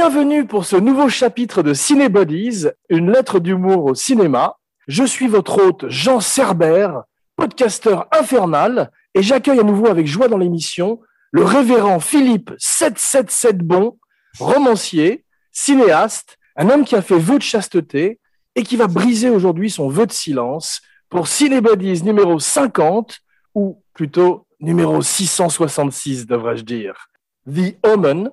Bienvenue 0.00 0.46
pour 0.46 0.64
ce 0.64 0.76
nouveau 0.76 1.08
chapitre 1.08 1.64
de 1.64 1.74
Cinébodies, 1.74 2.66
une 2.88 3.10
lettre 3.10 3.40
d'humour 3.40 3.84
au 3.84 3.96
cinéma. 3.96 4.54
Je 4.86 5.02
suis 5.02 5.26
votre 5.26 5.60
hôte 5.60 5.88
Jean 5.88 6.20
Cerbère, 6.20 7.02
podcasteur 7.34 8.06
infernal, 8.12 8.92
et 9.14 9.24
j'accueille 9.24 9.58
à 9.58 9.64
nouveau 9.64 9.88
avec 9.88 10.06
joie 10.06 10.28
dans 10.28 10.38
l'émission 10.38 11.00
le 11.32 11.42
révérend 11.42 11.98
Philippe 11.98 12.52
777 12.58 13.58
Bon, 13.58 13.98
romancier, 14.38 15.24
cinéaste, 15.50 16.38
un 16.54 16.70
homme 16.70 16.84
qui 16.84 16.94
a 16.94 17.02
fait 17.02 17.18
vœu 17.18 17.38
de 17.38 17.42
chasteté 17.42 18.20
et 18.54 18.62
qui 18.62 18.76
va 18.76 18.86
briser 18.86 19.30
aujourd'hui 19.30 19.68
son 19.68 19.88
vœu 19.88 20.06
de 20.06 20.12
silence 20.12 20.80
pour 21.08 21.26
Cinébodies 21.26 22.04
numéro 22.04 22.38
50, 22.38 23.18
ou 23.56 23.82
plutôt 23.94 24.46
numéro 24.60 25.02
666, 25.02 26.28
devrais-je 26.28 26.62
dire. 26.62 27.08
The 27.52 27.74
Omen, 27.82 28.30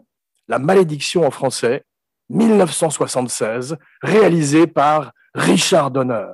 La 0.47 0.59
malédiction 0.59 1.25
en 1.25 1.31
français, 1.31 1.83
1976, 2.29 3.77
réalisé 4.01 4.67
par 4.67 5.11
Richard 5.33 5.91
Donner. 5.91 6.33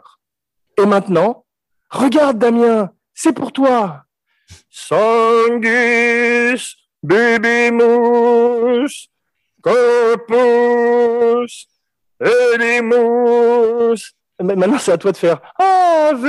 Et 0.78 0.86
maintenant, 0.86 1.46
regarde 1.90 2.38
Damien, 2.38 2.92
c'est 3.14 3.34
pour 3.34 3.52
toi. 3.52 4.04
Sangus, 4.70 6.76
baby 7.04 7.72
mousse, 7.72 9.08
corpus, 9.62 11.68
edimus. 12.20 14.14
Mais 14.42 14.56
Maintenant, 14.56 14.80
c'est 14.80 14.94
à 14.94 14.98
toi 14.98 15.12
de 15.12 15.18
faire 15.18 15.40
Ave. 15.58 16.26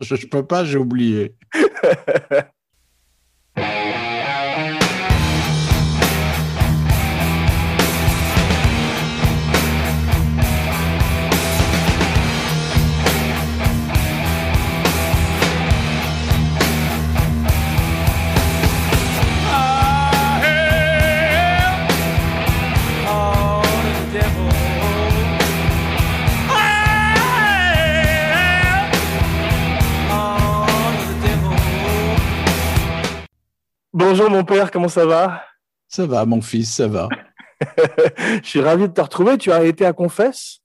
Je, 0.00 0.16
je 0.16 0.26
peux 0.26 0.46
pas, 0.46 0.64
j'ai 0.64 0.78
oublié. 0.78 1.34
Bonjour 34.00 34.30
mon 34.30 34.44
père, 34.44 34.70
comment 34.70 34.88
ça 34.88 35.04
va? 35.04 35.42
Ça 35.86 36.06
va, 36.06 36.24
mon 36.24 36.40
fils, 36.40 36.74
ça 36.74 36.88
va. 36.88 37.10
Je 38.42 38.48
suis 38.48 38.60
ravi 38.62 38.88
de 38.88 38.94
te 38.94 39.00
retrouver. 39.02 39.36
Tu 39.36 39.52
as 39.52 39.62
été 39.62 39.84
à 39.84 39.92
Confesse? 39.92 40.60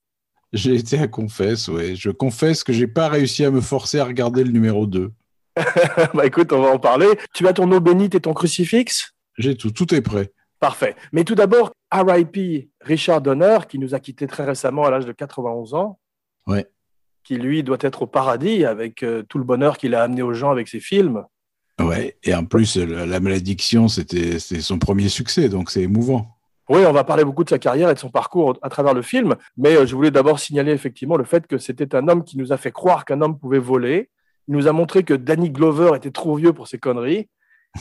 J'ai 0.53 0.75
été 0.75 0.97
à 1.00 1.09
Confesse, 1.09 1.67
ouais. 1.67 1.95
Je 1.97 2.11
confesse 2.11 2.64
que 2.64 2.72
j'ai 2.72 2.88
pas 2.88 3.09
réussi 3.09 3.44
à 3.44 3.52
me 3.52 3.59
forcer 3.59 4.00
à 4.00 4.05
regarder 4.05 4.45
le 4.45 4.52
numéro 4.52 4.86
2. 4.88 5.11
Bah 6.14 6.25
écoute, 6.25 6.53
on 6.53 6.61
va 6.61 6.69
en 6.69 6.80
parler. 6.80 7.08
Tu 7.33 7.45
as 7.45 7.52
ton 7.52 7.69
eau 7.73 7.81
bénite 7.81 8.16
et 8.16 8.22
ton 8.22 8.33
crucifix? 8.33 9.11
J'ai 9.38 9.58
tout, 9.58 9.72
tout 9.72 9.94
est 9.94 10.02
prêt. 10.02 10.31
Parfait. 10.61 10.95
Mais 11.11 11.26
tout 11.26 11.36
d'abord, 11.36 11.73
RIP 11.92 12.70
Richard 12.80 13.20
Donner, 13.20 13.60
qui 13.67 13.80
nous 13.80 13.93
a 13.93 13.99
quittés 13.99 14.27
très 14.27 14.45
récemment 14.45 14.86
à 14.86 14.92
l'âge 14.92 15.05
de 15.05 15.11
91 15.11 15.73
ans, 15.73 15.99
Ouais. 16.48 16.67
qui 17.26 17.36
lui 17.36 17.64
doit 17.64 17.77
être 17.81 18.04
au 18.04 18.08
paradis 18.08 18.64
avec 18.64 19.04
euh, 19.04 19.23
tout 19.27 19.37
le 19.39 19.43
bonheur 19.43 19.77
qu'il 19.77 19.93
a 19.93 20.04
amené 20.04 20.21
aux 20.21 20.33
gens 20.33 20.52
avec 20.52 20.70
ses 20.70 20.80
films. 20.80 21.26
Ouais. 21.80 22.17
Et 22.23 22.33
en 22.33 22.45
plus, 22.45 22.77
la, 22.77 23.19
malédiction, 23.19 23.87
c'était 23.87 24.39
c'était 24.39 24.61
son 24.61 24.80
premier 24.80 25.09
succès, 25.09 25.49
donc 25.49 25.69
c'est 25.69 25.81
émouvant. 25.81 26.36
Oui, 26.69 26.83
on 26.86 26.93
va 26.93 27.03
parler 27.03 27.23
beaucoup 27.23 27.43
de 27.43 27.49
sa 27.49 27.59
carrière 27.59 27.89
et 27.89 27.93
de 27.93 27.99
son 27.99 28.09
parcours 28.09 28.58
à 28.61 28.69
travers 28.69 28.93
le 28.93 29.03
film, 29.03 29.36
mais 29.55 29.75
euh, 29.75 29.86
je 29.86 29.95
voulais 29.95 30.09
d'abord 30.09 30.39
signaler 30.39 30.71
effectivement 30.71 31.15
le 31.15 31.23
fait 31.23 31.45
que 31.45 31.59
c'était 31.59 31.93
un 31.95 32.08
homme 32.08 32.23
qui 32.23 32.37
nous 32.37 32.53
a 32.53 32.58
fait 32.58 32.71
croire 32.71 33.05
qu'un 33.05 33.21
homme 33.21 33.37
pouvait 33.37 33.59
voler. 33.59 34.09
Il 34.47 34.55
nous 34.55 34.67
a 34.67 34.71
montré 34.71 35.03
que 35.03 35.13
Danny 35.13 35.52
Glover 35.52 35.91
était 35.95 36.11
trop 36.11 36.36
vieux 36.36 36.53
pour 36.53 36.67
ses 36.67 36.80
conneries. 36.80 37.30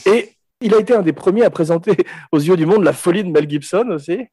Et 0.06 0.32
il 0.60 0.74
a 0.74 0.78
été 0.78 0.94
un 0.94 1.02
des 1.02 1.12
premiers 1.12 1.44
à 1.44 1.50
présenter 1.50 1.92
aux 2.32 2.38
yeux 2.38 2.56
du 2.56 2.66
monde 2.66 2.84
la 2.84 2.92
folie 2.92 3.24
de 3.24 3.30
Mel 3.30 3.48
Gibson 3.48 3.88
aussi. 3.90 4.26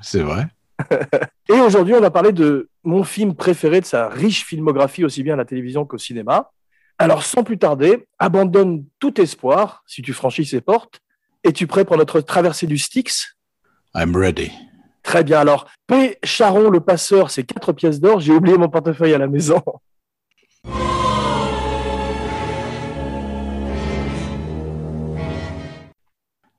C'est 0.00 0.22
vrai. 0.22 0.46
Et 1.48 1.60
aujourd'hui, 1.60 1.94
on 1.94 2.00
va 2.00 2.10
parler 2.10 2.32
de 2.32 2.70
mon 2.84 3.04
film 3.04 3.34
préféré 3.34 3.80
de 3.80 3.86
sa 3.86 4.08
riche 4.08 4.44
filmographie, 4.44 5.04
aussi 5.04 5.22
bien 5.22 5.34
à 5.34 5.36
la 5.36 5.44
télévision 5.44 5.84
qu'au 5.84 5.98
cinéma. 5.98 6.50
Alors, 7.00 7.22
sans 7.22 7.44
plus 7.44 7.58
tarder, 7.58 8.08
abandonne 8.18 8.84
tout 8.98 9.20
espoir 9.20 9.84
si 9.86 10.02
tu 10.02 10.12
franchis 10.12 10.44
ces 10.44 10.60
portes. 10.60 11.00
Es-tu 11.44 11.68
prêt 11.68 11.84
pour 11.84 11.96
notre 11.96 12.20
traversée 12.20 12.66
du 12.66 12.76
Styx 12.76 13.36
I'm 13.94 14.16
ready. 14.16 14.50
Très 15.04 15.22
bien. 15.22 15.38
Alors, 15.38 15.68
P. 15.86 16.18
Charon 16.24 16.70
le 16.70 16.80
passeur, 16.80 17.30
c'est 17.30 17.44
quatre 17.44 17.72
pièces 17.72 18.00
d'or. 18.00 18.18
J'ai 18.18 18.32
oublié 18.32 18.58
mon 18.58 18.68
portefeuille 18.68 19.14
à 19.14 19.18
la 19.18 19.28
maison. 19.28 19.62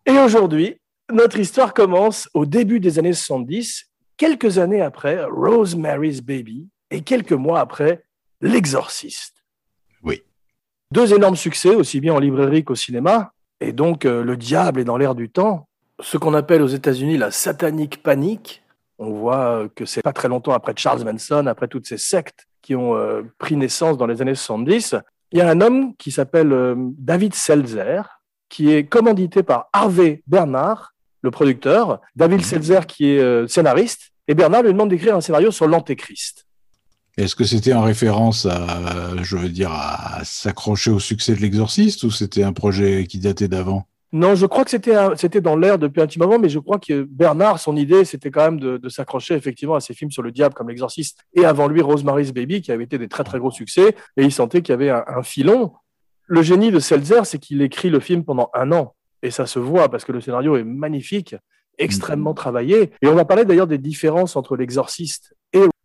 Et 0.06 0.18
aujourd'hui, 0.18 0.78
notre 1.12 1.38
histoire 1.38 1.74
commence 1.74 2.30
au 2.34 2.46
début 2.46 2.80
des 2.80 2.98
années 2.98 3.14
70, 3.14 3.90
quelques 4.16 4.58
années 4.58 4.82
après 4.82 5.22
Rosemary's 5.26 6.22
Baby 6.22 6.70
et 6.92 7.02
quelques 7.02 7.34
mois 7.34 7.60
après 7.60 8.06
L'Exorciste. 8.42 9.39
Deux 10.92 11.14
énormes 11.14 11.36
succès, 11.36 11.76
aussi 11.76 12.00
bien 12.00 12.16
en 12.16 12.20
librairie 12.20 12.64
qu'au 12.64 12.74
cinéma. 12.74 13.32
Et 13.62 13.74
donc, 13.74 14.06
euh, 14.06 14.24
Le 14.24 14.36
Diable 14.36 14.80
est 14.80 14.86
dans 14.86 14.98
l'air 14.98 15.14
du 15.14 15.30
temps. 15.30 15.68
Ce 16.02 16.18
qu'on 16.18 16.34
appelle 16.34 16.64
aux 16.64 16.68
États-Unis 16.68 17.18
la 17.18 17.30
satanique 17.30 18.02
panique. 18.02 18.64
On 18.98 19.12
voit 19.12 19.38
euh, 19.38 19.68
que 19.76 19.86
c'est 19.86 20.02
pas 20.02 20.14
très 20.14 20.28
longtemps 20.28 20.54
après 20.54 20.74
Charles 20.76 21.04
Manson, 21.04 21.46
après 21.46 21.68
toutes 21.68 21.86
ces 21.86 22.00
sectes 22.00 22.48
qui 22.64 22.76
ont 22.76 22.96
euh, 22.96 23.22
pris 23.38 23.56
naissance 23.56 24.00
dans 24.00 24.08
les 24.08 24.20
années 24.24 24.34
70. 24.34 24.96
Il 25.32 25.38
y 25.38 25.42
a 25.42 25.50
un 25.50 25.62
homme 25.62 25.96
qui 25.98 26.10
s'appelle 26.10 26.76
David 26.98 27.36
Seltzer, 27.36 28.02
qui 28.50 28.74
est 28.74 28.86
commandité 28.86 29.44
par 29.44 29.70
Harvey 29.72 30.24
Bernard, 30.26 30.96
le 31.22 31.30
producteur. 31.30 32.02
David 32.16 32.42
Seltzer 32.42 32.88
qui 32.88 33.10
est 33.10 33.48
scénariste. 33.48 34.10
Et 34.28 34.34
Bernard 34.34 34.64
lui 34.64 34.74
demande 34.74 34.90
d'écrire 34.90 35.16
un 35.16 35.22
scénario 35.22 35.52
sur 35.52 35.68
l'Antéchrist. 35.68 36.49
Est-ce 37.20 37.36
que 37.36 37.44
c'était 37.44 37.74
en 37.74 37.82
référence 37.82 38.46
à, 38.46 39.22
je 39.22 39.36
veux 39.36 39.50
dire, 39.50 39.72
à 39.74 40.22
s'accrocher 40.24 40.90
au 40.90 41.00
succès 41.00 41.36
de 41.36 41.42
l'exorciste 41.42 42.04
ou 42.04 42.12
c'était 42.12 42.44
un 42.44 42.54
projet 42.54 43.06
qui 43.08 43.20
datait 43.20 43.50
d'avant? 43.50 43.86
Non, 44.14 44.36
je 44.36 44.46
crois 44.46 44.64
que 44.64 44.72
c'était 44.72 45.42
dans 45.42 45.58
l'air 45.58 45.78
depuis 45.78 46.02
un 46.02 46.08
petit 46.08 46.18
moment, 46.18 46.40
mais 46.40 46.48
je 46.48 46.60
crois 46.60 46.80
que 46.80 47.04
Bernard, 47.04 47.60
son 47.60 47.76
idée, 47.76 48.06
c'était 48.06 48.32
quand 48.32 48.46
même 48.46 48.60
de, 48.62 48.78
de 48.78 48.90
s'accrocher 48.90 49.34
effectivement 49.34 49.76
à 49.76 49.82
ces 49.82 49.94
films 49.94 50.12
sur 50.12 50.24
le 50.24 50.32
diable 50.32 50.56
comme 50.56 50.70
L'Exorciste 50.70 51.20
et 51.34 51.44
avant 51.44 51.68
lui 51.68 51.82
Rosemary's 51.82 52.32
Baby, 52.32 52.62
qui 52.62 52.72
avait 52.72 52.86
été 52.86 52.98
des 52.98 53.10
très 53.10 53.26
très 53.26 53.38
gros 53.38 53.52
succès, 53.52 53.98
et 54.16 54.24
il 54.24 54.32
sentait 54.32 54.62
qu'il 54.62 54.72
y 54.72 54.76
avait 54.76 54.90
un, 54.90 55.04
un 55.06 55.22
filon. 55.22 55.74
Le 56.26 56.42
génie 56.42 56.72
de 56.72 56.80
Seltzer, 56.80 57.26
c'est 57.26 57.38
qu'il 57.38 57.62
écrit 57.62 57.90
le 57.90 58.00
film 58.00 58.24
pendant 58.24 58.50
un 58.54 58.72
an, 58.72 58.96
et 59.24 59.30
ça 59.30 59.46
se 59.46 59.60
voit 59.60 59.90
parce 59.90 60.06
que 60.06 60.14
le 60.14 60.22
scénario 60.22 60.56
est 60.56 60.64
magnifique, 60.64 61.36
extrêmement 61.78 62.34
travaillé. 62.34 62.92
Et 63.02 63.08
on 63.08 63.16
va 63.16 63.26
parler 63.26 63.44
d'ailleurs 63.44 63.68
des 63.68 63.78
différences 63.78 64.38
entre 64.38 64.56
L'Exorciste 64.56 65.36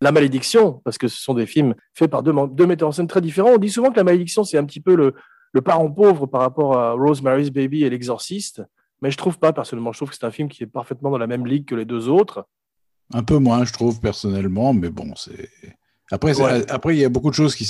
La 0.04 0.12
Malédiction, 0.12 0.80
parce 0.84 0.98
que 0.98 1.08
ce 1.08 1.20
sont 1.20 1.34
des 1.34 1.46
films 1.46 1.74
faits 1.94 2.10
par 2.10 2.22
deux, 2.22 2.66
metteurs 2.66 2.88
en 2.88 2.92
scène 2.92 3.06
très 3.06 3.20
différents. 3.20 3.50
On 3.54 3.58
dit 3.58 3.70
souvent 3.70 3.90
que 3.90 3.96
La 3.96 4.04
Malédiction, 4.04 4.44
c'est 4.44 4.58
un 4.58 4.64
petit 4.64 4.80
peu 4.80 4.94
le, 4.94 5.14
le 5.52 5.60
parent 5.62 5.90
pauvre 5.90 6.26
par 6.26 6.42
rapport 6.42 6.78
à 6.78 6.92
Rosemary's 6.92 7.50
Baby 7.50 7.84
et 7.84 7.90
L'Exorciste. 7.90 8.62
Mais 9.02 9.10
je 9.10 9.16
trouve 9.16 9.38
pas, 9.38 9.52
personnellement. 9.52 9.92
Je 9.92 9.98
trouve 9.98 10.10
que 10.10 10.16
c'est 10.16 10.24
un 10.26 10.30
film 10.30 10.48
qui 10.48 10.62
est 10.62 10.66
parfaitement 10.66 11.10
dans 11.10 11.18
la 11.18 11.26
même 11.26 11.46
ligue 11.46 11.66
que 11.66 11.74
les 11.74 11.84
deux 11.84 12.08
autres. 12.08 12.46
Un 13.12 13.22
peu 13.22 13.38
moins, 13.38 13.64
je 13.64 13.72
trouve, 13.72 14.00
personnellement, 14.00 14.72
mais 14.74 14.90
bon, 14.90 15.14
c'est. 15.16 15.48
Après, 16.10 16.38
Ouais. 16.40 16.70
après, 16.70 16.94
il 16.96 17.00
y 17.00 17.04
a 17.04 17.08
beaucoup 17.08 17.30
de 17.30 17.34
choses 17.34 17.54
qui, 17.54 17.66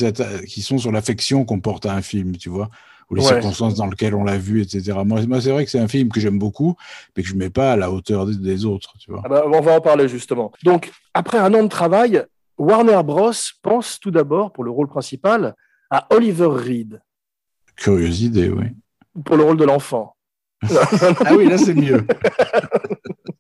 qui 0.48 0.62
sont 0.62 0.78
sur 0.78 0.92
l'affection 0.92 1.44
qu'on 1.44 1.60
porte 1.60 1.86
à 1.86 1.94
un 1.94 2.02
film, 2.02 2.36
tu 2.36 2.48
vois, 2.50 2.68
ou 3.10 3.14
les 3.16 3.22
Ouais. 3.22 3.28
circonstances 3.28 3.74
dans 3.74 3.86
lesquelles 3.86 4.14
on 4.14 4.24
l'a 4.24 4.38
vu, 4.38 4.62
etc. 4.62 4.92
Moi, 5.04 5.24
moi 5.26 5.40
c'est 5.40 5.50
vrai 5.50 5.64
que 5.64 5.70
c'est 5.70 5.78
un 5.78 5.88
film 5.88 6.08
que 6.10 6.20
j'aime 6.20 6.38
beaucoup, 6.38 6.76
mais 7.16 7.22
que 7.22 7.28
je 7.28 7.34
mets 7.34 7.50
pas 7.50 7.72
à 7.72 7.76
la 7.76 7.90
hauteur 7.90 8.26
des, 8.26 8.36
des 8.36 8.64
autres, 8.64 8.94
tu 8.98 9.10
vois. 9.10 9.22
Ah 9.24 9.28
bah, 9.28 9.44
on 9.46 9.60
va 9.60 9.76
en 9.76 9.80
parler 9.80 10.08
justement. 10.08 10.52
Donc, 10.62 10.90
après 11.14 11.38
un 11.38 11.52
an 11.54 11.62
de 11.62 11.68
travail, 11.68 12.24
Warner 12.58 13.00
Bros. 13.04 13.32
pense 13.62 13.98
tout 14.00 14.10
d'abord, 14.10 14.52
pour 14.52 14.64
le 14.64 14.70
rôle 14.70 14.88
principal, 14.88 15.54
à 15.90 16.06
Oliver 16.10 16.48
Reed, 16.50 17.00
Curieuse 17.76 18.22
idée, 18.22 18.48
oui. 18.50 18.66
pour 19.24 19.36
le 19.36 19.42
rôle 19.44 19.56
de 19.56 19.64
l'enfant. 19.64 20.14
Ah 21.26 21.34
oui, 21.36 21.46
là, 21.48 21.58
c'est 21.58 21.74
mieux. 21.74 22.06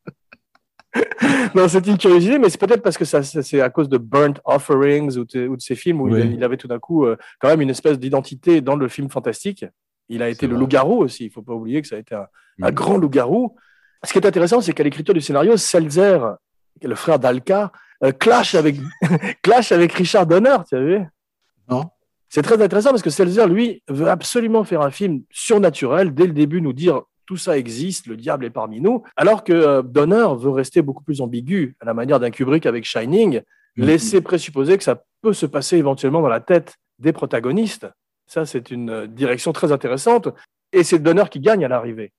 non, 1.54 1.68
c'est 1.68 1.86
une 1.86 1.98
curiosité, 1.98 2.38
mais 2.38 2.48
c'est 2.50 2.58
peut-être 2.60 2.82
parce 2.82 2.98
que 2.98 3.04
ça, 3.04 3.22
ça- 3.22 3.42
c'est 3.42 3.60
à 3.60 3.70
cause 3.70 3.88
de 3.88 3.98
Burnt 3.98 4.40
Offerings 4.44 5.16
ou 5.18 5.24
de, 5.24 5.46
ou 5.48 5.56
de 5.56 5.60
ces 5.62 5.74
films 5.74 6.00
où 6.00 6.08
il, 6.08 6.14
Oui. 6.14 6.32
il 6.36 6.44
avait 6.44 6.56
tout 6.56 6.68
d'un 6.68 6.78
coup 6.78 7.04
euh, 7.06 7.16
quand 7.40 7.48
même 7.48 7.60
une 7.60 7.70
espèce 7.70 7.98
d'identité 7.98 8.60
dans 8.60 8.76
le 8.76 8.88
film 8.88 9.08
fantastique. 9.10 9.64
Il 10.08 10.22
a 10.22 10.28
été 10.28 10.46
le 10.46 10.56
loup-garou 10.56 10.98
aussi. 11.02 11.24
Il 11.26 11.30
faut 11.30 11.42
pas 11.42 11.54
oublier 11.54 11.80
que 11.80 11.88
ça 11.88 11.96
a 11.96 11.98
été 11.98 12.14
un, 12.14 12.26
un 12.62 12.70
Mm. 12.70 12.74
grand 12.74 12.96
loup-garou. 12.98 13.56
Ce 14.04 14.12
qui 14.12 14.18
est 14.18 14.26
intéressant, 14.26 14.60
c'est 14.60 14.72
qu'à 14.74 14.82
l'écriture 14.84 15.14
du 15.14 15.20
scénario, 15.22 15.54
est 15.54 16.86
le 16.86 16.94
frère 16.94 17.18
d'Alka, 17.18 17.72
euh, 18.02 18.12
clash 18.12 18.54
avec 18.54 18.76
clash 19.42 19.72
avec 19.72 19.92
Richard 19.92 20.26
Donner. 20.26 20.56
Tu 20.68 20.74
as 20.76 20.80
vu? 20.80 21.00
Non 21.70 21.84
C'est 22.28 22.42
très 22.42 22.60
intéressant 22.60 22.90
parce 22.90 23.02
que 23.02 23.10
Seltzer, 23.10 23.46
lui, 23.48 23.82
veut 23.88 24.08
absolument 24.08 24.64
faire 24.64 24.82
un 24.82 24.90
film 24.90 25.22
surnaturel. 25.30 26.12
Dès 26.12 26.26
le 26.26 26.32
début, 26.32 26.60
nous 26.60 26.72
dire 26.72 27.02
tout 27.26 27.36
ça 27.36 27.56
existe, 27.58 28.06
le 28.06 28.16
diable 28.16 28.44
est 28.44 28.50
parmi 28.50 28.80
nous, 28.80 29.02
alors 29.16 29.44
que 29.44 29.52
euh, 29.52 29.82
Donner 29.82 30.26
veut 30.38 30.50
rester 30.50 30.82
beaucoup 30.82 31.02
plus 31.04 31.20
ambigu, 31.20 31.76
à 31.80 31.84
la 31.84 31.94
manière 31.94 32.20
d'un 32.20 32.30
Kubrick 32.30 32.66
avec 32.66 32.84
Shining, 32.84 33.40
Mhm. 33.76 33.86
laisser 33.86 34.20
présupposer 34.20 34.78
que 34.78 34.84
ça 34.84 35.02
peut 35.20 35.32
se 35.32 35.46
passer 35.46 35.76
éventuellement 35.78 36.22
dans 36.22 36.28
la 36.28 36.38
tête 36.38 36.76
des 37.00 37.12
protagonistes. 37.12 37.88
Ça, 38.28 38.46
c'est 38.46 38.70
une 38.70 38.88
euh, 38.90 39.06
direction 39.08 39.52
très 39.52 39.72
intéressante, 39.72 40.28
et 40.72 40.84
c'est 40.84 41.00
Donner 41.00 41.24
qui 41.28 41.40
gagne 41.40 41.64
à 41.64 41.68
l'arrivée. 41.68 42.12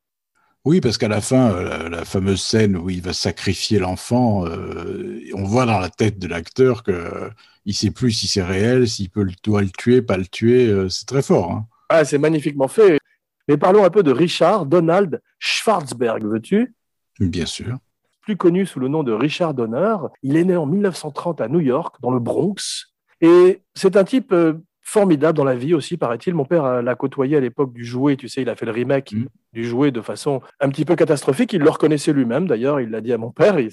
Oui, 0.66 0.82
parce 0.82 0.98
qu'à 0.98 1.08
la 1.08 1.22
fin, 1.22 1.52
euh, 1.54 1.64
la, 1.64 1.90
la 1.90 2.04
fameuse 2.06 2.42
scène 2.42 2.76
où 2.76 2.90
il 2.90 3.02
va 3.02 3.14
sacrifier 3.14 3.80
l'enfant, 3.80 4.46
euh, 4.48 5.22
on 5.34 5.44
voit 5.46 5.66
dans 5.66 5.80
la 5.80 5.90
tête 5.90 6.20
de 6.20 6.28
l'acteur 6.28 6.84
que 6.84 6.92
euh, 6.92 7.30
il 7.66 7.74
sait 7.74 7.92
plus 7.92 8.12
si 8.12 8.28
c'est 8.28 8.44
réel, 8.44 8.88
s'il 8.88 9.10
peut 9.10 9.24
le, 9.24 9.32
doit 9.44 9.62
le 9.62 9.70
tuer, 9.70 10.02
pas 10.02 10.18
le 10.18 10.26
tuer. 10.26 10.68
euh, 10.68 10.90
c'est 10.90 11.06
très 11.06 11.22
fort. 11.22 11.52
Hein. 11.52 11.66
Ah, 11.90 12.04
c'est 12.04 12.18
magnifiquement 12.18 12.68
fait. 12.68 12.98
Mais 13.48 13.58
parlons 13.58 13.84
un 13.84 13.90
peu 13.90 14.04
de 14.04 14.12
Richard 14.12 14.66
Donald 14.66 15.22
Schwarzberg, 15.40 16.24
veux-tu? 16.26 16.74
Bien 17.20 17.46
sûr. 17.46 17.78
plus 18.22 18.36
connu 18.38 18.66
sous 18.66 18.80
le 18.80 18.88
nom 18.88 19.04
de 19.04 19.12
Richard 19.12 19.54
Donner. 19.54 19.96
Il 20.24 20.36
est 20.36 20.44
né 20.44 20.56
en 20.56 20.66
1930 20.66 21.42
à 21.42 21.48
New 21.48 21.60
York, 21.60 21.96
dans 22.02 22.12
le 22.12 22.20
Bronx. 22.20 22.88
Et 23.22 23.62
c'est 23.76 23.96
un 23.96 24.04
type 24.04 24.32
euh, 24.34 24.54
formidable 24.82 25.38
dans 25.38 25.44
la 25.44 25.56
vie 25.56 25.74
aussi, 25.76 25.96
paraît-il. 25.96 26.34
Mon 26.34 26.44
père 26.46 26.66
euh, 26.66 26.82
l'a 26.82 26.96
côtoyé 26.96 27.38
à 27.38 27.40
l'époque 27.40 27.72
du 27.72 27.86
jouet. 27.86 28.16
Tu 28.18 28.28
sais, 28.28 28.42
il 28.42 28.50
a 28.50 28.56
fait 28.56 28.66
le 28.66 28.72
remake 28.72 29.14
Mm. 29.14 29.26
du 29.54 29.64
jouet 29.64 29.92
de 29.92 30.02
façon 30.02 30.42
un 30.60 30.70
petit 30.70 30.84
peu 30.86 30.96
catastrophique. 30.96 31.54
Il 31.54 31.62
le 31.62 31.70
reconnaissait 31.70 32.12
lui-même, 32.14 32.48
d'ailleurs. 32.48 32.82
Il 32.82 32.90
l'a 32.90 33.00
dit 33.02 33.14
à 33.14 33.18
mon 33.18 33.32
père. 33.32 33.60
Il, 33.60 33.70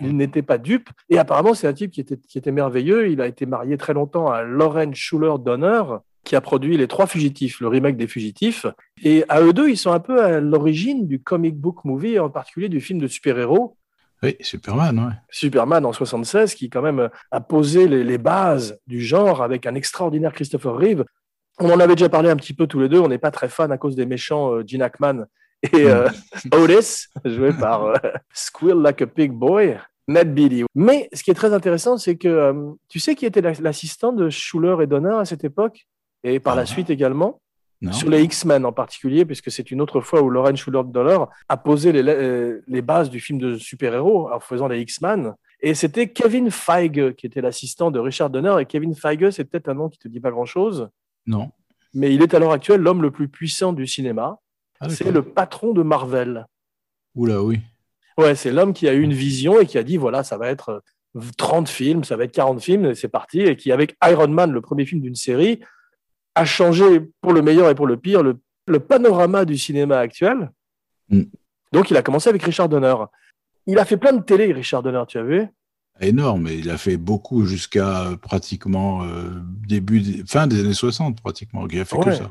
il 0.00 0.16
n'était 0.16 0.42
pas 0.42 0.58
dupe. 0.58 0.88
Et 1.10 1.18
apparemment, 1.18 1.54
c'est 1.54 1.68
un 1.68 1.72
type 1.74 1.90
qui 1.92 2.00
était, 2.00 2.16
qui 2.16 2.38
était 2.38 2.52
merveilleux. 2.52 3.10
Il 3.10 3.20
a 3.20 3.26
été 3.26 3.44
marié 3.46 3.76
très 3.76 3.92
longtemps 3.94 4.28
à 4.28 4.42
Lauren 4.42 4.92
Schuler 4.94 5.34
Donner 5.38 5.82
qui 6.24 6.36
a 6.36 6.40
produit 6.40 6.76
Les 6.76 6.86
Trois 6.88 7.06
Fugitifs, 7.06 7.60
le 7.60 7.68
remake 7.68 7.96
des 7.96 8.06
Fugitifs. 8.06 8.66
Et 9.02 9.24
à 9.28 9.40
eux 9.40 9.52
deux, 9.52 9.68
ils 9.70 9.76
sont 9.76 9.92
un 9.92 10.00
peu 10.00 10.22
à 10.22 10.40
l'origine 10.40 11.06
du 11.06 11.20
comic 11.22 11.56
book 11.56 11.84
movie, 11.84 12.18
en 12.18 12.30
particulier 12.30 12.68
du 12.68 12.80
film 12.80 12.98
de 13.00 13.06
super-héros 13.06 13.76
Oui, 14.22 14.36
Superman, 14.40 14.98
ouais. 14.98 15.12
Superman 15.30 15.84
en 15.86 15.92
76, 15.92 16.54
qui 16.54 16.68
quand 16.68 16.82
même 16.82 17.08
a 17.30 17.40
posé 17.40 17.88
les, 17.88 18.04
les 18.04 18.18
bases 18.18 18.78
du 18.86 19.00
genre 19.00 19.42
avec 19.42 19.66
un 19.66 19.74
extraordinaire 19.74 20.32
Christopher 20.32 20.76
Reeve. 20.76 21.04
On 21.58 21.70
en 21.70 21.80
avait 21.80 21.94
déjà 21.94 22.08
parlé 22.08 22.30
un 22.30 22.36
petit 22.36 22.54
peu 22.54 22.66
tous 22.66 22.80
les 22.80 22.88
deux. 22.88 23.00
On 23.00 23.08
n'est 23.08 23.18
pas 23.18 23.30
très 23.30 23.48
fan 23.48 23.70
à 23.72 23.78
cause 23.78 23.96
des 23.96 24.06
méchants 24.06 24.52
euh, 24.54 24.62
Gene 24.66 24.82
Hackman 24.82 25.24
et 25.74 25.84
euh, 25.86 26.08
Otis, 26.52 27.06
joué 27.24 27.52
par 27.52 27.84
euh, 27.86 27.94
Squeal 28.32 28.78
Like 28.80 29.02
a 29.02 29.06
Pig 29.06 29.32
Boy, 29.32 29.78
Ned 30.08 30.32
Beatty. 30.34 30.64
Mais 30.74 31.08
ce 31.12 31.22
qui 31.22 31.30
est 31.30 31.34
très 31.34 31.52
intéressant, 31.52 31.98
c'est 31.98 32.16
que 32.16 32.28
euh, 32.28 32.72
tu 32.88 32.98
sais 32.98 33.14
qui 33.14 33.26
était 33.26 33.42
la- 33.42 33.52
l'assistant 33.60 34.12
de 34.12 34.30
Schuller 34.30 34.76
et 34.82 34.86
Donner 34.86 35.14
à 35.18 35.24
cette 35.26 35.44
époque? 35.44 35.86
Et 36.24 36.40
par 36.40 36.54
la 36.56 36.66
suite 36.66 36.90
également 36.90 37.40
Non 37.80 37.92
sur 37.92 38.10
les 38.10 38.22
X-Men 38.22 38.66
en 38.66 38.72
particulier, 38.72 39.24
puisque 39.24 39.50
c'est 39.50 39.70
une 39.70 39.80
autre 39.80 40.00
fois 40.00 40.20
où 40.22 40.28
Lauren 40.30 40.54
Schuller 40.56 40.82
Donner 40.84 41.18
a 41.48 41.56
posé 41.56 41.92
les, 41.92 42.02
euh, 42.06 42.60
les 42.66 42.82
bases 42.82 43.08
du 43.10 43.20
film 43.20 43.38
de 43.38 43.56
super-héros 43.56 44.30
en 44.32 44.40
faisant 44.40 44.68
les 44.68 44.80
X-Men. 44.80 45.34
Et 45.62 45.74
c'était 45.74 46.08
Kevin 46.08 46.50
Feige 46.50 47.12
qui 47.16 47.26
était 47.26 47.40
l'assistant 47.40 47.90
de 47.90 47.98
Richard 47.98 48.30
Donner. 48.30 48.56
Et 48.60 48.66
Kevin 48.66 48.94
Feige, 48.94 49.30
c'est 49.30 49.44
peut-être 49.44 49.68
un 49.68 49.74
nom 49.74 49.88
qui 49.88 49.98
te 49.98 50.08
dit 50.08 50.20
pas 50.20 50.30
grand-chose, 50.30 50.88
Non. 51.26 51.50
mais 51.94 52.14
il 52.14 52.22
est 52.22 52.34
à 52.34 52.38
l'heure 52.38 52.52
actuelle 52.52 52.80
l'homme 52.80 53.02
le 53.02 53.10
plus 53.10 53.28
puissant 53.28 53.72
du 53.72 53.86
cinéma. 53.86 54.38
Ah, 54.80 54.88
c'est 54.88 55.10
le 55.10 55.22
patron 55.22 55.72
de 55.72 55.82
Marvel. 55.82 56.46
Oula, 57.14 57.42
oui. 57.42 57.60
Ouais, 58.16 58.34
c'est 58.34 58.50
l'homme 58.52 58.72
qui 58.72 58.88
a 58.88 58.94
eu 58.94 59.02
une 59.02 59.12
vision 59.12 59.60
et 59.60 59.66
qui 59.66 59.76
a 59.78 59.82
dit 59.82 59.96
voilà, 59.98 60.22
ça 60.24 60.38
va 60.38 60.48
être 60.48 60.82
euh, 61.16 61.20
30 61.36 61.68
films, 61.68 62.04
ça 62.04 62.16
va 62.16 62.24
être 62.24 62.32
40 62.32 62.60
films, 62.62 62.86
et 62.86 62.94
c'est 62.94 63.08
parti. 63.08 63.40
Et 63.40 63.56
qui, 63.56 63.72
avec 63.72 63.96
Iron 64.04 64.28
Man, 64.28 64.52
le 64.52 64.60
premier 64.60 64.86
film 64.86 65.00
d'une 65.02 65.14
série, 65.14 65.60
a 66.34 66.44
changé 66.44 67.00
pour 67.20 67.32
le 67.32 67.42
meilleur 67.42 67.68
et 67.70 67.74
pour 67.74 67.86
le 67.86 67.96
pire 67.96 68.22
le, 68.22 68.38
le 68.66 68.80
panorama 68.80 69.44
du 69.44 69.58
cinéma 69.58 69.98
actuel. 69.98 70.50
Mm. 71.08 71.22
Donc, 71.72 71.90
il 71.90 71.96
a 71.96 72.02
commencé 72.02 72.28
avec 72.28 72.42
Richard 72.42 72.68
Donner. 72.68 72.94
Il 73.66 73.78
a 73.78 73.84
fait 73.84 73.96
plein 73.96 74.12
de 74.12 74.22
télé, 74.22 74.52
Richard 74.52 74.82
Donner, 74.82 75.02
tu 75.06 75.18
as 75.18 75.22
vu? 75.22 75.46
Énorme. 76.00 76.48
Il 76.48 76.70
a 76.70 76.78
fait 76.78 76.96
beaucoup 76.96 77.44
jusqu'à 77.44 78.02
euh, 78.06 78.16
pratiquement 78.16 79.04
euh, 79.04 79.28
début, 79.66 80.24
fin 80.26 80.46
des 80.46 80.60
années 80.60 80.72
60, 80.72 81.20
pratiquement. 81.20 81.66
Il 81.70 81.78
a 81.80 81.84
fait 81.84 81.98
que 81.98 82.12
ça. 82.12 82.30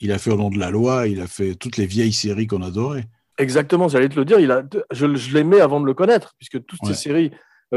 Il 0.00 0.10
a 0.12 0.18
fait 0.18 0.30
Au 0.30 0.36
nom 0.36 0.48
de 0.48 0.58
la 0.58 0.70
loi, 0.70 1.06
il 1.08 1.20
a 1.20 1.26
fait 1.26 1.54
toutes 1.54 1.76
les 1.76 1.84
vieilles 1.86 2.12
séries 2.14 2.46
qu'on 2.46 2.62
adorait. 2.62 3.04
Exactement, 3.36 3.88
j'allais 3.88 4.08
te 4.08 4.16
le 4.16 4.24
dire. 4.24 4.40
Il 4.40 4.50
a, 4.50 4.62
je, 4.92 5.14
je 5.14 5.34
l'aimais 5.34 5.60
avant 5.60 5.80
de 5.80 5.86
le 5.86 5.92
connaître, 5.94 6.34
puisque 6.38 6.64
toutes 6.64 6.80
Ouais. 6.82 6.88
ces 6.88 6.94
séries 6.94 7.30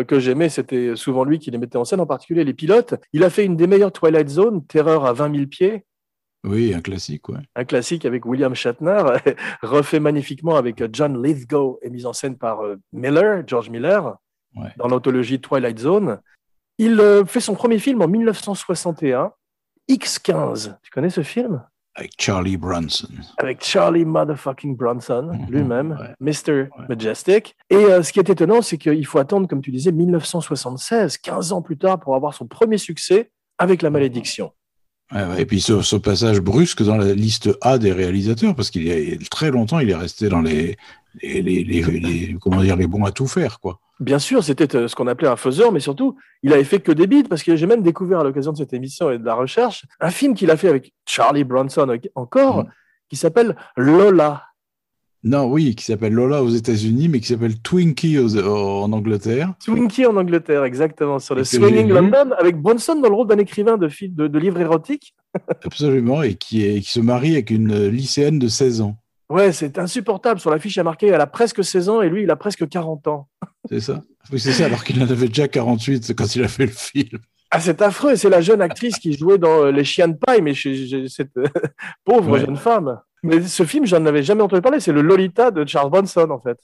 que 0.07 0.19
j'aimais, 0.19 0.49
c'était 0.49 0.95
souvent 0.95 1.23
lui 1.23 1.39
qui 1.39 1.51
les 1.51 1.57
mettait 1.57 1.77
en 1.77 1.85
scène, 1.85 1.99
en 1.99 2.05
particulier 2.05 2.43
les 2.43 2.53
pilotes. 2.53 2.95
Il 3.13 3.23
a 3.23 3.29
fait 3.29 3.45
une 3.45 3.55
des 3.55 3.67
meilleures 3.67 3.91
Twilight 3.91 4.29
Zone, 4.29 4.65
Terreur 4.65 5.05
à 5.05 5.13
20 5.13 5.35
000 5.35 5.47
pieds, 5.47 5.85
Oui, 6.43 6.73
un 6.73 6.81
classique, 6.81 7.29
ouais. 7.29 7.39
un 7.55 7.63
classique 7.65 8.05
avec 8.05 8.25
William 8.25 8.55
Shatner, 8.55 9.03
refait 9.61 9.99
magnifiquement 9.99 10.55
avec 10.55 10.81
euh, 10.81 10.87
John 10.91 11.21
Lithgow 11.23 11.79
et 11.83 11.89
mis 11.89 12.05
en 12.05 12.13
scène 12.13 12.37
par 12.37 12.61
euh, 12.65 12.77
Miller, 12.91 13.43
George 13.45 13.69
Miller, 13.69 14.17
Ouais. 14.55 14.69
dans 14.77 14.87
l'anthologie 14.87 15.39
Twilight 15.41 15.79
Zone. 15.79 16.19
Il 16.77 16.99
euh, 16.99 17.25
fait 17.25 17.39
son 17.39 17.55
premier 17.55 17.79
film 17.79 18.01
en 18.03 18.07
1961, 18.07 19.31
X15. 19.89 20.77
Tu 20.81 20.91
connais 20.91 21.09
ce 21.09 21.23
film? 21.23 21.63
Avec 21.95 22.13
Charlie 22.19 22.57
Brunson. 22.57 23.07
avec 23.37 23.63
Charlie 23.63 24.03
motherfucking 24.05 24.75
Bronson 24.75 25.29
Mhm, 25.33 25.45
lui-même, 25.51 25.97
ouais. 26.19 26.33
Mr. 26.33 26.69
Majestic. 26.89 27.55
Et 27.69 27.75
euh, 27.75 28.01
ce 28.01 28.11
qui 28.11 28.19
est 28.19 28.29
étonnant, 28.29 28.61
c'est 28.63 28.77
qu'il 28.79 29.05
faut 29.05 29.19
attendre, 29.19 29.47
comme 29.47 29.61
tu 29.61 29.71
disais, 29.71 29.91
1976, 29.91 31.17
15 31.17 31.51
ans 31.53 31.61
plus 31.61 31.77
tard, 31.77 31.99
pour 31.99 32.15
avoir 32.15 32.33
son 32.33 32.47
premier 32.47 32.77
succès 32.77 33.31
avec 33.59 33.81
La 33.81 33.89
Malédiction. 33.91 34.51
Et 35.37 35.45
puis 35.45 35.61
ce, 35.61 35.81
ce 35.81 35.95
passage 35.95 36.39
brusque 36.41 36.83
dans 36.83 36.97
la 36.97 37.13
liste 37.13 37.49
A 37.61 37.77
des 37.77 37.91
réalisateurs, 37.91 38.55
parce 38.55 38.69
qu'il 38.71 38.83
y 38.87 38.91
a 39.13 39.17
très 39.29 39.51
longtemps, 39.51 39.79
il 39.79 39.89
est 39.89 39.95
resté 39.95 40.27
dans 40.29 40.41
les, 40.41 40.75
les, 41.21 41.41
les, 41.41 42.35
comment 42.41 42.61
dire, 42.61 42.75
les 42.75 42.87
bons 42.87 43.03
à 43.05 43.11
tout 43.11 43.27
faire, 43.27 43.59
quoi. 43.59 43.79
Bien 43.99 44.17
sûr, 44.19 44.43
c'était 44.43 44.75
euh, 44.75 44.87
ce 44.87 44.95
qu'on 44.95 45.05
appelait 45.07 45.27
un 45.27 45.35
faiseur, 45.35 45.71
mais 45.71 45.79
surtout, 45.79 46.17
il 46.41 46.51
avait 46.51 46.63
fait 46.63 46.79
que 46.79 46.91
des 46.91 47.05
beats, 47.05 47.27
parce 47.29 47.43
que 47.43 47.55
j'ai 47.55 47.67
même 47.67 47.83
découvert 47.83 48.19
à 48.21 48.23
l'occasion 48.23 48.51
de 48.51 48.57
cette 48.57 48.73
émission 48.73 49.11
et 49.11 49.19
de 49.19 49.23
la 49.23 49.35
recherche, 49.35 49.85
un 50.01 50.09
film 50.09 50.33
qu'il 50.33 50.49
a 50.49 50.57
fait 50.57 50.67
avec 50.67 50.93
Charlie 51.05 51.43
Bronson 51.43 51.87
euh, 51.89 51.97
encore, 52.15 52.57
Mhm. 52.63 52.69
qui 53.09 53.15
s'appelle 53.15 53.55
Lola. 53.77 54.43
Non, 55.25 55.45
oui, 55.45 55.73
qui 55.75 55.85
s'appelle 55.85 56.11
Lola 56.13 56.43
aux 56.43 56.49
États-Unis, 56.49 57.07
mais 57.07 57.21
qui 57.21 57.27
s'appelle 57.27 57.57
Twinkie 57.59 58.19
aux- 58.19 58.37
en 58.37 58.91
Angleterre. 58.91 59.53
Twinkie 59.63 60.05
en 60.05 60.17
Angleterre, 60.17 60.65
exactement, 60.65 61.17
sur 61.19 61.33
le 61.35 61.45
Swinging. 61.45 61.87
London, 61.87 62.31
avec 62.37 62.57
Bronson 62.57 62.95
dans 62.99 63.07
le 63.09 63.15
rôle 63.15 63.27
d'un 63.27 63.37
écrivain 63.37 63.77
de, 63.77 63.87
de, 64.09 64.27
de 64.27 64.39
livres 64.39 64.59
érotiques. 64.59 65.15
Absolument, 65.65 66.23
et 66.23 66.35
qui, 66.35 66.65
est, 66.65 66.81
qui 66.81 66.91
se 66.91 66.99
marie 66.99 67.33
avec 67.33 67.51
une 67.51 67.87
lycéenne 67.87 68.37
de 68.37 68.47
16 68.49 68.81
ans. 68.81 68.97
Ouais, 69.29 69.53
c'est 69.53 69.79
insupportable. 69.79 70.39
Sur 70.41 70.51
l'affiche, 70.51 70.75
il 70.75 70.79
y 70.79 70.81
a 70.81 70.83
marqué 70.83 71.07
elle 71.07 71.21
a 71.21 71.25
presque 71.27 71.63
16 71.63 71.87
ans 71.89 72.01
et 72.01 72.09
lui, 72.09 72.23
il 72.23 72.29
a 72.29 72.35
presque 72.35 72.67
40 72.67 73.07
ans. 73.07 73.29
C'est 73.69 73.79
ça 73.79 74.01
Oui, 74.31 74.39
c'est 74.41 74.51
ça, 74.51 74.65
alors 74.65 74.83
qu'il 74.83 75.01
en 75.01 75.07
avait 75.09 75.29
déjà 75.29 75.47
48 75.47 76.13
quand 76.15 76.35
il 76.35 76.43
a 76.43 76.49
fait 76.49 76.65
le 76.65 76.71
film. 76.73 77.17
Ah, 77.49 77.61
c'est 77.61 77.81
affreux. 77.81 78.15
C'est 78.17 78.29
la 78.29 78.41
jeune 78.41 78.61
actrice 78.61 78.97
qui 78.97 79.13
jouait 79.13 79.37
dans 79.37 79.63
euh, 79.63 79.71
Les 79.71 79.85
Chiens 79.85 80.09
de 80.09 80.17
paille, 80.17 80.41
mais 80.41 80.53
cette 80.53 81.31
pauvre 82.03 82.31
Ouais. 82.31 82.39
jeune 82.41 82.57
femme. 82.57 82.99
Mais 83.23 83.41
ce 83.41 83.63
film, 83.63 83.85
j'en 83.85 84.05
avais 84.05 84.21
jamais 84.23 84.41
entendu 84.41 84.61
parler. 84.61 84.79
C'est 84.79 84.91
le 84.91 85.01
Lolita 85.01 85.49
de 85.51 85.65
Charles 85.67 85.89
Bronson, 85.89 86.29
en 86.29 86.39
fait. 86.39 86.57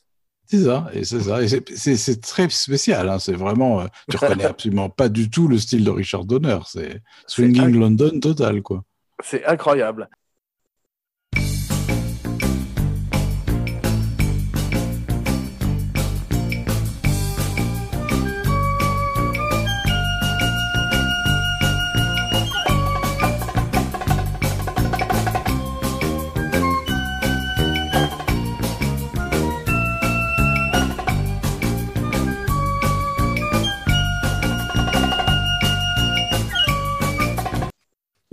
C'est 0.45 0.63
ça, 0.63 0.89
et 0.93 1.03
c'est 1.03 1.21
ça. 1.21 1.41
Et 1.43 1.47
c'est- 1.47 2.21
très 2.21 2.49
spécial. 2.49 3.07
Hein. 3.07 3.19
C'est 3.19 3.33
vraiment. 3.35 3.81
euh, 3.81 3.85
tu 4.09 4.17
reconnais 4.17 4.45
absolument 4.45 4.89
pas 4.89 5.07
du 5.07 5.29
tout 5.29 5.47
le 5.47 5.57
style 5.59 5.83
de 5.83 5.91
Richard 5.91 6.25
Donner. 6.25 6.57
C'est 6.65 7.01
Swinging 7.27 7.79
London 7.79 8.19
total, 8.19 8.61
quoi. 8.61 8.83
C'est 9.23 9.45
incroyable. 9.45 10.09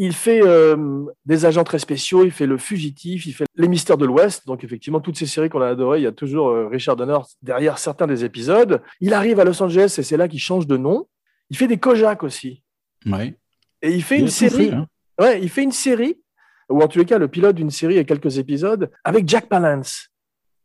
Il 0.07 0.13
fait 0.13 0.41
euh, 0.45 1.05
des 1.25 1.47
agents 1.47 1.65
très 1.65 1.81
spéciaux, 1.81 2.25
il 2.25 2.31
fait 2.31 2.47
le 2.47 2.59
fugitif, 2.59 3.27
il 3.27 3.33
fait 3.33 3.45
les 3.57 3.67
mystères 3.67 3.97
de 3.99 4.07
l'Ouest. 4.07 4.47
Donc 4.47 4.63
effectivement, 4.63 5.01
toutes 5.01 5.17
ces 5.19 5.27
séries 5.27 5.49
qu'on 5.49 5.61
a 5.63 5.67
adorées, 5.69 5.99
il 5.99 6.05
y 6.05 6.07
a 6.07 6.13
toujours 6.13 6.51
euh, 6.51 6.69
Richard 6.69 6.95
Donner 6.95 7.19
derrière 7.43 7.79
certains 7.79 8.07
des 8.07 8.25
épisodes. 8.25 8.81
Il 9.01 9.13
arrive 9.15 9.41
à 9.41 9.45
Los 9.45 9.61
Angeles 9.61 9.97
et 9.99 10.05
c'est 10.05 10.17
là 10.17 10.29
qu'il 10.29 10.39
change 10.39 10.69
de 10.69 10.77
nom. 10.77 11.09
Il 11.51 11.57
fait 11.57 11.67
des 11.67 11.79
Kojak 11.79 12.23
aussi. 12.23 12.63
Ouais. 13.05 13.35
Et 13.83 13.91
il 13.91 14.03
fait 14.05 14.19
Il 14.19 14.23
une 14.23 14.29
série. 14.29 14.69
fait, 14.69 14.75
hein. 14.75 14.87
Ouais, 15.21 15.41
il 15.43 15.49
fait 15.49 15.65
une 15.65 15.73
série, 15.73 16.21
ou 16.69 16.81
en 16.83 16.87
tous 16.89 17.01
les 17.01 17.05
cas 17.05 17.19
le 17.19 17.27
pilote 17.27 17.57
d'une 17.57 17.71
série 17.71 17.99
et 17.99 18.05
quelques 18.05 18.39
épisodes, 18.39 18.91
avec 19.03 19.29
Jack 19.29 19.49
Palance. 19.49 20.09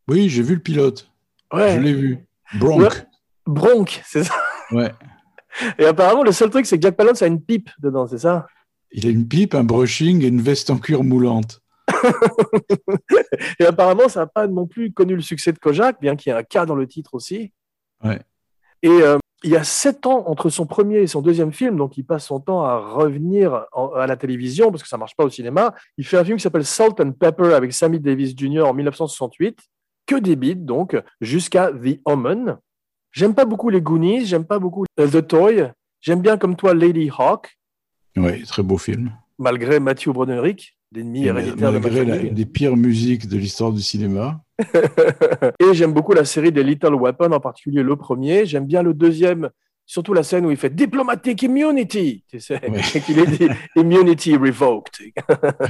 Oui, 0.07 0.29
j'ai 0.29 0.43
vu 0.43 0.53
le 0.55 0.61
pilote. 0.61 1.09
Ouais. 1.51 1.75
Je 1.75 1.79
l'ai 1.79 1.93
vu. 1.93 2.19
Bronk. 2.59 2.81
Ouais. 2.81 2.89
Bronk, 3.47 4.01
c'est 4.05 4.23
ça. 4.23 4.35
Ouais. 4.71 4.91
Et 5.79 5.85
apparemment, 5.85 6.23
le 6.23 6.31
seul 6.31 6.49
truc, 6.51 6.65
c'est 6.67 6.77
que 6.77 6.83
Jack 6.83 6.95
Palance 6.95 7.23
a 7.23 7.27
une 7.27 7.41
pipe 7.41 7.69
dedans, 7.79 8.05
c'est 8.05 8.19
ça? 8.19 8.45
Il 8.91 9.07
a 9.07 9.09
une 9.09 9.27
pipe, 9.27 9.55
un 9.55 9.63
brushing 9.63 10.23
et 10.23 10.27
une 10.27 10.41
veste 10.41 10.69
en 10.69 10.77
cuir 10.77 11.03
moulante. 11.03 11.61
et 13.59 13.65
apparemment, 13.65 14.09
ça 14.09 14.21
n'a 14.21 14.27
pas 14.27 14.47
non 14.47 14.67
plus 14.67 14.91
connu 14.91 15.15
le 15.15 15.21
succès 15.21 15.51
de 15.51 15.59
Kojak, 15.59 15.97
bien 16.01 16.15
qu'il 16.15 16.31
y 16.31 16.35
ait 16.35 16.37
un 16.39 16.43
cas 16.43 16.65
dans 16.65 16.75
le 16.75 16.87
titre 16.87 17.13
aussi. 17.13 17.51
Ouais. 18.03 18.19
Et 18.81 18.89
euh, 18.89 19.17
il 19.43 19.51
y 19.51 19.55
a 19.55 19.63
sept 19.63 20.05
ans 20.05 20.27
entre 20.27 20.49
son 20.49 20.65
premier 20.65 20.99
et 20.99 21.07
son 21.07 21.21
deuxième 21.21 21.51
film, 21.51 21.77
donc 21.77 21.97
il 21.97 22.03
passe 22.03 22.25
son 22.25 22.39
temps 22.39 22.63
à 22.63 22.77
revenir 22.77 23.65
en- 23.71 23.89
à 23.89 24.07
la 24.07 24.15
télévision 24.17 24.71
parce 24.71 24.83
que 24.83 24.89
ça 24.89 24.97
marche 24.97 25.15
pas 25.15 25.23
au 25.23 25.29
cinéma. 25.29 25.73
Il 25.97 26.05
fait 26.05 26.17
un 26.17 26.23
film 26.25 26.37
qui 26.37 26.43
s'appelle 26.43 26.65
Salt 26.65 26.99
and 26.99 27.11
Pepper 27.13 27.53
avec 27.53 27.73
Sammy 27.73 27.99
Davis 27.99 28.35
Jr. 28.37 28.63
en 28.63 28.73
1968, 28.73 29.57
que 30.05 30.15
des 30.15 30.35
beats 30.35 30.55
donc, 30.55 30.97
jusqu'à 31.21 31.71
The 31.71 31.99
Omen. 32.05 32.57
J'aime 33.11 33.35
pas 33.35 33.45
beaucoup 33.45 33.69
les 33.69 33.81
Goonies, 33.81 34.25
j'aime 34.25 34.45
pas 34.45 34.59
beaucoup 34.59 34.85
euh, 34.99 35.07
The 35.07 35.27
Toy, 35.27 35.69
j'aime 35.99 36.21
bien 36.21 36.37
comme 36.37 36.55
toi 36.55 36.73
Lady 36.73 37.09
Hawk, 37.17 37.57
Ouais, 38.17 38.41
très 38.43 38.63
beau 38.63 38.77
film. 38.77 39.11
malgré 39.39 39.79
Matthew 39.79 40.09
Broderick, 40.09 40.77
l'ennemi 40.91 41.25
héréditaire 41.25 41.71
de 41.71 41.77
ma 41.77 41.83
Malgré 41.83 42.05
la- 42.05 42.13
famille. 42.15 42.29
une 42.29 42.35
des 42.35 42.45
pires 42.45 42.75
musiques 42.77 43.27
de 43.27 43.37
l'histoire 43.37 43.71
du 43.71 43.81
cinéma. 43.81 44.41
et 45.59 45.73
j'aime 45.73 45.93
beaucoup 45.93 46.13
la 46.13 46.25
série 46.25 46.51
des 46.51 46.63
Little 46.63 46.93
Weapon, 46.95 47.31
en 47.31 47.39
particulier 47.39 47.83
le 47.83 47.95
premier. 47.95 48.45
J'aime 48.45 48.65
bien 48.65 48.83
le 48.83 48.93
deuxième, 48.93 49.49
surtout 49.85 50.13
la 50.13 50.23
scène 50.23 50.45
où 50.45 50.51
il 50.51 50.57
fait 50.57 50.69
Diplomatic 50.73 51.41
Immunity, 51.43 52.23
tu 52.27 52.39
sais, 52.39 52.59
qu'il 53.05 53.19
est 53.19 53.27
dit 53.27 53.47
Immunity 53.75 54.35
Revoked. 54.35 55.13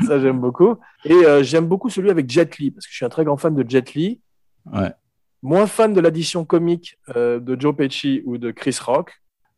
Ça, 0.07 0.19
j'aime 0.19 0.39
beaucoup. 0.39 0.75
Et 1.05 1.13
euh, 1.13 1.43
j'aime 1.43 1.67
beaucoup 1.67 1.89
celui 1.89 2.09
avec 2.09 2.29
Jet 2.29 2.57
Li, 2.57 2.71
parce 2.71 2.85
que 2.85 2.91
je 2.91 2.95
suis 2.97 3.05
un 3.05 3.09
très 3.09 3.23
grand 3.23 3.37
fan 3.37 3.55
de 3.55 3.69
Jet 3.69 3.93
Li. 3.93 4.19
Ouais. 4.71 4.91
Moins 5.43 5.65
fan 5.67 5.93
de 5.93 6.01
l'addition 6.01 6.45
comique 6.45 6.97
euh, 7.15 7.39
de 7.39 7.59
Joe 7.59 7.75
Pesci 7.75 8.21
ou 8.25 8.37
de 8.37 8.51
Chris 8.51 8.77
Rock. 8.85 9.13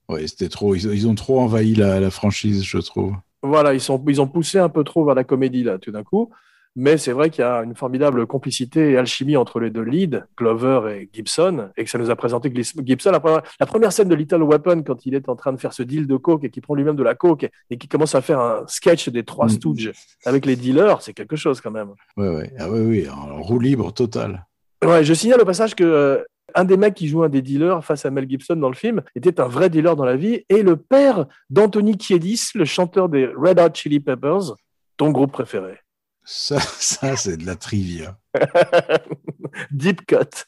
Ouais, 0.10 0.27
c'était 0.27 0.50
trop. 0.50 0.75
Ils, 0.75 0.83
ils 0.93 1.07
ont 1.07 1.15
trop 1.15 1.39
envahi 1.39 1.75
la, 1.75 2.00
la 2.00 2.10
franchise, 2.12 2.63
je 2.63 2.77
trouve. 2.79 3.13
Voilà, 3.41 3.74
ils, 3.74 3.81
sont, 3.81 4.03
ils 4.07 4.22
ont 4.22 4.27
poussé 4.27 4.57
un 4.60 4.69
peu 4.69 4.83
trop 4.83 5.03
vers 5.05 5.15
la 5.15 5.24
comédie, 5.24 5.63
là, 5.63 5.77
tout 5.77 5.91
d'un 5.91 6.03
coup. 6.03 6.29
Mais 6.75 6.98
c'est 6.98 7.12
vrai 7.12 7.29
qu'il 7.29 7.43
y 7.43 7.48
a 7.48 7.62
une 7.62 7.75
formidable 7.75 8.25
complicité 8.25 8.91
et 8.93 8.98
alchimie 8.98 9.38
entre 9.38 9.60
les 9.60 9.69
deux 9.69 9.83
leads, 9.83 10.24
Glover 10.36 10.91
et 10.95 11.10
Gibson, 11.13 11.69
et 11.77 11.83
que 11.83 11.89
ça 11.89 12.00
nous 12.00 12.10
a 12.10 12.15
présenté 12.15 12.51
Gibson. 12.83 13.12
La 13.12 13.19
première, 13.19 13.43
la 13.60 13.65
première 13.67 13.91
scène 13.91 14.07
de 14.07 14.15
Little 14.15 14.41
Weapon, 14.41 14.81
quand 14.81 15.05
il 15.05 15.13
est 15.13 15.29
en 15.29 15.36
train 15.36 15.53
de 15.53 15.57
faire 15.60 15.72
ce 15.72 15.83
deal 15.83 16.07
de 16.07 16.17
coke 16.17 16.43
et 16.45 16.50
qu'il 16.50 16.63
prend 16.63 16.74
lui-même 16.74 16.95
de 16.95 17.03
la 17.03 17.13
coke 17.13 17.48
et 17.69 17.77
qu'il 17.77 17.89
commence 17.89 18.15
à 18.15 18.22
faire 18.22 18.39
un 18.39 18.63
sketch 18.65 19.10
des 19.10 19.24
trois 19.24 19.45
Mm. 19.45 19.50
Stooges 19.50 19.91
avec 20.25 20.48
les 20.48 20.55
dealers, 20.55 21.03
c'est 21.03 21.13
quelque 21.13 21.36
chose 21.36 21.62
quand 21.62 21.69
même. 21.69 21.89
Ouais, 22.17 22.29
ouais. 22.29 22.51
Ah, 22.57 22.72
ouais, 22.72 22.79
oui, 22.79 23.07
en 23.07 23.39
roue 23.43 23.60
libre 23.60 23.93
totale. 23.93 24.43
Ouais, 24.83 25.03
je 25.03 25.13
signale 25.13 25.41
au 25.41 25.45
passage 25.45 25.75
que 25.75 25.83
euh, 25.83 26.24
un 26.55 26.65
des 26.65 26.77
mecs 26.77 26.93
qui 26.93 27.07
joue 27.07 27.24
un 27.24 27.29
des 27.29 27.41
dealers 27.41 27.83
face 27.83 28.05
à 28.05 28.12
Mel 28.12 28.29
Gibson 28.29 28.55
dans 28.55 28.69
le 28.69 28.75
film 28.75 29.01
était 29.15 29.39
un 29.39 29.48
vrai 29.48 29.69
dealer 29.69 29.95
dans 29.95 30.05
la 30.05 30.15
vie 30.15 30.43
et 30.50 30.63
le 30.63 30.77
père 30.77 31.25
d'Anthony 31.50 31.98
Kiedis, 31.98 32.51
le 32.55 32.65
chanteur 32.65 33.10
des 33.10 33.25
Red 33.25 33.60
Hot 33.60 33.74
Chili 33.74 34.00
Peppers, 34.00 34.55
ton 34.98 35.12
groupe 35.12 35.31
préféré. 35.31 35.79
Ça, 36.24 36.60
ça 36.60 37.15
c'est 37.15 37.38
de 37.38 37.45
la 37.45 37.55
trivia. 37.55 38.17
Deep 39.72 40.05
cut. 40.05 40.45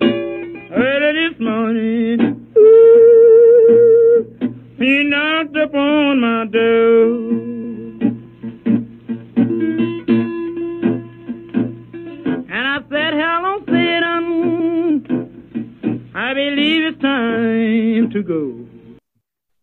Early 0.00 1.30
this 1.30 1.40
morning, 1.40 2.46
ooh, 2.56 4.26
he 4.78 5.04
knocked 5.04 5.56
upon 5.56 6.20
my 6.20 6.44
door. 6.46 8.15
I 12.76 12.80
said, 12.90 13.14
Hello, 13.14 13.58
Satan. 13.66 15.02
I 16.14 16.34
believe 16.34 16.82
it's 16.92 17.00
time 17.00 18.10
to 18.12 18.22
go. 18.22 18.52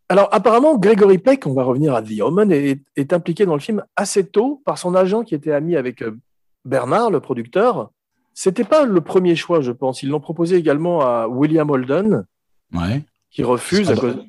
Alors, 0.10 0.30
apparemment, 0.32 0.78
Gregory 0.78 1.18
Peck, 1.20 1.46
on 1.46 1.54
va 1.54 1.64
revenir 1.64 1.94
à 1.94 2.02
The 2.02 2.22
Omen, 2.22 2.52
est, 2.52 2.82
est 2.96 3.14
impliqué 3.14 3.46
dans 3.46 3.54
le 3.54 3.60
film 3.60 3.84
assez 3.96 4.26
tôt 4.26 4.62
par 4.66 4.78
son 4.80 4.96
agent 4.96 5.24
qui 5.24 5.36
était 5.36 5.52
ami 5.52 5.76
avec 5.76 6.02
euh, 6.02 6.18
Bernard, 6.66 7.12
le 7.12 7.20
producteur. 7.20 7.92
C'était 8.34 8.64
pas 8.64 8.86
le 8.86 9.02
premier 9.02 9.36
choix, 9.36 9.62
je 9.62 9.72
pense. 9.72 10.02
Ils 10.04 10.10
l'ont 10.10 10.20
proposé 10.20 10.56
également 10.58 11.02
à 11.02 11.28
William 11.28 11.70
Holden, 11.70 12.26
Ouais. 12.74 13.04
qui 13.30 13.44
refuse. 13.44 13.88
Qui 13.90 13.96
sera 13.96 14.02
cause- 14.02 14.26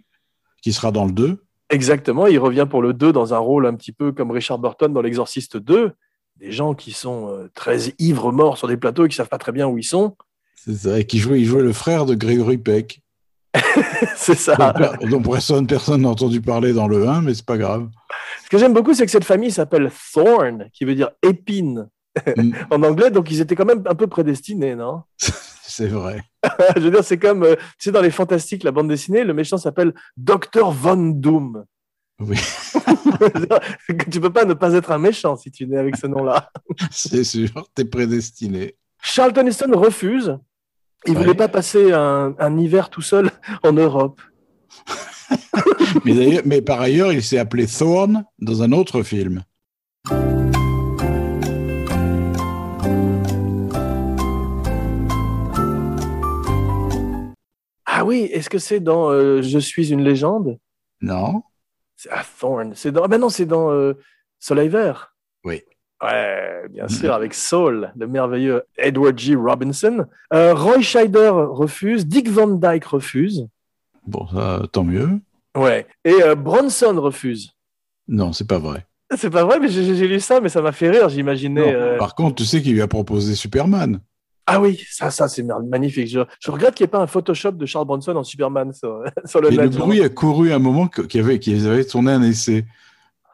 Qui 0.63 0.73
sera 0.73 0.91
dans 0.93 1.07
le 1.07 1.13
2. 1.13 1.43
Exactement, 1.71 2.27
il 2.27 2.39
revient 2.39 2.67
pour 2.69 2.83
le 2.83 2.93
2 2.93 3.13
dans 3.13 3.33
un 3.33 3.39
rôle 3.39 3.65
un 3.67 3.75
petit 3.75 3.93
peu 3.93 4.13
comme 4.13 4.31
Richard 4.31 4.59
Burton 4.59 4.93
dans 4.93 5.01
L'Exorciste 5.01 5.57
2. 5.57 5.93
Des 6.37 6.53
gens 6.53 6.75
qui 6.75 6.93
sont 6.93 7.31
euh, 7.31 7.51
très 7.55 7.95
ivres 7.99 8.33
morts 8.33 8.59
sur 8.59 8.69
des 8.69 8.77
plateaux 8.77 9.07
et 9.07 9.09
qui 9.09 9.17
savent 9.17 9.29
pas 9.29 9.39
très 9.39 9.53
bien 9.53 9.67
où 9.67 9.79
ils 9.79 9.85
sont. 9.85 10.17
C'est 10.57 10.75
ça. 10.75 10.99
Et 10.99 11.05
qui 11.05 11.19
jouait, 11.19 11.41
il 11.41 11.47
jouait 11.47 11.63
le 11.63 11.73
frère 11.73 12.07
de 12.07 12.15
Gregory 12.15 12.59
Peck. 12.59 13.01
C'est 14.17 14.35
ça. 14.35 14.75
dont 15.03 15.23
personne 15.23 15.67
personne 15.67 16.03
n'a 16.03 16.09
entendu 16.09 16.41
parler 16.41 16.73
dans 16.73 16.89
le 16.89 17.09
1, 17.09 17.23
mais 17.23 17.35
c'est 17.35 17.47
pas 17.47 17.57
grave. 17.57 17.89
Ce 18.45 18.49
que 18.49 18.59
j'aime 18.59 18.73
beaucoup, 18.73 18.95
c'est 18.95 19.05
que 19.05 19.13
cette 19.13 19.25
famille 19.25 19.53
s'appelle 19.53 19.93
Thorn, 20.13 20.69
qui 20.73 20.85
veut 20.85 20.97
dire 20.97 21.11
épine 21.23 21.89
Mm. 22.37 22.53
en 22.71 22.83
anglais, 22.83 23.11
donc 23.11 23.31
ils 23.31 23.41
étaient 23.41 23.55
quand 23.55 23.65
même 23.65 23.83
un 23.87 23.95
peu 23.95 24.07
prédestinés, 24.07 24.75
non? 24.75 25.03
C'est 25.67 25.89
vrai. 25.89 26.23
Je 26.77 26.83
veux 26.83 26.91
dire, 26.91 27.03
c'est 27.03 27.19
comme, 27.19 27.43
euh, 27.43 27.57
tu 27.57 27.65
sais, 27.87 27.91
dans 27.91 28.03
les 28.03 28.11
Fantastiques, 28.11 28.63
la 28.63 28.71
bande 28.71 28.87
dessinée, 28.87 29.25
le 29.25 29.35
méchant 29.35 29.57
s'appelle 29.57 29.93
Dr. 30.17 30.71
Von 30.71 30.97
Doom. 30.97 31.65
Oui. 32.21 32.37
tu 34.11 34.21
peux 34.21 34.33
pas 34.33 34.45
ne 34.45 34.55
pas 34.55 34.73
être 34.75 34.93
un 34.93 34.99
méchant 34.99 35.37
si 35.37 35.51
tu 35.51 35.67
nais 35.67 35.79
avec 35.79 35.97
ce 35.97 36.07
nom-là. 36.07 36.51
C'est 36.91 37.25
sûr, 37.25 37.69
t'es 37.75 37.85
prédestiné. 37.85 38.77
Charlton 39.03 39.47
Heston 39.47 39.73
refuse. 39.75 40.39
Il 41.07 41.15
Ouais. 41.15 41.21
voulait 41.23 41.35
pas 41.35 41.49
passer 41.49 41.93
un, 41.93 42.35
un 42.39 42.57
hiver 42.57 42.89
tout 42.89 43.03
seul 43.03 43.31
en 43.63 43.73
Europe. 43.73 44.21
Mais, 46.05 46.43
mais 46.45 46.61
par 46.61 46.81
ailleurs, 46.81 47.13
il 47.13 47.23
s'est 47.23 47.39
appelé 47.39 47.67
Thorn 47.67 48.25
dans 48.41 48.63
un 48.63 48.73
autre 48.73 49.03
film. 49.03 49.45
Ah 57.87 58.05
oui, 58.05 58.29
est-ce 58.33 58.51
que 58.51 58.59
c'est 58.59 58.81
dans 58.81 59.11
euh, 59.11 59.43
Je 59.43 59.59
suis 59.59 59.93
une 59.93 60.03
légende? 60.03 60.59
Non 61.01 61.43
C'est 62.05 62.11
ah, 62.13 62.23
Thorn. 62.39 62.73
C'est 62.75 62.93
dans. 62.93 63.05
Ah 63.05 63.09
ben 63.09 63.19
non, 63.19 63.31
c'est 63.31 63.47
dans 63.47 63.71
euh, 63.71 63.95
Soleil 64.39 64.69
Vert. 64.69 65.15
Oui. 65.43 65.63
Ouais, 66.03 66.69
bien 66.69 66.87
sûr, 66.87 67.15
avec 67.15 67.33
Saul, 67.33 67.93
le 67.97 68.07
merveilleux 68.07 68.63
Edward 68.77 69.19
G. 69.19 69.35
Robinson. 69.35 70.05
Euh, 70.35 70.53
Roy 70.53 70.83
Scheider 70.83 71.31
refuse. 71.33 72.07
Dick 72.07 72.29
Van 72.29 72.49
Dyke 72.49 72.85
refuse. 72.85 73.47
Bon, 74.07 74.27
ça, 74.27 74.61
tant 74.71 74.85
mieux. 74.85 75.09
Ouais. 75.57 75.87
Et 76.05 76.23
euh, 76.23 76.35
Bronson 76.35 77.01
refuse. 77.01 77.53
Non, 78.07 78.35
c'est 78.35 78.47
pas 78.47 78.59
vrai. 78.59 78.85
C'est 79.17 79.31
pas 79.31 79.45
vrai, 79.45 79.59
mais 79.59 79.69
j'ai 79.69 79.97
j'ai 79.97 80.07
lu 80.07 80.21
ça, 80.21 80.43
mais 80.43 80.51
ça 80.51 80.61
m'a 80.61 80.73
fait 80.73 80.91
rire. 80.91 81.09
J'imaginais. 81.09 81.75
Euh, 81.75 81.97
Par 81.97 82.15
contre, 82.15 82.35
tu 82.35 82.45
sais 82.45 82.61
qu'il 82.61 82.75
lui 82.75 82.83
a 82.83 82.89
proposé 82.89 83.35
Superman. 83.35 84.01
Ah 84.47 84.61
oui, 84.61 84.83
ça, 84.91 85.11
ça 85.11 85.29
c'est 85.29 85.43
magnifique. 85.43 86.09
Je, 86.09 86.21
je 86.39 86.51
regrette 86.51 86.75
qu'il 86.75 86.85
n'y 86.85 86.89
ait 86.89 86.91
pas 86.91 87.01
un 87.01 87.07
Photoshop 87.07 87.53
de 87.53 87.67
Charles 87.67 87.87
Bronson 87.87 88.15
en 88.15 88.25
Superman 88.25 88.73
sur, 88.73 89.03
sur 89.25 89.41
le 89.41 89.53
Et 89.53 89.57
le 89.57 89.69
bruit 89.69 90.03
a 90.03 90.09
couru 90.09 90.53
un 90.53 90.59
moment 90.59 90.87
qu'ils 90.89 91.21
avaient, 91.21 91.41
avaient 91.67 91.85
tourné 91.85 92.13
un 92.13 92.23
essai. 92.23 92.65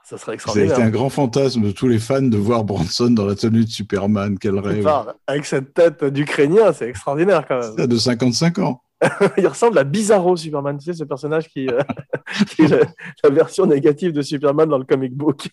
Ça 0.05 0.19
serait 0.19 0.35
extraordinaire. 0.35 0.73
été 0.73 0.83
un 0.83 0.91
grand 0.91 1.09
fantasme 1.09 1.63
de 1.63 1.71
tous 1.71 1.87
les 1.87 2.01
fans 2.01 2.21
de 2.21 2.37
voir 2.37 2.65
Bronson 2.65 3.11
dans 3.11 3.27
la 3.27 3.37
tenue 3.37 3.65
de 3.65 3.71
Superman. 3.71 4.39
Quel 4.41 4.59
rêve. 4.59 4.89
Avec 5.29 5.47
cette 5.47 5.73
tête 5.73 6.05
d'Ukrainien, 6.05 6.73
c'est 6.73 6.89
extraordinaire 6.89 7.47
quand 7.47 7.61
même. 7.61 7.77
Ça, 7.77 7.87
de 7.87 7.97
55 7.97 8.59
ans. 8.59 8.83
Il 9.39 9.47
ressemble 9.47 9.79
à 9.79 9.85
Bizarro 9.85 10.37
Superman, 10.37 10.77
tu 10.79 10.87
sais, 10.87 10.93
ce 10.93 11.05
personnage 11.05 11.49
qui, 11.49 11.69
euh, 11.69 11.81
qui 12.49 12.63
est 12.63 12.87
la 13.23 13.31
version 13.31 13.67
négative 13.67 14.13
de 14.13 14.21
Superman 14.21 14.69
dans 14.69 14.79
le 14.79 14.85
comic 14.85 15.15
book. 15.15 15.49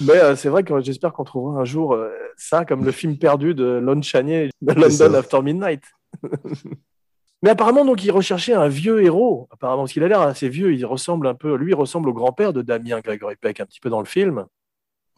Mais 0.00 0.16
euh, 0.16 0.36
c'est 0.36 0.48
vrai 0.48 0.64
que 0.64 0.80
j'espère 0.80 1.12
qu'on 1.12 1.24
trouvera 1.24 1.60
un 1.60 1.64
jour 1.64 1.92
euh, 1.94 2.10
ça 2.38 2.64
comme 2.64 2.84
le 2.84 2.92
film 2.92 3.18
perdu 3.18 3.54
de 3.54 3.64
Lon 3.64 4.00
Chaney, 4.02 4.50
de 4.62 4.72
London. 4.72 5.14
After 5.14 5.42
Midnight. 5.42 5.82
Mais 7.42 7.50
apparemment, 7.50 7.84
donc, 7.84 8.02
il 8.04 8.10
recherchait 8.10 8.54
un 8.54 8.66
vieux 8.68 9.04
héros. 9.04 9.48
Apparemment, 9.52 9.82
parce 9.82 9.92
qu'il 9.92 10.02
a 10.02 10.08
l'air 10.08 10.20
assez 10.22 10.48
vieux. 10.48 10.74
Il 10.74 10.84
ressemble 10.84 11.28
un 11.28 11.34
peu, 11.34 11.54
lui, 11.56 11.70
il 11.70 11.74
ressemble 11.74 12.08
au 12.08 12.12
grand-père 12.12 12.52
de 12.52 12.62
Damien 12.62 12.98
Gregory 13.00 13.36
Peck, 13.40 13.60
un 13.60 13.64
petit 13.66 13.78
peu 13.80 13.90
dans 13.90 14.00
le 14.00 14.06
film. 14.06 14.46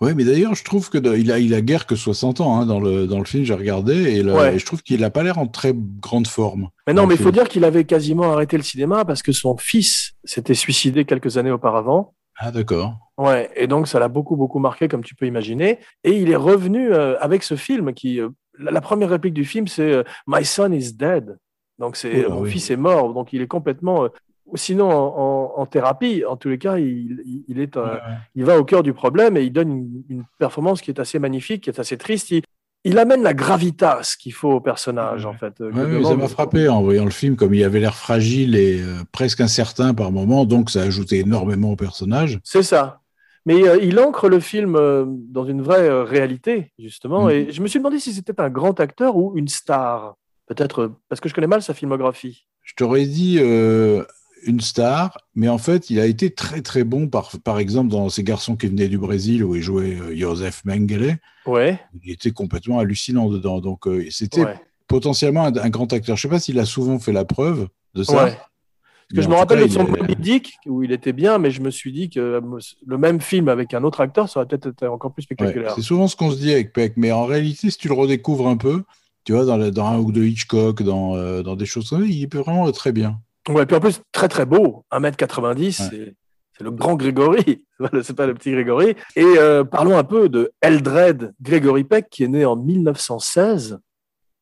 Oui, 0.02 0.12
mais 0.14 0.24
d'ailleurs, 0.24 0.54
je 0.54 0.64
trouve 0.64 0.88
que 0.90 0.96
de- 0.98 1.14
il 1.16 1.30
a, 1.30 1.38
il 1.38 1.52
a 1.54 1.60
guère 1.60 1.86
que 1.86 1.94
60 1.94 2.40
ans 2.40 2.58
hein, 2.58 2.66
dans, 2.66 2.80
le, 2.80 3.06
dans 3.06 3.18
le 3.18 3.24
film, 3.26 3.44
j'ai 3.44 3.52
regardé, 3.54 3.94
et, 4.16 4.22
le- 4.22 4.34
Ouais. 4.34 4.54
et 4.54 4.58
je 4.58 4.64
trouve 4.66 4.82
qu'il 4.82 5.00
n'a 5.00 5.10
pas 5.10 5.22
l'air 5.22 5.36
en 5.38 5.46
très 5.46 5.72
grande 5.74 6.26
forme. 6.26 6.68
Mais 6.86 6.94
non, 6.94 7.06
mais 7.06 7.14
il 7.16 7.20
faut 7.22 7.30
dire 7.30 7.48
qu'il 7.48 7.64
avait 7.64 7.84
quasiment 7.84 8.32
arrêté 8.32 8.56
le 8.56 8.62
cinéma 8.62 9.04
parce 9.04 9.22
que 9.22 9.32
son 9.32 9.56
fils 9.58 10.12
s'était 10.24 10.54
suicidé 10.54 11.04
quelques 11.04 11.36
années 11.36 11.50
auparavant. 11.50 12.14
Ah, 12.42 12.50
d'accord. 12.50 12.96
Ouais, 13.18 13.50
et 13.54 13.66
donc 13.66 13.86
ça 13.86 13.98
l'a 13.98 14.08
beaucoup, 14.08 14.34
beaucoup 14.36 14.58
marqué, 14.60 14.88
comme 14.88 15.04
tu 15.04 15.14
peux 15.14 15.26
imaginer. 15.26 15.78
Et 16.04 16.12
il 16.22 16.30
est 16.30 16.36
revenu 16.36 16.92
euh, 16.92 17.18
avec 17.20 17.42
ce 17.42 17.54
film 17.54 17.92
qui. 17.92 18.18
euh, 18.20 18.30
la, 18.58 18.70
la 18.70 18.80
première 18.80 19.10
réplique 19.10 19.34
du 19.34 19.44
film, 19.44 19.68
c'est 19.68 19.92
euh, 19.92 20.02
My 20.26 20.44
son 20.44 20.72
is 20.72 20.92
dead. 20.94 21.36
Donc, 21.78 21.96
c'est 21.96 22.26
mon 22.28 22.40
oui. 22.40 22.50
fils 22.50 22.70
est 22.70 22.76
mort. 22.76 23.12
Donc, 23.14 23.32
il 23.32 23.42
est 23.42 23.46
complètement. 23.46 24.08
sinon, 24.54 24.90
en, 24.90 25.54
en- 25.56 25.60
en 25.60 25.66
thérapie, 25.66 26.24
en 26.26 26.36
tous 26.36 26.48
les 26.48 26.58
cas, 26.58 26.78
il, 26.78 27.22
il- 27.24 27.44
il 27.48 27.60
est, 27.60 27.76
Ouais, 27.76 27.82
ouais. 27.82 27.98
il 28.34 28.44
va 28.44 28.58
au 28.58 28.64
cœur 28.64 28.82
du 28.82 28.92
problème 28.92 29.36
et 29.36 29.42
il 29.42 29.52
donne 29.52 29.70
une, 29.70 30.02
une 30.08 30.24
performance 30.38 30.80
qui 30.82 30.90
est 30.90 31.00
assez 31.00 31.18
magnifique, 31.18 31.64
qui 31.64 31.70
est 31.70 31.78
assez 31.80 31.96
triste. 31.98 32.30
Il, 32.30 32.42
il 32.84 32.98
amène 32.98 33.22
la 33.22 33.34
gravitas 33.34 34.16
qu'il 34.18 34.32
faut 34.32 34.52
au 34.52 34.60
personnage, 34.60 35.26
en 35.26 35.34
fait. 35.34 35.60
Ouais, 35.60 36.02
ça 36.04 36.14
m'a 36.16 36.28
frappé 36.28 36.68
en 36.68 36.82
voyant 36.82 37.04
le 37.04 37.10
film, 37.10 37.36
comme 37.36 37.54
il 37.54 37.62
avait 37.64 37.80
l'air 37.80 37.94
fragile 37.94 38.56
et 38.56 38.80
euh, 38.80 39.02
presque 39.12 39.40
incertain 39.40 39.94
par 39.94 40.12
moment, 40.12 40.44
donc 40.44 40.70
ça 40.70 40.82
ajoutait 40.82 41.18
énormément 41.18 41.72
au 41.72 41.76
personnage. 41.76 42.40
C'est 42.44 42.62
ça. 42.62 43.00
Mais 43.46 43.66
euh, 43.66 43.78
il 43.82 43.98
ancre 43.98 44.28
le 44.28 44.40
film 44.40 44.76
euh, 44.76 45.04
dans 45.06 45.44
une 45.44 45.62
vraie 45.62 45.88
euh, 45.88 46.04
réalité, 46.04 46.72
justement. 46.78 47.24
Mhm. 47.24 47.30
Et 47.30 47.52
je 47.52 47.62
me 47.62 47.66
suis 47.66 47.78
demandé 47.78 47.98
si 47.98 48.12
c'était 48.12 48.38
un 48.40 48.50
grand 48.50 48.78
acteur 48.80 49.16
ou 49.16 49.36
une 49.36 49.48
star. 49.48 50.16
Peut-être 50.46 50.92
parce 51.08 51.20
que 51.20 51.28
je 51.28 51.34
connais 51.34 51.46
mal 51.46 51.62
sa 51.62 51.74
filmographie. 51.74 52.46
Je 52.62 52.74
t'aurais 52.74 53.06
dit 53.06 53.38
euh, 53.40 54.04
une 54.46 54.60
star, 54.60 55.18
mais 55.34 55.48
en 55.48 55.58
fait, 55.58 55.90
il 55.90 56.00
a 56.00 56.06
été 56.06 56.30
très 56.30 56.62
très 56.62 56.84
bon, 56.84 57.08
par, 57.08 57.30
par 57.44 57.58
exemple, 57.58 57.88
dans 57.90 58.08
Ces 58.08 58.22
garçons 58.24 58.56
qui 58.56 58.66
venaient 58.68 58.88
du 58.88 58.98
Brésil, 58.98 59.44
où 59.44 59.54
il 59.56 59.62
jouait 59.62 59.96
euh, 60.00 60.16
Joseph 60.16 60.62
Mengele. 60.64 61.18
Ouais. 61.46 61.80
Il 62.04 62.10
était 62.12 62.30
complètement 62.30 62.78
hallucinant 62.78 63.28
dedans. 63.28 63.60
Donc, 63.60 63.86
euh, 63.86 64.06
c'était 64.10 64.44
ouais. 64.44 64.60
potentiellement 64.86 65.44
un, 65.44 65.56
un 65.56 65.70
grand 65.70 65.92
acteur. 65.92 66.16
Je 66.16 66.22
sais 66.22 66.28
pas 66.28 66.40
s'il 66.40 66.58
a 66.58 66.64
souvent 66.64 66.98
fait 66.98 67.12
la 67.12 67.24
preuve 67.24 67.68
de 67.94 68.02
ça. 68.02 68.24
Ouais. 68.24 68.32
Parce 68.32 69.16
que 69.16 69.22
je 69.22 69.28
me 69.28 69.34
rappelle 69.34 69.58
cas, 69.60 69.66
de 69.66 69.72
son 69.72 69.86
est- 69.86 70.00
Moby 70.00 70.14
Dick, 70.16 70.54
où 70.66 70.82
il 70.84 70.92
était 70.92 71.12
bien, 71.12 71.38
mais 71.38 71.50
je 71.50 71.60
me 71.62 71.70
suis 71.70 71.90
dit 71.92 72.10
que 72.10 72.20
euh, 72.20 72.40
le 72.86 72.96
même 72.98 73.20
film 73.20 73.48
avec 73.48 73.74
un 73.74 73.82
autre 73.82 74.00
acteur, 74.00 74.28
ça 74.28 74.38
aurait 74.38 74.46
peut-être 74.46 74.68
été 74.68 74.86
encore 74.86 75.12
plus 75.12 75.22
Ouais, 75.22 75.24
spectaculaire. 75.24 75.72
c'est 75.74 75.82
souvent 75.82 76.06
ce 76.06 76.14
qu'on 76.14 76.30
se 76.30 76.36
dit 76.38 76.52
avec 76.52 76.72
Peck, 76.72 76.92
mais 76.96 77.10
en 77.10 77.24
réalité, 77.26 77.70
si 77.70 77.76
tu 77.76 77.88
le 77.88 77.94
redécouvres 77.94 78.46
un 78.46 78.56
peu, 78.56 78.84
tu 79.24 79.32
vois, 79.32 79.44
dans, 79.44 79.56
la- 79.56 79.72
dans 79.72 79.86
un 79.86 79.98
ou 79.98 80.12
de 80.12 80.22
Hitchcock, 80.22 80.84
dans, 80.84 81.16
euh, 81.16 81.42
dans 81.42 81.56
des 81.56 81.66
choses 81.66 81.90
comme 81.90 82.02
ça, 82.02 82.06
il 82.06 82.28
peut 82.28 82.38
vraiment 82.38 82.70
très 82.70 82.92
bien. 82.92 83.20
Ouais, 83.48 83.64
puis 83.66 83.76
en 83.76 83.80
plus, 83.80 84.00
très 84.12 84.28
très 84.28 84.44
beau, 84.46 84.84
1m90, 84.90 85.80
Ouais. 85.80 85.86
c'est- 85.90 86.14
le 86.62 86.70
grand 86.70 86.94
Grégory, 86.94 87.64
c'est 88.02 88.14
pas 88.14 88.26
le- 88.26 88.34
petit 88.34 88.50
Grégory. 88.52 88.94
Et 89.16 89.24
euh, 89.24 89.64
parlons 89.64 89.96
un 89.96 90.04
peu 90.04 90.28
de 90.28 90.52
Eldred 90.60 91.32
Gregory 91.40 91.84
Peck, 91.84 92.10
qui 92.10 92.22
est 92.22 92.28
né 92.28 92.44
en 92.44 92.54
1916. 92.56 93.78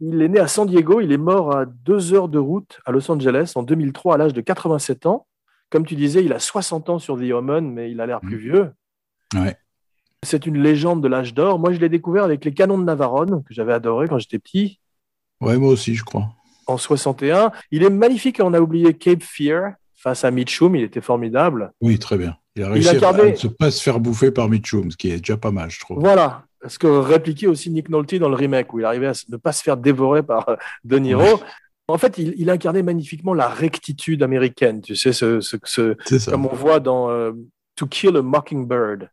Il 0.00 0.20
est 0.22 0.28
né 0.28 0.40
à 0.40 0.48
San 0.48 0.66
Diego, 0.66 1.00
il 1.00 1.12
est 1.12 1.16
mort 1.16 1.56
à 1.56 1.64
deux 1.64 2.12
heures 2.14 2.28
de 2.28 2.38
route 2.38 2.80
à 2.84 2.90
Los 2.92 3.08
Angeles 3.10 3.52
en 3.54 3.62
2003 3.62 4.14
à 4.14 4.18
l'âge 4.18 4.32
de 4.32 4.40
87 4.40 5.06
ans. 5.06 5.26
Comme 5.70 5.86
tu 5.86 5.94
disais, 5.94 6.24
il 6.24 6.32
a 6.32 6.38
60 6.40 6.88
ans 6.90 6.98
sur 6.98 7.16
The 7.18 7.30
Omen, 7.32 7.70
mais 7.72 7.90
il 7.92 8.00
a 8.00 8.06
l'air 8.06 8.20
plus 8.20 8.36
Mhm. 8.36 8.42
vieux. 8.42 8.70
Ouais. 9.34 9.56
C'est 10.24 10.46
une 10.46 10.60
légende 10.60 11.00
de 11.02 11.08
l'âge 11.08 11.34
d'or. 11.34 11.58
Moi, 11.60 11.72
je 11.72 11.78
l'ai 11.78 11.88
découvert 11.88 12.24
avec 12.24 12.44
les 12.44 12.52
canons 12.52 12.78
de 12.78 12.84
Navarone, 12.84 13.42
que 13.44 13.54
j'avais 13.54 13.72
adoré 13.72 14.08
quand 14.08 14.18
j'étais 14.18 14.38
petit. 14.40 14.80
Ouais, 15.40 15.56
moi 15.56 15.70
aussi, 15.70 15.94
je 15.94 16.02
crois. 16.04 16.28
En 16.68 16.78
61. 16.78 17.50
Il 17.72 17.82
est 17.82 17.90
magnifique, 17.90 18.40
on 18.42 18.54
a 18.54 18.60
oublié 18.60 18.94
Cape 18.94 19.22
Fear 19.22 19.72
face 19.96 20.24
à 20.24 20.30
Mitchum, 20.30 20.76
il 20.76 20.84
était 20.84 21.00
formidable. 21.00 21.72
Oui, 21.80 21.98
très 21.98 22.16
bien. 22.16 22.36
Il 22.54 22.62
a 22.62 22.68
réussi 22.70 22.88
à- 23.04 23.12
ne 23.12 23.48
pas 23.48 23.70
se 23.72 23.82
faire 23.82 23.98
bouffer 23.98 24.30
par 24.30 24.48
Mitchum, 24.48 24.90
ce 24.92 24.96
qui 24.96 25.10
est 25.10 25.18
déjà 25.18 25.36
pas 25.36 25.50
mal, 25.50 25.70
je 25.70 25.80
trouve. 25.80 25.98
Voilà, 25.98 26.44
ce 26.66 26.78
que 26.78 26.86
répliquait 26.86 27.46
aussi 27.48 27.70
Nick 27.70 27.88
Nolte 27.88 28.14
dans 28.16 28.28
le 28.28 28.36
remake, 28.36 28.72
où 28.72 28.78
il 28.78 28.84
arrivait 28.84 29.08
à 29.08 29.12
ne 29.28 29.36
pas 29.36 29.52
se 29.52 29.62
faire 29.62 29.76
dévorer 29.76 30.22
par 30.22 30.48
euh, 30.48 30.56
De 30.84 30.98
Niro. 30.98 31.22
Ouais. 31.22 31.34
En 31.88 31.98
fait, 31.98 32.18
il, 32.18 32.34
il 32.36 32.50
incarnait 32.50 32.82
magnifiquement 32.82 33.32
la 33.34 33.48
rectitude 33.48 34.22
américaine, 34.22 34.82
tu 34.82 34.94
sais, 34.94 35.12
ce, 35.12 35.40
ce- 35.40 35.56
ce- 35.64 35.96
comme 36.30 36.46
on 36.46 36.54
voit 36.54 36.80
dans 36.80 37.10
euh, 37.10 37.32
To 37.76 37.86
Kill 37.86 38.16
a 38.16 38.22
Mockingbird. 38.22 39.08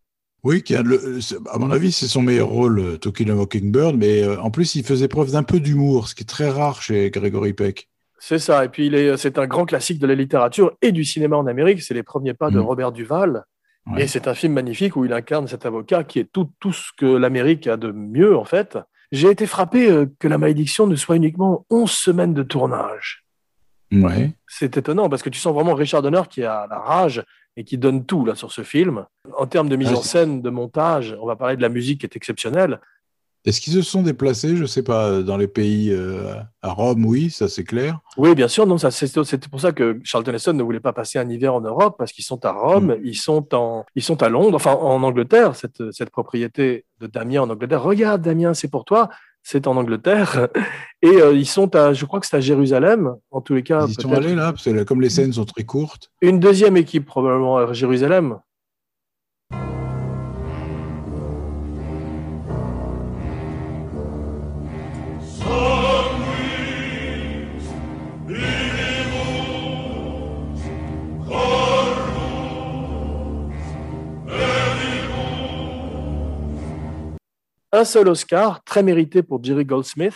Oui, 0.45 0.61
qui 0.63 0.75
a 0.75 0.83
le, 0.83 1.19
c'est- 1.19 1.35
à 1.51 1.57
mon 1.57 1.71
avis, 1.71 1.91
c'est 1.91 2.07
son 2.07 2.21
meilleur 2.21 2.47
rôle, 2.47 2.79
euh, 2.79 2.97
To 2.97 3.11
Kill 3.11 3.29
a 3.31 3.35
Mockingbird, 3.35 3.97
mais 3.97 4.23
euh, 4.23 4.39
en 4.39 4.51
plus, 4.51 4.75
il 4.75 4.85
faisait 4.85 5.07
preuve 5.09 5.31
d'un 5.31 5.43
peu 5.43 5.59
d'humour, 5.59 6.07
ce 6.07 6.15
qui 6.15 6.21
est 6.23 6.27
très 6.27 6.49
rare 6.49 6.81
chez 6.81 7.09
Gregory 7.09 7.53
Peck. 7.53 7.89
C'est 8.19 8.39
ça, 8.39 8.63
et 8.63 8.69
puis 8.69 8.91
c'est 9.17 9.37
un 9.37 9.45
grand 9.47 9.65
classique 9.65 9.99
de 9.99 10.07
la 10.07 10.15
littérature 10.15 10.71
et 10.81 10.91
du 10.91 11.03
cinéma 11.03 11.35
en 11.35 11.47
Amérique, 11.47 11.81
c'est 11.81 11.93
les 11.93 12.03
premiers 12.03 12.33
pas 12.33 12.49
de 12.51 12.59
Mhm. 12.59 12.65
Robert 12.65 12.91
Duval. 12.91 13.43
Ouais. 13.87 14.03
Et 14.03 14.07
c'est 14.07 14.27
un 14.27 14.33
film 14.33 14.53
magnifique 14.53 14.95
où 14.95 15.03
il 15.05 15.13
incarne 15.13 15.47
cet 15.47 15.65
avocat 15.65 16.03
qui 16.03 16.19
est 16.19 16.31
tout, 16.31 16.49
tout 16.59 16.73
ce 16.73 16.89
que 16.97 17.05
l'Amérique 17.05 17.67
a 17.67 17.77
de 17.77 17.91
mieux, 17.91 18.35
en 18.37 18.45
fait. 18.45 18.77
J'ai 19.11 19.29
été 19.29 19.45
frappé 19.45 19.89
euh, 19.91 20.05
que 20.19 20.27
La 20.27 20.37
Malédiction 20.39 20.87
ne 20.87 20.95
soit 20.95 21.17
uniquement 21.17 21.65
11 21.69 21.91
semaines 21.91 22.33
de 22.33 22.41
tournage. 22.43 23.23
Ouais. 23.91 24.31
C'est 24.47 24.77
étonnant 24.77 25.09
parce 25.09 25.21
que 25.21 25.29
tu 25.29 25.39
sens 25.39 25.53
vraiment 25.53 25.75
Richard 25.75 26.01
Donner 26.01 26.23
qui 26.29 26.43
a 26.43 26.65
la 26.69 26.79
rage 26.79 27.23
et 27.57 27.63
qui 27.63 27.77
donne 27.77 28.05
tout 28.05 28.25
là 28.25 28.35
sur 28.35 28.51
ce 28.51 28.63
film. 28.63 29.05
En 29.37 29.47
termes 29.47 29.69
de 29.69 29.75
mise 29.75 29.89
Ah, 29.91 29.97
en 29.97 30.01
scène, 30.01 30.41
de 30.41 30.49
montage, 30.49 31.15
on 31.21 31.25
va 31.25 31.35
parler 31.35 31.55
de 31.55 31.61
la 31.61 31.69
musique 31.69 32.01
qui 32.01 32.05
est 32.05 32.15
exceptionnelle. 32.15 32.79
Est-ce 33.45 33.61
qu'ils 33.61 33.73
se 33.73 33.83
sont 33.83 34.01
déplacés, 34.01 34.55
je 34.55 34.65
sais 34.65 34.81
pas, 34.81 35.07
euh, 35.07 35.21
dans 35.21 35.37
les 35.37 35.47
pays 35.47 35.91
euh, 35.91 36.33
à 36.63 36.71
Rome, 36.71 37.05
oui, 37.05 37.29
ça 37.29 37.47
c'est 37.47 37.63
clair. 37.63 37.99
Oui, 38.17 38.33
bien 38.33 38.47
sûr. 38.47 38.65
Non, 38.65 38.79
ça, 38.79 38.89
c'est, 38.89 39.07
c'était 39.23 39.47
pour 39.47 39.61
ça 39.61 39.71
que 39.71 39.99
Charlton 40.03 40.33
Heston 40.33 40.53
ne 40.53 40.63
voulait 40.63 40.79
pas 40.79 40.93
passer 40.93 41.19
un 41.19 41.29
hiver 41.29 41.53
en 41.53 41.61
Europe 41.61 41.95
parce 41.99 42.11
qu'ils 42.11 42.23
sont 42.23 42.43
à 42.43 42.51
Rome, 42.51 42.97
ils 43.03 43.15
sont 43.15 43.53
en, 43.53 43.85
ils 43.93 44.01
sont 44.01 44.23
à 44.23 44.29
Londres, 44.29 44.55
enfin 44.55 44.73
en 44.73 45.03
Angleterre. 45.03 45.55
Cette, 45.55 45.91
cette 45.91 46.09
propriété 46.09 46.85
de 46.99 47.05
Damien 47.05 47.43
en 47.43 47.49
Angleterre. 47.51 47.83
Regarde, 47.83 48.23
Damien, 48.23 48.55
c'est 48.55 48.67
pour 48.69 48.83
toi. 48.83 49.09
C'est 49.47 49.67
en 49.67 49.77
Angleterre. 49.77 50.47
Et 51.03 51.21
euh, 51.21 51.33
ils 51.33 51.45
sont 51.45 51.75
à, 51.75 51.93
je 51.93 52.03
crois 52.05 52.19
que 52.19 52.25
c'est 52.25 52.35
à 52.35 52.39
Jérusalem. 52.39 53.13
En 53.29 53.41
tous 53.41 53.53
les 53.53 53.61
cas, 53.61 53.85
Ils 53.87 53.93
sont 53.93 54.11
allés 54.11 54.33
là, 54.33 54.51
parce 54.51 54.63
que 54.65 54.83
comme 54.83 55.01
les 55.01 55.11
scènes 55.11 55.33
sont 55.33 55.45
très 55.45 55.63
courtes. 55.63 56.09
une 56.21 56.39
deuxième 56.39 56.75
équipe 56.77 57.05
probablement 57.05 57.57
à 57.57 57.71
Jérusalem. 57.71 58.39
Un 77.75 77.83
seul 77.83 78.07
Oscar, 78.07 78.63
très 78.63 78.83
mérité 78.83 79.21
pour 79.21 79.43
Jerry 79.43 79.65
Goldsmith. 79.65 80.15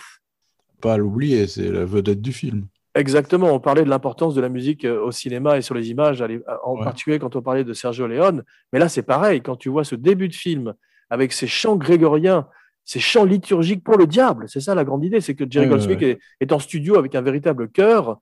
Pas 0.80 0.94
à 0.94 0.96
l'oublier, 0.96 1.46
c'est 1.46 1.70
la 1.70 1.84
vedette 1.84 2.22
du 2.22 2.32
film. 2.32 2.66
Exactement, 2.94 3.48
on 3.52 3.60
parlait 3.60 3.84
de 3.84 3.90
l'importance 3.90 4.34
de 4.34 4.40
la 4.40 4.48
musique 4.48 4.86
euh, 4.86 5.04
au 5.04 5.12
cinéma 5.12 5.58
et 5.58 5.62
sur 5.62 5.74
les 5.74 5.90
images, 5.90 6.22
allez, 6.22 6.40
en 6.64 6.76
Ouais. 6.78 6.84
particulier 6.84 7.18
quand 7.18 7.36
on 7.36 7.42
parlait 7.42 7.62
de 7.62 7.74
Sergio 7.74 8.06
Leone. 8.06 8.44
Mais 8.72 8.78
là, 8.78 8.88
c'est 8.88 9.02
pareil, 9.02 9.42
quand 9.42 9.56
tu 9.56 9.68
vois 9.68 9.84
ce 9.84 9.94
début 9.94 10.28
de 10.28 10.34
film 10.34 10.72
avec 11.10 11.34
ces 11.34 11.46
chants 11.46 11.76
grégoriens, 11.76 12.48
ces 12.86 12.98
chants 12.98 13.24
liturgiques 13.24 13.84
pour 13.84 13.98
le 13.98 14.06
diable, 14.06 14.46
c'est 14.48 14.60
ça 14.60 14.74
la 14.74 14.84
grande 14.84 15.04
idée, 15.04 15.20
c'est 15.20 15.34
que 15.34 15.44
Jerry 15.48 15.66
Ouais, 15.66 15.72
ouais, 15.74 15.78
Goldsmith 15.78 16.02
Est, 16.02 16.18
est 16.40 16.52
en 16.52 16.58
studio 16.58 16.96
avec 16.96 17.14
un 17.14 17.20
véritable 17.20 17.68
chœur 17.68 18.18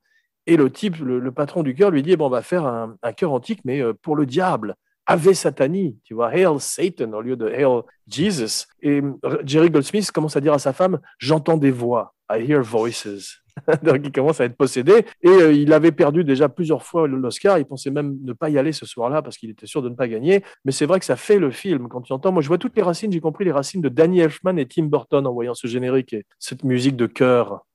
et 0.47 0.57
le 0.57 0.69
type, 0.69 0.97
le, 0.97 1.19
le 1.19 1.31
patron 1.31 1.63
du 1.63 1.73
chœur 1.75 1.91
lui 1.91 2.03
dit, 2.03 2.17
bon, 2.17 2.25
on 2.25 2.29
va 2.29 2.41
faire 2.41 2.65
un, 2.65 2.95
un 3.03 3.13
chœur 3.13 3.31
antique, 3.31 3.61
mais 3.63 3.81
euh, 3.81 3.93
pour 3.93 4.17
le 4.17 4.25
diable. 4.25 4.75
Ave 5.09 5.33
Satani, 5.33 5.97
tu 6.03 6.13
vois, 6.13 6.31
Hail 6.31 6.59
Satan 6.59 7.11
au 7.13 7.21
lieu 7.21 7.35
de 7.35 7.47
Hail 7.47 7.81
Jesus. 8.07 8.67
Et 8.83 9.01
euh, 9.01 9.41
Jerry 9.43 9.71
Goldsmith 9.71 10.11
commence 10.11 10.37
à 10.37 10.39
dire 10.39 10.53
à 10.53 10.59
sa 10.59 10.71
femme, 10.71 10.99
j'entends 11.17 11.57
des 11.57 11.71
voix, 11.71 12.13
I 12.31 12.45
hear 12.47 12.61
voices. 12.61 13.41
Donc 13.83 14.01
il 14.03 14.11
commence 14.11 14.39
à 14.39 14.45
être 14.45 14.55
possédé. 14.55 15.05
Et 15.23 15.29
euh, 15.29 15.51
il 15.51 15.73
avait 15.73 15.91
perdu 15.91 16.23
déjà 16.23 16.47
plusieurs 16.47 16.83
fois 16.83 17.07
l'Oscar. 17.07 17.57
Il 17.57 17.65
pensait 17.65 17.89
même 17.89 18.19
ne 18.23 18.33
pas 18.33 18.51
y 18.51 18.59
aller 18.59 18.71
ce 18.71 18.85
soir-là 18.85 19.23
parce 19.23 19.39
qu'il 19.39 19.49
était 19.49 19.65
sûr 19.65 19.81
de 19.81 19.89
ne 19.89 19.95
pas 19.95 20.07
gagner. 20.07 20.43
Mais 20.63 20.71
c'est 20.71 20.85
vrai 20.85 20.99
que 20.99 21.05
ça 21.05 21.15
fait 21.15 21.39
le 21.39 21.49
film. 21.49 21.87
Quand 21.89 22.01
tu 22.01 22.13
entends, 22.13 22.31
moi 22.31 22.43
je 22.43 22.47
vois 22.47 22.59
toutes 22.59 22.75
les 22.75 22.83
racines, 22.83 23.11
j'ai 23.11 23.19
compris 23.19 23.45
les 23.45 23.51
racines 23.51 23.81
de 23.81 23.89
Danny 23.89 24.19
Elfman 24.19 24.57
et 24.57 24.67
Tim 24.67 24.83
Burton 24.83 25.25
en 25.25 25.33
voyant 25.33 25.55
ce 25.55 25.65
générique 25.65 26.13
et 26.13 26.27
cette 26.37 26.63
musique 26.63 26.95
de 26.95 27.07
chœur. 27.07 27.65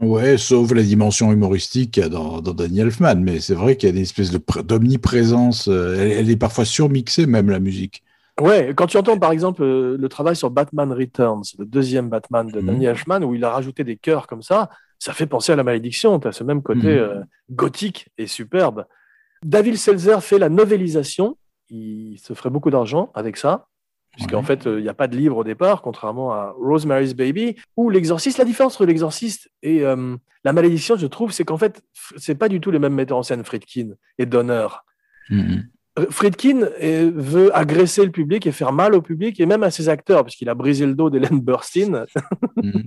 Ouais, 0.00 0.38
sauf 0.38 0.70
la 0.72 0.82
dimension 0.84 1.32
humoristique 1.32 1.92
qu'il 1.92 2.04
y 2.04 2.06
a 2.06 2.08
dans, 2.08 2.40
dans 2.40 2.54
Danny 2.54 2.78
Elfman, 2.80 3.16
mais 3.16 3.40
c'est 3.40 3.54
vrai 3.54 3.76
qu'il 3.76 3.88
y 3.88 3.92
a 3.92 3.94
une 3.96 4.00
espèce 4.00 4.30
d'omniprésence. 4.30 5.66
euh, 5.68 5.96
Elle, 5.98 6.12
elle 6.12 6.30
est 6.30 6.36
parfois 6.36 6.64
surmixée 6.64 7.26
même 7.26 7.50
la 7.50 7.58
musique. 7.58 8.04
Ouais, 8.40 8.72
quand 8.76 8.86
tu 8.86 8.96
entends 8.96 9.18
par 9.18 9.32
exemple 9.32 9.62
euh, 9.64 9.96
le 9.98 10.08
travail 10.08 10.36
sur 10.36 10.50
Batman 10.50 10.92
Returns, 10.92 11.42
le 11.58 11.64
deuxième 11.66 12.08
Batman 12.08 12.46
de 12.46 12.60
Mhm. 12.60 12.66
Danny 12.66 12.84
Elfman, 12.86 13.24
où 13.24 13.34
il 13.34 13.42
a 13.44 13.50
rajouté 13.50 13.82
des 13.82 13.96
chœurs 13.96 14.28
comme 14.28 14.42
ça, 14.42 14.70
ça 15.00 15.12
fait 15.12 15.26
penser 15.26 15.50
à 15.52 15.56
la 15.56 15.64
malédiction. 15.64 16.20
Tu 16.20 16.28
as 16.28 16.32
ce 16.32 16.44
même 16.44 16.62
côté 16.62 16.86
Mhm. 16.86 16.86
euh, 16.86 17.20
gothique 17.50 18.08
et 18.16 18.28
superbe. 18.28 18.84
David 19.44 19.76
Seltzer 19.76 20.20
fait 20.20 20.38
la 20.38 20.48
novélisation. 20.48 21.36
Il 21.70 22.18
se 22.18 22.34
ferait 22.34 22.50
beaucoup 22.50 22.70
d'argent 22.70 23.10
avec 23.14 23.36
ça, 23.36 23.68
puisqu'en 24.18 24.38
Ouais. 24.40 24.44
fait, 24.44 24.66
euh, 24.66 24.80
il 24.80 24.82
n'y 24.82 24.88
a 24.88 24.94
pas 24.94 25.06
de 25.06 25.16
livre 25.16 25.36
au 25.36 25.44
départ, 25.44 25.80
contrairement 25.80 26.32
à 26.32 26.52
Rosemary's 26.58 27.14
Baby 27.14 27.54
ou 27.76 27.88
L'Exorciste. 27.88 28.38
La 28.38 28.44
différence 28.44 28.74
entre 28.74 28.84
L'Exorciste 28.86 29.48
et 29.62 29.84
euh, 29.84 30.16
la 30.44 30.52
malédiction, 30.52 30.96
je 30.96 31.06
trouve, 31.06 31.30
c'est 31.32 31.44
qu'en 31.44 31.56
fait, 31.56 31.80
c'est 32.16 32.34
pas 32.34 32.48
du 32.48 32.60
tout 32.60 32.70
les 32.72 32.78
mêmes 32.80 32.94
metteurs 32.94 33.18
en 33.18 33.22
scène, 33.22 33.44
Friedkin 33.44 33.90
et 34.18 34.26
Donner. 34.26 34.66
Mhm. 35.30 35.68
Friedkin 36.10 36.62
euh, 36.80 37.10
veut 37.14 37.56
agresser 37.56 38.04
le 38.04 38.12
public 38.12 38.46
et 38.46 38.52
faire 38.52 38.72
mal 38.72 38.94
au 38.94 39.02
public 39.02 39.40
et 39.40 39.46
même 39.46 39.62
à 39.64 39.70
ses 39.70 39.88
acteurs, 39.88 40.22
puisqu'il 40.24 40.48
a 40.48 40.54
brisé 40.54 40.86
le 40.86 40.94
dos 40.94 41.10
d'Hélène 41.10 41.40
Burstyn. 41.40 42.06
Mhm. 42.56 42.82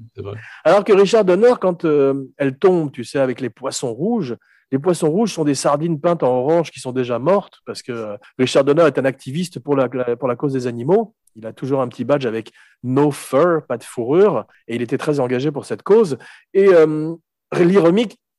Alors 0.65 0.83
que 0.83 0.91
Richard 0.91 1.23
Donner, 1.23 1.53
quand 1.61 1.85
euh, 1.85 2.25
elle 2.37 2.57
tombe, 2.57 2.91
tu 2.91 3.03
sais, 3.05 3.19
avec 3.19 3.39
les 3.39 3.49
poissons 3.49 3.93
rouges, 3.93 4.35
les 4.71 4.79
poissons 4.79 5.09
rouges 5.09 5.33
sont 5.33 5.43
des 5.43 5.55
sardines 5.55 5.99
peintes 5.99 6.23
en 6.23 6.29
orange 6.29 6.71
qui 6.71 6.79
sont 6.79 6.91
déjà 6.91 7.19
mortes, 7.19 7.59
parce 7.65 7.81
que 7.81 7.91
euh, 7.91 8.17
Richard 8.39 8.63
Donner 8.63 8.83
est 8.83 8.97
un 8.97 9.05
activiste 9.05 9.59
pour 9.59 9.75
la, 9.75 9.89
pour 9.89 10.27
la 10.27 10.35
cause 10.35 10.53
des 10.53 10.67
animaux. 10.67 11.13
Il 11.35 11.45
a 11.45 11.53
toujours 11.53 11.81
un 11.81 11.87
petit 11.87 12.03
badge 12.03 12.25
avec 12.25 12.51
no 12.83 13.11
fur, 13.11 13.61
pas 13.67 13.77
de 13.77 13.83
fourrure, 13.83 14.45
et 14.67 14.75
il 14.75 14.81
était 14.81 14.97
très 14.97 15.19
engagé 15.19 15.51
pour 15.51 15.65
cette 15.65 15.81
cause. 15.81 16.17
Et 16.53 16.67
euh, 16.69 17.13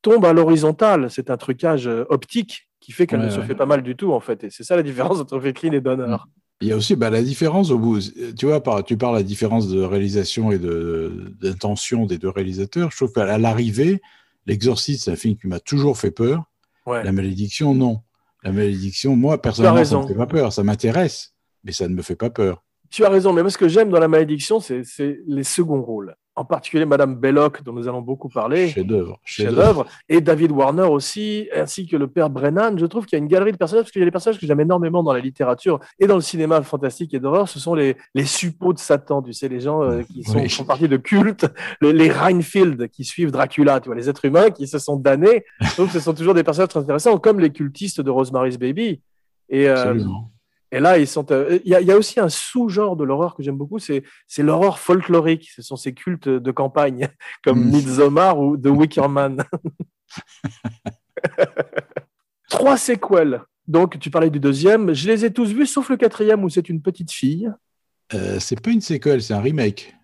tombe 0.02 0.24
à 0.24 0.32
l'horizontale, 0.32 1.10
c'est 1.10 1.30
un 1.30 1.36
trucage 1.36 1.86
euh, 1.86 2.04
optique 2.08 2.68
qui 2.80 2.90
fait 2.92 3.06
qu'elle 3.06 3.20
Ouais, 3.20 3.26
ne 3.26 3.30
se 3.30 3.40
fait 3.40 3.54
pas 3.54 3.66
mal 3.66 3.82
du 3.82 3.94
tout, 3.94 4.12
en 4.12 4.20
fait. 4.20 4.42
Et 4.44 4.50
c'est 4.50 4.64
ça 4.64 4.74
la 4.74 4.82
différence 4.82 5.20
entre 5.20 5.38
Friedkin 5.38 5.72
et 5.72 5.80
Donner. 5.80 6.16
Il 6.60 6.68
y 6.68 6.72
a 6.72 6.76
aussi 6.76 6.96
bah, 6.96 7.10
la 7.10 7.22
différence 7.22 7.70
au 7.70 7.78
bout. 7.78 8.00
Tu 8.36 8.46
vois, 8.46 8.60
par, 8.60 8.82
tu 8.82 8.96
parles 8.96 9.14
de 9.14 9.18
la 9.20 9.24
différence 9.24 9.68
de 9.68 9.80
réalisation 9.80 10.50
et 10.50 10.58
de- 10.58 11.32
d'intention 11.40 12.06
des 12.06 12.18
deux 12.18 12.28
réalisateurs. 12.28 12.90
Je 12.90 12.96
trouve 12.96 13.12
qu'à 13.12 13.38
l'arrivée, 13.38 14.00
L'Exorciste, 14.46 15.04
c'est 15.04 15.10
un 15.12 15.16
film 15.16 15.36
qui 15.36 15.46
m'a 15.46 15.60
toujours 15.60 15.98
fait 15.98 16.10
peur. 16.10 16.44
Ouais. 16.86 17.02
La 17.04 17.12
malédiction, 17.12 17.74
non. 17.74 18.00
La 18.42 18.52
malédiction, 18.52 19.14
moi, 19.14 19.40
personnellement, 19.40 19.76
ça 19.76 19.80
raison. 19.80 20.02
me 20.02 20.08
fait 20.08 20.14
pas 20.16 20.26
peur. 20.26 20.52
Ça 20.52 20.64
m'intéresse. 20.64 21.34
mais 21.64 21.72
ça 21.72 21.88
ne 21.88 21.94
me 21.94 22.02
fait 22.02 22.16
pas 22.16 22.30
peur. 22.30 22.64
Tu 22.90 23.04
as 23.04 23.08
raison, 23.08 23.32
mais 23.32 23.42
moi, 23.42 23.50
ce 23.50 23.56
que 23.58 23.68
j'aime 23.68 23.88
dans 23.88 24.00
La 24.00 24.08
Malédiction, 24.08 24.60
c'est 24.60 24.82
les 25.26 25.44
seconds 25.44 25.82
rôles. 25.82 26.14
En 26.34 26.46
particulier 26.46 26.86
Madame 26.86 27.14
Belloc, 27.16 27.62
dont 27.62 27.74
nous 27.74 27.88
allons 27.88 28.00
beaucoup 28.00 28.30
parler. 28.30 28.68
Chef-d'œuvre. 28.70 29.20
chef-d'œuvre, 29.22 29.84
et 30.08 30.22
David 30.22 30.50
Warner 30.50 30.84
aussi, 30.84 31.48
ainsi 31.54 31.86
que 31.86 31.94
le 31.94 32.08
père 32.08 32.30
Brennan. 32.30 32.78
Je 32.78 32.86
trouve 32.86 33.04
qu'il 33.04 33.18
y 33.18 33.20
a 33.20 33.22
une 33.22 33.28
galerie 33.28 33.52
de 33.52 33.58
personnages, 33.58 33.82
parce 33.84 33.92
qu'il 33.92 34.00
y 34.00 34.02
a 34.02 34.06
des 34.06 34.10
personnages 34.10 34.40
que 34.40 34.46
j'aime 34.46 34.60
énormément 34.60 35.02
dans 35.02 35.12
la 35.12 35.20
littérature 35.20 35.78
et 35.98 36.06
dans 36.06 36.14
le 36.14 36.22
cinéma 36.22 36.62
fantastique 36.62 37.12
et 37.12 37.20
d'horreur. 37.20 37.50
Ce 37.50 37.58
sont 37.60 37.74
les, 37.74 37.98
les 38.14 38.24
suppôts 38.24 38.72
de 38.72 38.78
Satan, 38.78 39.20
tu 39.20 39.34
sais, 39.34 39.46
les 39.48 39.60
gens 39.60 39.82
euh, 39.82 40.02
qui 40.04 40.24
sont, 40.24 40.38
Oui. 40.38 40.48
font 40.48 40.64
partie 40.64 40.88
de 40.88 40.96
culte, 40.96 41.46
les, 41.82 41.92
les 41.92 42.10
Reinfield 42.10 42.88
qui 42.88 43.04
suivent 43.04 43.30
Dracula, 43.30 43.80
tu 43.80 43.90
vois, 43.90 43.96
les 43.96 44.08
êtres 44.08 44.24
humains 44.24 44.50
qui 44.50 44.66
se 44.66 44.78
sont 44.78 44.96
damnés. 44.96 45.44
Donc, 45.76 45.90
ce 45.90 46.00
sont 46.00 46.14
toujours 46.14 46.32
des 46.32 46.44
personnages 46.44 46.70
très 46.70 46.80
intéressants, 46.80 47.18
comme 47.18 47.40
les 47.40 47.50
cultistes 47.50 48.00
de 48.00 48.10
Rosemary's 48.10 48.58
Baby. 48.58 49.02
Et, 49.50 49.68
euh, 49.68 49.74
Absolument. 49.76 50.31
Et 50.72 50.80
là, 50.80 50.98
ils 50.98 51.06
sont. 51.06 51.30
euh, 51.30 51.58
Il 51.64 51.70
y, 51.70 51.74
a, 51.74 51.80
il 51.80 51.86
y 51.86 51.92
a 51.92 51.96
aussi 51.96 52.18
un 52.18 52.28
sous-genre 52.28 52.96
de 52.96 53.04
l'horreur 53.04 53.36
que 53.36 53.42
j'aime 53.42 53.56
beaucoup, 53.56 53.78
c'est 53.78 54.02
l'horreur 54.38 54.78
folklorique. 54.78 55.50
Ce 55.54 55.62
sont 55.62 55.76
ces 55.76 55.92
cultes 55.94 56.28
de 56.28 56.50
campagne, 56.50 57.08
comme 57.44 57.60
Mm. 57.66 57.70
Midsommar 57.70 58.38
ou 58.40 58.56
The 58.56 58.66
Wicker 58.66 59.08
Man. 59.08 59.44
Trois 62.48 62.76
séquelles. 62.76 63.42
Donc, 63.68 63.98
tu 63.98 64.10
parlais 64.10 64.30
du 64.30 64.40
deuxième. 64.40 64.92
Je 64.92 65.08
les 65.08 65.24
ai 65.24 65.32
tous 65.32 65.52
vus, 65.52 65.66
sauf 65.66 65.88
le 65.88 65.96
quatrième 65.96 66.42
où 66.44 66.48
c'est 66.48 66.68
une 66.68 66.82
petite 66.82 67.12
fille. 67.12 67.50
Euh, 68.14 68.38
c'est 68.40 68.60
pas 68.60 68.70
une 68.70 68.80
séquelle, 68.80 69.22
c'est 69.22 69.34
un 69.34 69.40
remake. 69.40 69.94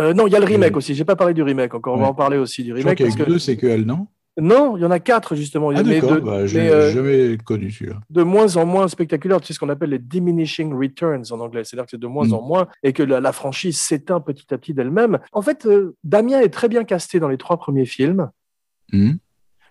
Euh, 0.00 0.12
non, 0.12 0.26
il 0.26 0.32
y 0.32 0.36
a 0.36 0.40
le 0.40 0.44
remake 0.44 0.74
Euh, 0.74 0.78
aussi. 0.78 0.94
J'ai 0.94 1.04
pas 1.04 1.16
parlé 1.16 1.34
du 1.34 1.42
remake 1.42 1.74
encore. 1.74 1.94
On 1.94 1.98
va 2.00 2.08
en 2.08 2.14
parler 2.14 2.36
aussi 2.36 2.62
du 2.62 2.70
Je 2.70 2.74
crois 2.74 2.80
remake. 2.92 2.96
qu'il 2.98 3.06
y 3.06 3.08
a 3.08 3.12
Parce 3.12 3.20
eu 3.20 3.24
que... 3.24 3.30
deux 3.30 3.38
séquelles, 3.38 3.84
non? 3.84 4.06
Non, 4.40 4.76
il 4.76 4.82
y 4.82 4.84
en 4.86 4.90
a 4.90 5.00
quatre 5.00 5.34
justement. 5.34 5.70
Ah 5.74 5.82
de, 5.82 6.20
bah, 6.20 6.46
je 6.46 6.58
euh, 6.58 6.92
jamais 6.92 7.36
connu 7.38 7.70
celui-là. 7.70 7.96
de 8.08 8.22
moins 8.22 8.56
en 8.56 8.64
moins 8.66 8.86
spectaculaire. 8.86 9.44
Sais 9.44 9.52
ce 9.52 9.58
qu'on 9.58 9.68
appelle 9.68 9.90
les 9.90 9.98
diminishing 9.98 10.72
returns 10.72 11.24
en 11.30 11.40
anglais. 11.40 11.64
C'est-à-dire 11.64 11.84
que 11.86 11.90
c'est 11.90 12.00
de 12.00 12.06
moins 12.06 12.28
Mm. 12.28 12.34
en 12.34 12.42
moins 12.42 12.68
et 12.82 12.92
que 12.92 13.02
la, 13.02 13.20
la 13.20 13.32
franchise 13.32 13.78
s'éteint 13.78 14.20
petit 14.20 14.52
à 14.54 14.58
petit 14.58 14.74
d'elle-même. 14.74 15.18
En 15.32 15.42
fait, 15.42 15.66
euh, 15.66 15.96
Damien 16.04 16.40
est 16.40 16.50
très 16.50 16.68
bien 16.68 16.84
casté 16.84 17.18
dans 17.20 17.28
les 17.28 17.38
trois 17.38 17.56
premiers 17.56 17.86
films. 17.86 18.30
Hmm. 18.92 19.12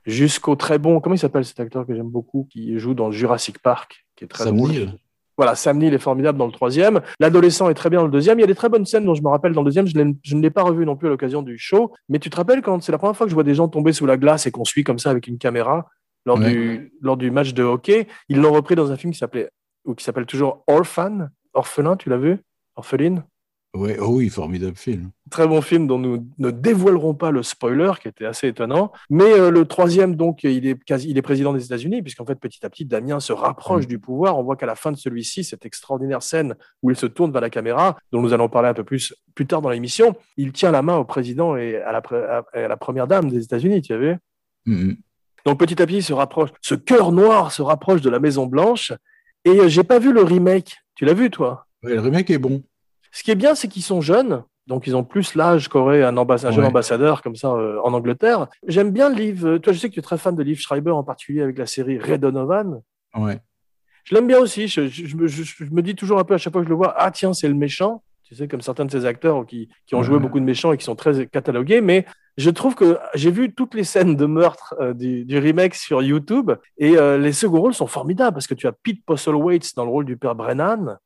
Jusqu'au 0.06 0.56
très 0.56 0.77
bon, 0.80 0.99
comment 1.01 1.15
il 1.15 1.19
s'appelle 1.19 1.43
cet 1.43 1.60
acteur 1.60 1.86
que 1.86 1.93
j'aime 1.95 2.10
beaucoup, 2.10 2.47
qui 2.49 2.77
joue 2.80 2.93
dans 2.93 3.12
Jurassic 3.12 3.60
Park, 3.60 4.06
qui 4.15 4.23
est 4.23 4.27
très 4.27 4.45
Sam. 4.45 4.56
Neill. 4.56 4.93
Voilà, 5.38 5.54
Sam 5.56 5.78
Neill 5.78 5.93
est 5.93 6.00
formidable 6.00 6.38
dans 6.38 6.47
le 6.47 6.52
troisième. 6.52 7.02
L'adolescent 7.19 7.69
est 7.69 7.76
très 7.76 7.89
bien 7.91 8.00
dans 8.00 8.06
le 8.06 8.12
deuxième. 8.12 8.39
Il 8.39 8.41
y 8.41 8.43
a 8.43 8.47
des 8.47 8.56
très 8.56 8.69
bonnes 8.69 8.86
scènes 8.86 9.06
dont 9.06 9.13
je 9.13 9.21
me 9.21 9.30
rappelle 9.30 9.54
dans 9.54 9.62
le 9.62 9.65
deuxième. 9.65 9.86
Je, 9.88 10.36
ne 10.36 10.41
l'ai 10.41 10.50
pas 10.50 10.63
revu 10.63 10.86
non 10.86 10.95
plus 10.95 11.08
à 11.08 11.12
l'occasion 11.12 11.43
du 11.43 11.58
show. 11.60 11.93
Mais 12.10 12.17
tu 12.19 12.30
te 12.32 12.36
rappelles 12.36 12.62
quand 12.63 12.82
c'est 12.82 12.91
la 12.91 12.97
première 12.97 13.15
fois 13.15 13.28
que 13.28 13.30
je 13.30 13.36
vois 13.36 13.43
des 13.43 13.54
gens 13.54 13.67
tomber 13.67 13.93
sous 13.93 14.06
la 14.08 14.17
glace 14.17 14.47
et 14.47 14.52
qu'on 14.52 14.65
suit 14.65 14.84
comme 14.84 14.97
ça 15.00 15.12
avec 15.12 15.28
une 15.28 15.38
caméra 15.38 15.88
lors, 16.26 16.39
Ouais. 16.39 16.52
du, 16.52 16.93
lors 17.02 17.17
du 17.17 17.30
match 17.30 17.54
de 17.54 17.63
hockey? 17.63 18.08
Ils 18.30 18.39
l'ont 18.41 18.52
repris 18.52 18.76
dans 18.76 18.91
un 18.91 18.97
film 18.97 19.13
qui 19.13 19.19
s'appelait 19.19 19.50
ou 19.86 19.93
qui 19.93 20.04
s'appelle 20.04 20.26
toujours 20.26 20.63
Orphan, 20.67 21.28
Orphelin. 21.54 21.95
Tu 21.97 22.10
l'as 22.10 22.17
vu? 22.17 22.39
Orpheline? 22.76 23.23
Ouais, 23.77 23.97
oh 23.99 24.07
oui, 24.15 24.29
formidable 24.29 24.75
film. 24.75 25.11
Très 25.29 25.47
bon 25.47 25.61
film 25.61 25.87
dont 25.87 25.99
nous 25.99 26.25
ne 26.37 26.49
dévoilerons 26.51 27.13
pas 27.13 27.31
le 27.31 27.43
spoiler, 27.43 27.91
qui 28.01 28.07
était 28.07 28.25
assez 28.25 28.47
étonnant. 28.47 28.91
Mais 29.09 29.25
euh, 29.25 29.51
le 29.51 29.65
troisième, 29.65 30.15
donc, 30.15 30.43
il 30.43 30.65
est, 30.65 30.83
quasi, 30.83 31.09
il 31.09 31.17
est 31.17 31.21
président 31.21 31.53
des 31.53 31.63
États-Unis, 31.65 32.01
puisqu'en 32.01 32.25
fait, 32.25 32.35
petit 32.39 32.65
à 32.65 32.69
petit, 32.69 32.85
Damien 32.85 33.19
se 33.19 33.33
rapproche 33.33 33.83
Mm. 33.83 33.87
du 33.87 33.99
pouvoir. 33.99 34.37
On 34.39 34.43
voit 34.43 34.55
qu'à 34.55 34.65
la 34.65 34.75
fin 34.75 34.91
de 34.91 34.97
celui-ci, 34.97 35.43
cette 35.43 35.65
extraordinaire 35.65 36.23
scène 36.23 36.55
où 36.81 36.89
il 36.91 36.95
se 36.97 37.05
tourne 37.05 37.31
vers 37.31 37.41
la 37.41 37.49
caméra, 37.49 37.97
dont 38.11 38.21
nous 38.21 38.33
allons 38.33 38.49
parler 38.49 38.69
un 38.69 38.73
peu 38.73 38.83
plus 38.83 39.13
plus 39.35 39.45
tard 39.45 39.61
dans 39.61 39.69
l'émission, 39.69 40.15
il 40.37 40.51
tient 40.51 40.71
la 40.71 40.81
main 40.81 40.95
au 40.97 41.05
président 41.05 41.55
et 41.57 41.75
à 41.77 41.91
la, 41.91 42.01
pre- 42.01 42.25
à- 42.25 42.43
à 42.57 42.67
la 42.67 42.77
première 42.77 43.05
dame 43.07 43.29
des 43.29 43.43
États-Unis, 43.43 43.81
tu 43.83 43.93
as 43.93 43.97
vu? 43.99 44.15
Hmm. 44.65 44.93
donc 45.45 45.59
petit 45.59 45.79
à 45.81 45.85
petit, 45.85 45.97
il 45.97 46.03
se 46.03 46.13
rapproche. 46.13 46.49
Ce 46.61 46.73
cœur 46.75 47.11
noir 47.11 47.51
se 47.51 47.61
rapproche 47.61 48.01
de 48.01 48.09
la 48.09 48.19
Maison 48.19 48.47
Blanche. 48.47 48.91
Et 49.45 49.51
euh, 49.59 49.67
j'ai 49.67 49.83
pas 49.83 49.99
vu 49.99 50.11
le 50.11 50.23
remake. 50.23 50.77
Tu 50.95 51.05
l'as 51.05 51.13
vu, 51.13 51.29
toi? 51.29 51.67
Le 51.83 51.99
remake 51.99 52.29
est 52.31 52.39
bon. 52.39 52.63
Ce 53.11 53.23
qui 53.23 53.31
est 53.31 53.35
bien, 53.35 53.55
c'est 53.55 53.67
qu'ils 53.67 53.83
sont 53.83 54.01
jeunes, 54.01 54.43
donc 54.67 54.85
ils 54.87 54.95
ont 54.95 55.03
plus 55.03 55.35
l'âge 55.35 55.67
qu'aurait 55.69 56.03
un, 56.03 56.13
jeune 56.13 56.59
Ouais. 56.59 56.65
ambassadeur 56.65 57.21
comme 57.21 57.35
ça 57.35 57.49
euh, 57.53 57.79
en 57.83 57.93
Angleterre. 57.93 58.47
J'aime 58.67 58.91
bien 58.91 59.09
le 59.09 59.15
livre. 59.15 59.47
euh, 59.47 59.59
Toi, 59.59 59.73
je 59.73 59.79
sais 59.79 59.89
que 59.89 59.93
tu 59.93 59.99
es 59.99 60.03
très 60.03 60.17
fan 60.17 60.35
de 60.35 60.43
Liv 60.43 60.59
Schreiber, 60.59 60.91
en 60.91 61.03
particulier 61.03 61.41
avec 61.41 61.57
la 61.57 61.65
série 61.65 61.97
Ray 61.99 62.19
Donovan. 62.19 62.81
Ouais. 63.15 63.39
Je 64.03 64.15
l'aime 64.15 64.27
bien 64.27 64.39
aussi. 64.39 64.67
Je, 64.67 64.81
me- 65.17 65.27
je- 65.27 65.43
je 65.43 65.63
me 65.65 65.81
dis 65.81 65.95
toujours 65.95 66.19
un 66.19 66.23
peu 66.23 66.33
à 66.33 66.37
chaque 66.37 66.53
fois 66.53 66.61
que 66.61 66.65
je 66.67 66.69
le 66.69 66.75
vois, 66.75 66.93
ah 66.97 67.11
tiens, 67.11 67.33
c'est 67.33 67.47
le 67.47 67.53
méchant. 67.55 68.03
Tu 68.23 68.35
sais, 68.35 68.49
comme 68.49 68.59
certains 68.61 68.83
de 68.83 68.91
ces 68.91 69.05
acteurs 69.05 69.45
qui, 69.45 69.69
qui 69.85 69.95
ont 69.95 69.99
Ouais. 69.99 70.03
joué 70.03 70.19
beaucoup 70.19 70.39
de 70.39 70.43
méchants 70.45 70.73
et 70.73 70.77
qui 70.77 70.83
sont 70.83 70.95
très 70.97 71.27
catalogués. 71.27 71.79
Mais 71.79 72.05
je 72.35 72.49
trouve 72.49 72.75
que 72.75 72.97
j'ai 73.15 73.31
vu 73.31 73.53
toutes 73.53 73.73
les 73.73 73.85
scènes 73.85 74.17
de 74.17 74.25
meurtre 74.25 74.75
euh, 74.81 74.93
du, 74.93 75.23
du 75.23 75.37
remake 75.39 75.75
sur 75.75 76.01
YouTube 76.03 76.51
et 76.77 76.97
euh, 76.97 77.17
les 77.17 77.31
seconds 77.31 77.61
rôles 77.61 77.73
sont 77.73 77.87
formidables 77.87 78.33
parce 78.33 78.47
que 78.47 78.53
tu 78.53 78.67
as 78.67 78.73
Pete 78.73 79.03
Postlethwaite 79.05 79.73
dans 79.77 79.85
le 79.85 79.91
rôle 79.91 80.03
du 80.05 80.17
père 80.17 80.35
Brennan, 80.35 80.97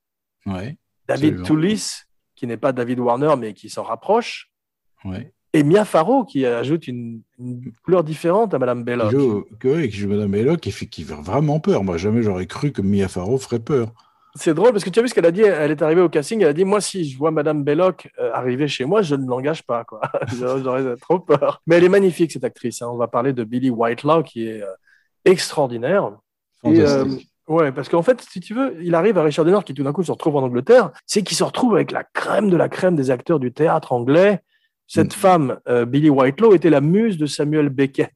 Ouais. 0.47 0.77
David. 1.19 1.43
Toulis, 1.43 1.91
qui 2.35 2.47
n'est 2.47 2.57
pas 2.57 2.71
David 2.71 2.99
Warner 2.99 3.33
mais 3.37 3.53
qui 3.53 3.69
s'en 3.69 3.83
rapproche, 3.83 4.49
Ouais. 5.05 5.31
et 5.53 5.63
Mia 5.63 5.83
Farrow 5.85 6.25
qui 6.25 6.45
ajoute 6.45 6.87
une, 6.87 7.21
une 7.39 7.71
couleur 7.83 8.03
différente 8.03 8.53
à 8.53 8.59
Madame 8.59 8.83
Belloc. 8.83 9.11
Que- 9.59 9.67
ouais, 9.67 9.89
qui 9.89 9.97
joue 9.97 10.09
Madame 10.09 10.31
Belloc 10.31 10.59
qui 10.59 10.71
fait, 10.71 10.85
qui 10.87 11.03
fait 11.03 11.13
vraiment 11.15 11.59
peur. 11.59 11.83
Moi, 11.83 11.97
jamais 11.97 12.21
j'aurais 12.21 12.47
cru 12.47 12.71
que 12.71 12.81
Mia 12.81 13.07
Farrow 13.07 13.37
ferait 13.37 13.59
peur. 13.59 13.91
C'est 14.35 14.53
drôle 14.53 14.71
parce 14.71 14.85
que 14.85 14.89
tu 14.89 14.97
as 14.97 15.01
vu 15.01 15.09
ce 15.09 15.13
qu'elle 15.13 15.25
a 15.25 15.31
dit. 15.31 15.41
Elle 15.41 15.71
est 15.71 15.81
arrivée 15.81 15.99
au 15.99 16.07
casting. 16.07 16.39
Elle 16.41 16.47
a 16.47 16.53
dit 16.53 16.63
Moi, 16.63 16.79
si 16.79 17.03
je 17.09 17.17
vois 17.17 17.31
Madame 17.31 17.65
Belloc 17.65 18.09
euh, 18.17 18.31
arriver 18.33 18.69
chez 18.69 18.85
moi, 18.85 19.01
je 19.01 19.15
ne 19.15 19.27
l'engage 19.27 19.61
pas. 19.63 19.83
quoi. 19.83 19.99
J'aurais 20.39 20.95
trop 20.95 21.19
peur. 21.19 21.61
Mais 21.67 21.75
elle 21.75 21.83
est 21.83 21.89
magnifique, 21.89 22.31
cette 22.31 22.45
actrice. 22.45 22.81
hein. 22.81 22.87
On 22.89 22.95
va 22.95 23.09
parler 23.09 23.33
de 23.33 23.43
Billy 23.43 23.69
Whitelaw 23.69 24.23
qui 24.23 24.47
est 24.47 24.61
euh, 24.61 24.67
extraordinaire. 25.25 26.11
Et, 26.63 26.79
euh. 26.79 27.05
Ouais, 27.53 27.71
parce 27.71 27.89
qu'en 27.89 28.01
fait, 28.01 28.21
si 28.21 28.39
tu 28.39 28.53
veux, 28.53 28.75
il 28.81 28.95
arrive 28.95 29.17
à 29.17 29.23
Richard 29.23 29.45
Donner 29.45 29.59
qui 29.65 29.73
tout 29.73 29.83
d'un 29.83 29.93
coup 29.93 30.03
se 30.03 30.11
retrouve 30.11 30.35
en 30.37 30.43
Angleterre. 30.43 30.91
C'est 31.05 31.23
qu'il 31.23 31.37
se 31.37 31.43
retrouve 31.43 31.75
avec 31.75 31.91
la 31.91 32.03
crème 32.03 32.49
de 32.49 32.57
la 32.57 32.69
crème 32.69 32.95
des 32.95 33.11
acteurs 33.11 33.39
du 33.39 33.51
théâtre 33.51 33.91
anglais. 33.93 34.39
Cette 34.87 35.15
Mm. 35.15 35.19
femme, 35.19 35.59
euh, 35.69 35.85
Billy 35.85 36.09
Whitelaw, 36.09 36.53
était 36.53 36.69
la 36.69 36.81
muse 36.81 37.17
de 37.17 37.25
Samuel 37.25 37.69
Beckett. 37.69 38.13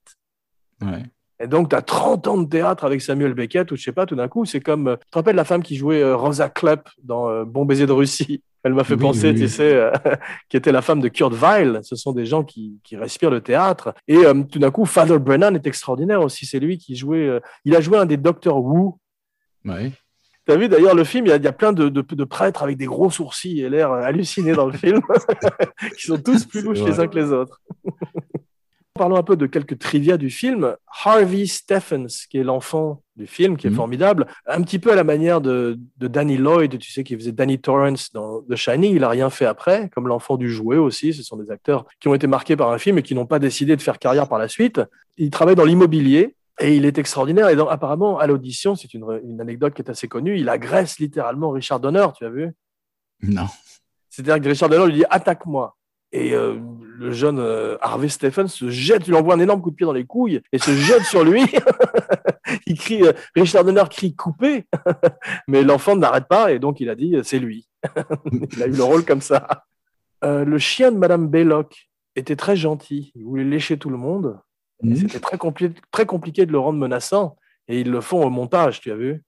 Ouais. 0.82 1.04
Et 1.40 1.48
donc, 1.48 1.70
tu 1.70 1.76
as 1.76 1.82
30 1.82 2.28
ans 2.28 2.38
de 2.38 2.48
théâtre 2.50 2.86
avec 2.86 3.02
Samuel 3.02 3.34
Beckett, 3.34 3.70
ou 3.72 3.76
je 3.76 3.84
sais 3.84 3.92
pas, 3.92 4.06
tout 4.06 4.16
d'un 4.16 4.28
coup, 4.30 4.46
c'est 4.46 4.62
comme. 4.62 4.88
euh, 4.90 4.96
Tu 4.98 5.10
te 5.12 5.18
rappelles 5.18 5.36
la 5.36 5.44
femme 5.44 5.64
qui 5.64 5.76
jouait 5.76 6.02
euh, 6.02 6.16
Rosa 6.16 6.50
Klepp 6.50 6.88
dans 7.04 7.30
euh, 7.30 7.44
Bon 7.46 7.66
baiser 7.66 7.86
de 7.86 7.92
Russie? 7.92 8.42
Elle 8.64 8.74
m'a 8.74 8.84
fait 8.84 8.96
Oui, 8.96 9.02
penser, 9.02 9.30
oui, 9.30 9.36
tu 9.36 9.42
oui. 9.44 9.50
sais, 9.50 9.74
euh, 9.76 9.92
qui 10.50 10.58
était 10.58 10.72
la 10.72 10.82
femme 10.82 11.00
de 11.02 11.08
Kurt 11.08 11.34
Weill. 11.34 11.80
Ce 11.84 11.96
sont 11.96 12.14
des 12.14 12.26
gens 12.26 12.44
qui, 12.44 12.80
qui 12.84 12.96
respirent 12.98 13.30
le 13.30 13.42
théâtre. 13.42 13.94
Et 14.08 14.22
tout 14.52 14.58
d'un 14.60 14.72
coup, 14.72 14.86
Father 14.86 15.20
Brennan 15.20 15.54
est 15.56 15.68
extraordinaire 15.68 16.22
aussi. 16.24 16.46
C'est 16.48 16.60
lui 16.60 16.78
qui 16.80 16.96
jouait. 16.96 17.40
il 17.64 17.76
a 17.76 17.82
joué 17.82 17.98
un 18.00 18.06
des 18.08 18.18
Docteurs 18.18 18.58
Wu. 18.58 18.94
Ouais. 19.66 19.92
Tu 20.48 20.54
as 20.54 20.58
vu 20.58 20.70
d'ailleurs 20.70 20.94
le 20.96 21.04
film, 21.04 21.26
il 21.26 21.30
y 21.30 21.32
a, 21.32 21.38
il 21.38 21.44
y 21.44 21.48
a 21.48 21.52
plein 21.52 21.74
de, 21.74 21.90
de- 21.90 22.02
de 22.02 22.24
prêtres 22.24 22.62
avec 22.62 22.78
des 22.78 22.86
gros 22.86 23.10
sourcils 23.10 23.62
et 23.62 23.70
l'air 23.70 23.92
halluciné 23.92 24.54
dans 24.54 24.68
le 24.68 24.74
film, 24.74 25.02
qui 25.98 26.06
sont 26.06 26.18
tous 26.20 26.46
plus 26.46 26.62
louches 26.62 26.82
les 26.84 27.00
uns 27.00 27.08
que 27.08 27.18
les 27.18 27.32
autres. 27.32 27.60
Parlons 28.98 29.18
un 29.18 29.24
peu 29.24 29.36
de 29.36 29.46
quelques 29.46 29.78
trivia 29.78 30.16
du 30.16 30.30
film. 30.30 30.74
Harvey 31.04 31.48
Stephens, 31.48 32.28
qui 32.30 32.38
est 32.38 32.44
l'enfant 32.46 33.02
du 33.18 33.28
film, 33.28 33.58
qui 33.58 33.68
est 33.68 33.70
Mhm. 33.70 33.76
formidable, 33.76 34.26
un 34.46 34.62
petit 34.62 34.80
peu 34.80 34.90
à 34.92 34.96
la 34.96 35.04
manière 35.04 35.42
de, 35.42 35.78
de 35.98 36.08
Danny 36.08 36.38
Lloyd, 36.38 36.78
tu 36.80 36.92
sais, 36.92 37.04
qui 37.04 37.14
faisait 37.16 37.34
Danny 37.34 37.60
Torrance 37.60 38.14
dans 38.14 38.42
The 38.44 38.56
Shining. 38.56 38.96
Il 38.96 39.04
a 39.04 39.10
rien 39.10 39.30
fait 39.30 39.46
après, 39.46 39.90
comme 39.90 40.08
l'enfant 40.08 40.38
du 40.38 40.50
jouet 40.50 40.78
aussi. 40.78 41.14
Ce 41.14 41.24
sont 41.24 41.36
des 41.36 41.52
acteurs 41.52 41.86
qui 42.00 42.08
ont 42.08 42.14
été 42.14 42.26
marqués 42.28 42.56
par 42.56 42.72
un 42.72 42.78
film 42.78 42.98
et 42.98 43.04
qui 43.04 43.16
n'ont 43.16 43.26
pas 43.26 43.40
décidé 43.40 43.76
de 43.76 43.82
faire 43.82 44.00
carrière 44.00 44.30
par 44.30 44.40
la 44.40 44.48
suite. 44.48 44.80
Il 45.18 45.30
travaille 45.30 45.56
dans 45.56 45.66
l'immobilier. 45.66 46.36
Et 46.60 46.76
il 46.76 46.86
est 46.86 46.98
extraordinaire. 46.98 47.50
Et 47.50 47.56
dans- 47.56 47.68
apparemment, 47.68 48.18
à 48.18 48.28
l'audition, 48.28 48.76
c'est 48.76 48.94
une, 48.94 49.06
une 49.24 49.42
anecdote 49.42 49.74
qui 49.74 49.82
est 49.82 49.90
assez 49.90 50.08
connue, 50.08 50.40
il 50.40 50.50
agresse 50.50 51.00
littéralement 51.00 51.52
Richard 51.52 51.80
Donner, 51.80 52.08
tu 52.18 52.26
as 52.26 52.30
vu? 52.30 52.52
Non. 53.22 53.48
C'est-à-dire 54.10 54.42
que 54.42 54.50
Richard 54.50 54.70
Donner 54.70 54.86
lui 54.86 55.00
dit 55.00 55.06
attaque-moi. 55.10 55.76
Et 56.12 56.34
euh, 56.34 56.58
le 56.98 57.12
jeune 57.12 57.40
euh, 57.40 57.78
Harvey 57.82 58.08
Stephens 58.08 58.48
se 58.48 58.70
jette, 58.70 59.06
lui 59.06 59.16
envoie 59.16 59.34
un 59.34 59.40
énorme 59.40 59.62
coup 59.62 59.72
de 59.72 59.76
pied 59.76 59.86
dans 59.86 59.92
les 59.92 60.06
couilles 60.06 60.42
et 60.54 60.60
se 60.60 60.72
jette 60.72 61.04
sur 61.04 61.26
lui. 61.26 61.44
il 62.68 62.80
crie, 62.80 63.04
euh, 63.04 63.12
Richard 63.36 63.66
Donner 63.66 63.84
crie 63.90 64.16
coupé, 64.16 64.66
mais 65.50 65.62
l'enfant 65.62 65.98
n'arrête 65.98 66.30
pas 66.30 66.54
et 66.54 66.60
donc 66.60 66.80
il 66.80 66.90
a 66.90 66.96
dit 66.96 67.18
c'est 67.24 67.40
lui. 67.40 67.68
il 68.32 68.64
a 68.64 68.68
eu 68.68 68.72
le 68.72 68.84
rôle 68.84 69.04
comme 69.04 69.20
ça. 69.20 69.66
Le 70.24 70.58
chien 70.58 70.92
de 70.92 70.98
Madame 70.98 71.28
Belloc 71.28 71.90
était 72.16 72.38
très 72.38 72.56
gentil. 72.56 73.12
Il 73.16 73.26
voulait 73.26 73.44
lécher 73.44 73.78
tout 73.78 73.90
le 73.90 73.98
monde. 73.98 74.40
Mhm. 74.82 74.96
C'était 74.98 75.20
très, 75.20 75.38
compli- 75.38 75.74
très 75.92 76.06
compliqué 76.06 76.46
de 76.46 76.52
le 76.52 76.60
rendre 76.60 76.80
menaçant. 76.80 77.38
Et 77.68 77.80
ils 77.82 77.90
le 77.90 78.02
font 78.02 78.24
au 78.26 78.30
montage, 78.30 78.80
tu 78.82 78.92
as 78.92 78.96
vu 78.96 79.24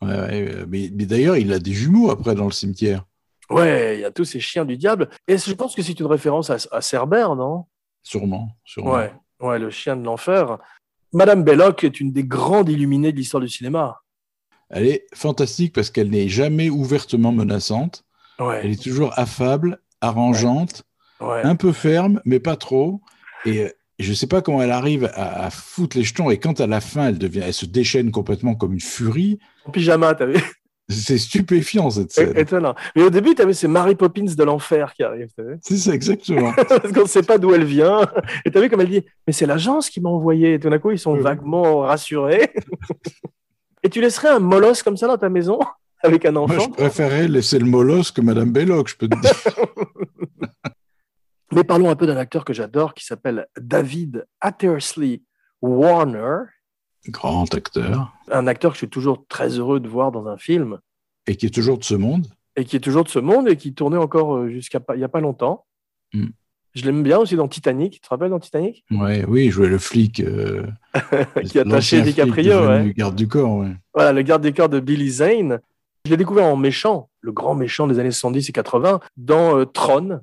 Ouais, 0.00 0.08
euh, 0.10 0.64
mais, 0.68 0.90
mais 0.94 1.06
d'ailleurs, 1.06 1.36
il 1.36 1.52
a 1.52 1.58
des 1.58 1.72
jumeaux 1.72 2.10
après 2.10 2.34
dans 2.34 2.46
le 2.46 2.50
cimetière. 2.52 3.04
Ouais, 3.50 3.96
il 3.98 4.00
y 4.00 4.04
a 4.04 4.10
tous 4.10 4.24
ces 4.24 4.40
chiens 4.40 4.64
du 4.64 4.76
diable. 4.76 5.10
Et 5.28 5.36
je 5.38 5.52
pense 5.52 5.74
que 5.74 5.82
c'est 5.82 5.98
une 6.00 6.06
référence 6.06 6.50
à, 6.50 6.56
à 6.72 6.80
Cerbère, 6.80 7.36
non? 7.36 7.66
Sûrement. 8.02 8.48
sûrement. 8.64 8.92
Ouais, 8.94 9.12
ouais, 9.40 9.58
le 9.58 9.70
chien 9.70 9.96
de 9.96 10.04
l'enfer. 10.04 10.58
Madame 11.12 11.44
Belloc 11.44 11.84
est 11.84 12.00
une 12.00 12.12
des 12.12 12.24
grandes 12.24 12.70
illuminées 12.70 13.12
de 13.12 13.16
l'histoire 13.18 13.42
du 13.42 13.48
cinéma. 13.48 14.00
Elle 14.70 14.86
est 14.86 15.06
fantastique 15.14 15.74
parce 15.74 15.90
qu'elle 15.90 16.08
n'est 16.10 16.28
jamais 16.28 16.70
ouvertement 16.70 17.30
menaçante. 17.30 18.04
Elle 18.38 18.72
est 18.72 18.82
toujours 18.82 19.16
affable, 19.18 19.80
arrangeante, 20.00 20.82
ouais. 21.20 21.42
un 21.44 21.54
peu 21.54 21.70
ferme, 21.72 22.20
mais 22.24 22.40
pas 22.40 22.56
trop. 22.56 23.02
Et 23.44 23.72
je 24.02 24.10
ne 24.10 24.14
sais 24.14 24.26
pas 24.26 24.42
comment 24.42 24.62
elle 24.62 24.70
arrive 24.72 25.10
à, 25.14 25.46
à 25.46 25.50
foutre 25.50 25.96
les 25.96 26.04
jetons. 26.04 26.30
Et 26.30 26.38
quand 26.38 26.60
à 26.60 26.66
la 26.66 26.80
fin, 26.80 27.08
elle, 27.08 27.18
devient, 27.18 27.42
elle 27.44 27.54
se 27.54 27.66
déchaîne 27.66 28.10
complètement 28.10 28.54
comme 28.54 28.72
une 28.72 28.80
furie. 28.80 29.38
En 29.64 29.70
pyjama, 29.70 30.14
t'as 30.14 30.26
vu 30.26 30.36
C'est 30.88 31.16
stupéfiant 31.18 31.88
cette 31.90 32.12
scène. 32.12 32.32
Étonnant. 32.36 32.74
Mais 32.96 33.02
au 33.02 33.10
début, 33.10 33.34
tu 33.34 33.42
avais 33.42 33.54
ces 33.54 33.68
Mary 33.68 33.94
Poppins 33.94 34.24
de 34.24 34.44
l'enfer 34.44 34.92
qui 34.94 35.02
arrivent. 35.02 35.30
C'est 35.62 35.76
ça, 35.76 35.94
exactement. 35.94 36.52
Parce 36.68 36.92
qu'on 36.92 37.02
ne 37.02 37.06
sait 37.06 37.22
pas 37.22 37.38
d'où 37.38 37.54
elle 37.54 37.64
vient. 37.64 38.00
Et 38.44 38.50
tu 38.50 38.58
as 38.58 38.60
vu 38.60 38.68
comme 38.68 38.80
elle 38.82 38.90
dit 38.90 39.02
Mais 39.26 39.32
c'est 39.32 39.46
l'agence 39.46 39.88
qui 39.88 40.00
m'a 40.00 40.10
envoyé. 40.10 40.54
Et 40.54 40.60
tout 40.60 40.68
d'un 40.68 40.78
coup, 40.78 40.90
ils 40.90 40.98
sont 40.98 41.12
Oui. 41.14 41.20
vaguement 41.22 41.78
rassurés. 41.80 42.50
Et 43.84 43.88
tu 43.88 44.00
laisserais 44.00 44.28
un 44.28 44.38
molosse 44.38 44.82
comme 44.82 44.96
ça 44.96 45.06
dans 45.08 45.18
ta 45.18 45.28
maison 45.28 45.58
avec 46.04 46.24
un 46.24 46.32
Moi, 46.32 46.42
enfant? 46.42 46.60
je 46.60 46.68
préférais 46.70 47.26
laisser 47.28 47.58
le 47.58 47.64
molosse 47.66 48.10
que 48.12 48.20
Madame 48.20 48.50
Belloc, 48.52 48.88
je 48.88 48.96
peux 48.96 49.08
te 49.08 49.20
dire. 49.20 49.32
Mais 51.54 51.64
parlons 51.64 51.90
un 51.90 51.96
peu 51.96 52.06
d'un 52.06 52.16
acteur 52.16 52.44
que 52.44 52.52
j'adore 52.52 52.94
qui 52.94 53.04
s'appelle 53.04 53.46
David 53.60 54.26
Attersley 54.40 55.22
Warner. 55.60 56.38
Grand 57.08 57.52
acteur. 57.54 58.12
Un 58.30 58.46
acteur 58.46 58.70
que 58.72 58.76
je 58.76 58.78
suis 58.78 58.88
toujours 58.88 59.26
très 59.28 59.48
heureux 59.58 59.80
de 59.80 59.88
voir 59.88 60.12
dans 60.12 60.26
un 60.28 60.36
film 60.38 60.78
Et 61.26 61.36
qui 61.36 61.46
est 61.46 61.50
toujours 61.54 61.78
de 61.78 61.84
ce 61.84 61.94
monde. 61.94 62.26
et 62.56 62.64
qui 62.64 62.76
est 62.76 62.80
toujours 62.80 63.04
de 63.04 63.08
ce 63.08 63.18
monde 63.18 63.48
et 63.48 63.56
qui 63.56 63.74
tournait 63.74 63.96
encore 63.96 64.36
euh, 64.36 64.48
jusqu'à 64.48 64.80
il 64.94 64.98
n'y 64.98 65.04
a 65.04 65.08
pas 65.08 65.20
longtemps. 65.20 65.64
Mm. 66.14 66.26
Je 66.74 66.84
l'aime 66.86 67.02
bien 67.02 67.18
aussi 67.18 67.36
dans 67.36 67.48
Titanic. 67.48 67.94
Tu 67.94 68.00
te 68.00 68.08
rappelles 68.08 68.30
dans 68.30 68.38
Titanic? 68.40 68.84
Ouais, 68.90 69.24
oui, 69.28 69.46
il 69.46 69.50
jouait 69.50 69.68
le 69.68 69.78
flic. 69.78 70.20
euh, 70.20 70.66
Qui 71.44 71.58
a 71.58 71.64
taché 71.64 71.98
l'ancien 71.98 72.02
flic 72.02 72.14
DiCaprio, 72.14 72.66
ouais. 72.66 72.94
garde 72.96 73.14
du 73.14 73.28
corps, 73.28 73.56
ouais. 73.56 73.72
Voilà, 73.92 74.12
le 74.12 74.22
garde 74.22 74.42
des 74.42 74.52
corps 74.54 74.70
de 74.70 74.80
Billy 74.80 75.10
Zane. 75.10 75.60
Je 76.06 76.10
l'ai 76.10 76.16
découvert 76.16 76.46
en 76.46 76.56
méchant, 76.56 77.10
le 77.20 77.30
grand 77.30 77.54
méchant 77.54 77.86
des 77.86 77.98
années 77.98 78.10
70 78.10 78.48
et 78.48 78.52
80, 78.52 79.00
dans 79.18 79.58
euh, 79.58 79.64
Tron. 79.66 80.20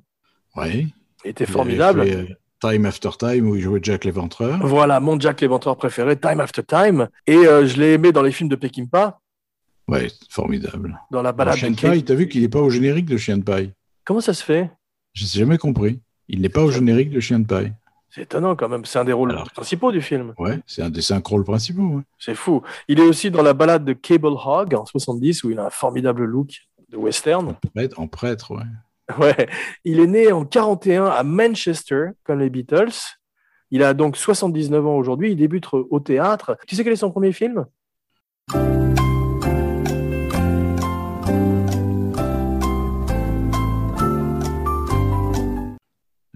Ouais. 0.56 0.86
Il 1.24 1.30
était 1.30 1.46
formidable. 1.46 2.00
euh, 2.00 2.26
Time 2.60 2.84
After 2.86 3.10
Time, 3.18 3.48
où 3.48 3.56
il 3.56 3.62
jouait 3.62 3.80
Jack 3.82 4.04
l'Éventreur. 4.04 4.58
Voilà, 4.66 5.00
mon 5.00 5.18
Jack 5.18 5.40
l'éventreur 5.40 5.76
préféré, 5.76 6.18
Time 6.18 6.40
After 6.40 6.62
Time. 6.62 7.08
Et 7.26 7.36
euh, 7.36 7.66
je 7.66 7.78
l'ai 7.80 7.94
aimé 7.94 8.12
dans 8.12 8.22
les 8.22 8.32
films 8.32 8.48
de 8.50 8.56
Peckinpah, 8.56 9.18
Ouais, 9.88 10.08
formidable. 10.28 11.00
dans 11.10 11.22
la 11.22 11.32
balade 11.32 11.56
Chien 11.56 11.70
de 11.72 11.80
paille, 11.80 12.04
t'as 12.04 12.14
vu 12.14 12.28
qu'il 12.28 12.42
n'est 12.42 12.48
pas 12.48 12.60
au 12.60 12.70
générique 12.70 13.06
de 13.06 13.16
Chien 13.16 13.38
de 13.38 13.42
paille? 13.42 13.72
Comment 14.04 14.20
ça 14.20 14.34
se 14.34 14.44
fait? 14.44 14.70
Je 15.14 15.24
n'ai 15.24 15.28
jamais 15.30 15.58
compris. 15.58 16.00
Il 16.28 16.42
n'est 16.42 16.48
pas 16.48 16.62
au 16.62 16.70
générique 16.70 17.10
de 17.10 17.18
Chien 17.20 17.40
de 17.40 17.46
paille. 17.46 17.72
C'est 18.10 18.22
étonnant 18.22 18.54
quand 18.56 18.68
même. 18.68 18.84
C'est 18.84 18.98
un 18.98 19.04
des 19.04 19.12
rôles 19.12 19.30
Alors- 19.32 19.50
principaux 19.50 19.90
du 19.90 20.00
film. 20.02 20.34
Ouais, 20.38 20.60
c'est 20.66 20.82
un 20.82 20.90
des 20.90 21.00
cinq 21.02 21.26
rôles 21.26 21.44
principaux. 21.44 21.82
ouais. 21.96 22.02
C'est 22.18 22.34
fou. 22.34 22.62
Il 22.88 23.00
est 23.00 23.04
aussi 23.06 23.30
dans 23.30 23.42
la 23.42 23.52
balade 23.54 23.84
de 23.84 23.92
Cable 23.92 24.26
Hog 24.44 24.74
en 24.74 24.84
70 24.84 25.44
où 25.44 25.50
il 25.50 25.58
a 25.58 25.66
un 25.66 25.70
formidable 25.70 26.24
look 26.24 26.50
de 26.88 26.96
western. 26.96 27.56
Prêtre- 27.74 27.98
En 27.98 28.06
prêtre, 28.06 28.52
ouais. 28.54 28.62
Ouais. 29.18 29.48
Il 29.84 30.00
est 30.00 30.06
né 30.06 30.32
en 30.32 30.44
41 30.44 31.06
à 31.06 31.22
Manchester, 31.22 32.08
comme 32.24 32.38
les 32.40 32.50
Beatles. 32.50 32.92
Il 33.70 33.82
a 33.82 33.94
donc 33.94 34.16
79 34.16 34.86
ans 34.86 34.96
aujourd'hui. 34.96 35.30
Il 35.32 35.36
débute 35.36 35.66
au 35.72 36.00
théâtre. 36.00 36.56
Tu 36.66 36.74
sais 36.76 36.84
quel 36.84 36.92
est 36.92 36.96
son 36.96 37.10
premier 37.10 37.32
film? 37.32 37.66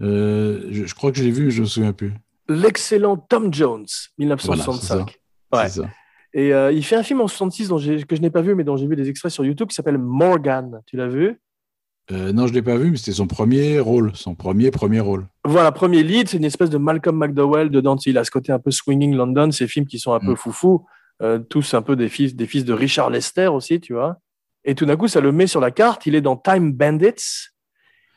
Euh, 0.01 0.67
je, 0.71 0.85
je 0.85 0.95
crois 0.95 1.11
que 1.11 1.17
je 1.17 1.23
l'ai 1.23 1.31
vu, 1.31 1.51
je 1.51 1.57
ne 1.57 1.61
me 1.61 1.67
souviens 1.67 1.93
plus. 1.93 2.13
L'excellent 2.47 3.17
Tom 3.17 3.53
Jones, 3.53 3.85
Voilà, 4.17 4.35
c'est 4.37 4.49
1965. 4.49 5.19
Ouais. 5.53 5.67
C'est 5.69 5.81
ça. 5.81 5.89
Et 6.33 6.53
euh, 6.53 6.71
il 6.71 6.83
fait 6.83 6.97
un 6.97 7.03
film 7.03 7.21
en 7.21 7.27
66 7.27 7.69
dont 7.69 7.77
j'ai- 7.77 8.03
que 8.03 8.15
je 8.15 8.21
n'ai 8.21 8.29
pas 8.29 8.41
vu, 8.41 8.55
mais 8.55 8.65
dont 8.65 8.75
j'ai 8.75 8.87
vu 8.87 8.95
des 8.97 9.09
extraits 9.09 9.31
sur 9.31 9.45
YouTube 9.45 9.69
qui 9.69 9.75
s'appelle 9.75 9.97
Morgan. 9.97 10.81
Tu 10.85 10.97
l'as 10.97 11.07
vu? 11.07 11.39
Euh, 12.11 12.31
non, 12.31 12.45
je 12.45 12.51
ne 12.51 12.55
l'ai 12.57 12.61
pas 12.61 12.77
vu, 12.77 12.91
mais 12.91 12.97
c'était 12.97 13.13
son 13.13 13.25
premier 13.27 13.79
rôle. 13.79 14.11
Son 14.15 14.35
premier, 14.35 14.69
premier 14.71 14.99
rôle. 14.99 15.25
Voilà, 15.43 15.71
premier 15.71 16.03
lead, 16.03 16.29
c'est 16.29 16.37
une 16.37 16.45
espèce 16.45 16.69
de 16.69 16.77
Malcolm 16.77 17.17
McDowell 17.17 17.69
dedans. 17.69 17.95
Tu 17.95 18.03
sais, 18.03 18.09
Il 18.11 18.17
a 18.17 18.23
ce 18.23 18.31
côté 18.31 18.51
un 18.51 18.59
peu 18.59 18.69
swinging 18.71 19.15
London, 19.15 19.49
ces 19.51 19.67
films 19.67 19.87
qui 19.87 19.97
sont 19.99 20.13
un 20.13 20.19
peu 20.19 20.33
Mm. 20.33 20.37
foufous, 20.37 20.85
euh, 21.23 21.39
tous 21.39 21.73
un 21.73 21.81
peu 21.81 21.95
des 21.95 22.09
fils, 22.09 22.35
des 22.35 22.45
fils 22.45 22.63
de 22.65 22.73
Richard 22.73 23.09
Lester 23.09 23.47
aussi, 23.47 23.79
tu 23.79 23.93
vois. 23.93 24.17
Et 24.65 24.75
tout 24.75 24.85
d'un 24.85 24.97
coup, 24.97 25.07
ça 25.07 25.19
le 25.21 25.31
met 25.31 25.47
sur 25.47 25.59
la 25.61 25.71
carte. 25.71 26.05
Il 26.05 26.15
est 26.15 26.21
dans 26.21 26.35
Time 26.37 26.71
Bandits. 26.73 27.49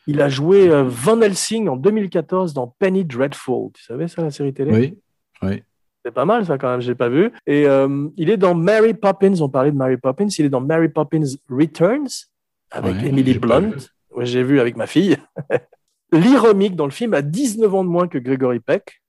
Il 0.07 0.20
a 0.22 0.29
joué 0.29 0.68
euh, 0.70 0.85
Van 0.87 1.20
Helsing 1.20 1.68
en 1.68 1.77
2014 1.77 2.55
dans 2.55 2.74
Penny 2.79 3.05
Dreadful. 3.05 3.70
Tu 3.74 3.85
savais 3.85 4.09
ça, 4.09 4.22
la 4.22 4.31
série 4.31 4.53
télé? 4.55 4.72
Oui, 4.72 4.98
oui. 5.42 5.62
C'est 6.05 6.12
pas 6.12 6.24
mal, 6.24 6.46
ça, 6.46 6.57
quand 6.57 6.70
même, 6.70 6.81
je 6.81 6.88
l'ai 6.88 6.94
pas 6.94 7.09
vu. 7.11 7.31
Et 7.46 7.66
euh, 7.66 8.09
il 8.16 8.31
est 8.31 8.37
dans 8.38 8.55
Mary 8.55 8.94
Poppins, 8.94 9.40
on 9.40 9.48
parlait 9.51 9.72
de 9.72 9.77
Mary 9.77 9.96
Poppins, 9.98 10.29
il 10.38 10.44
est 10.46 10.48
dans 10.48 10.61
Mary 10.62 10.88
Poppins 10.88 11.24
Returns 11.51 12.27
avec 12.71 12.97
Ouais, 12.97 13.09
Emily 13.09 13.39
Blunt. 13.39 13.73
Ouais, 14.15 14.27
j'ai 14.27 14.43
vu 14.43 14.61
avec 14.61 14.77
ma 14.77 14.87
fille. 14.87 15.17
L'Iromique 16.13 16.75
dans 16.77 16.87
le 16.87 16.91
film 16.91 17.15
a 17.15 17.23
19 17.23 17.75
ans 17.75 17.85
de 17.85 17.89
moins 17.89 18.09
que 18.09 18.19
Gregory 18.19 18.61
Peck. 18.61 19.03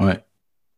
Ouais. 0.00 0.18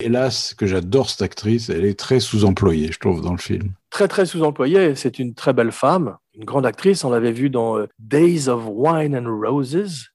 Hélas, 0.01 0.55
que 0.55 0.66
j'adore 0.66 1.11
cette 1.11 1.22
actrice, 1.22 1.70
elle 1.70 1.85
est 1.85 1.98
très 1.98 2.20
sous-employée, 2.20 2.90
je 2.92 2.98
trouve, 2.98 3.20
dans 3.20 3.33
le 3.33 3.38
film. 3.38 3.72
Très, 3.90 4.07
très 4.09 4.27
sous-employée. 4.27 4.94
C'est 4.94 5.18
une 5.18 5.35
très 5.35 5.53
belle 5.53 5.72
femme, 5.72 6.16
une 6.35 6.44
grande 6.44 6.66
actrice. 6.66 7.05
On 7.05 7.11
l'avait 7.11 7.33
vue 7.33 7.51
dans 7.51 7.79
euh, 7.79 7.87
Days 7.98 8.48
of 8.48 8.62
Wine 8.68 9.16
and 9.16 9.27
Roses, 9.29 10.07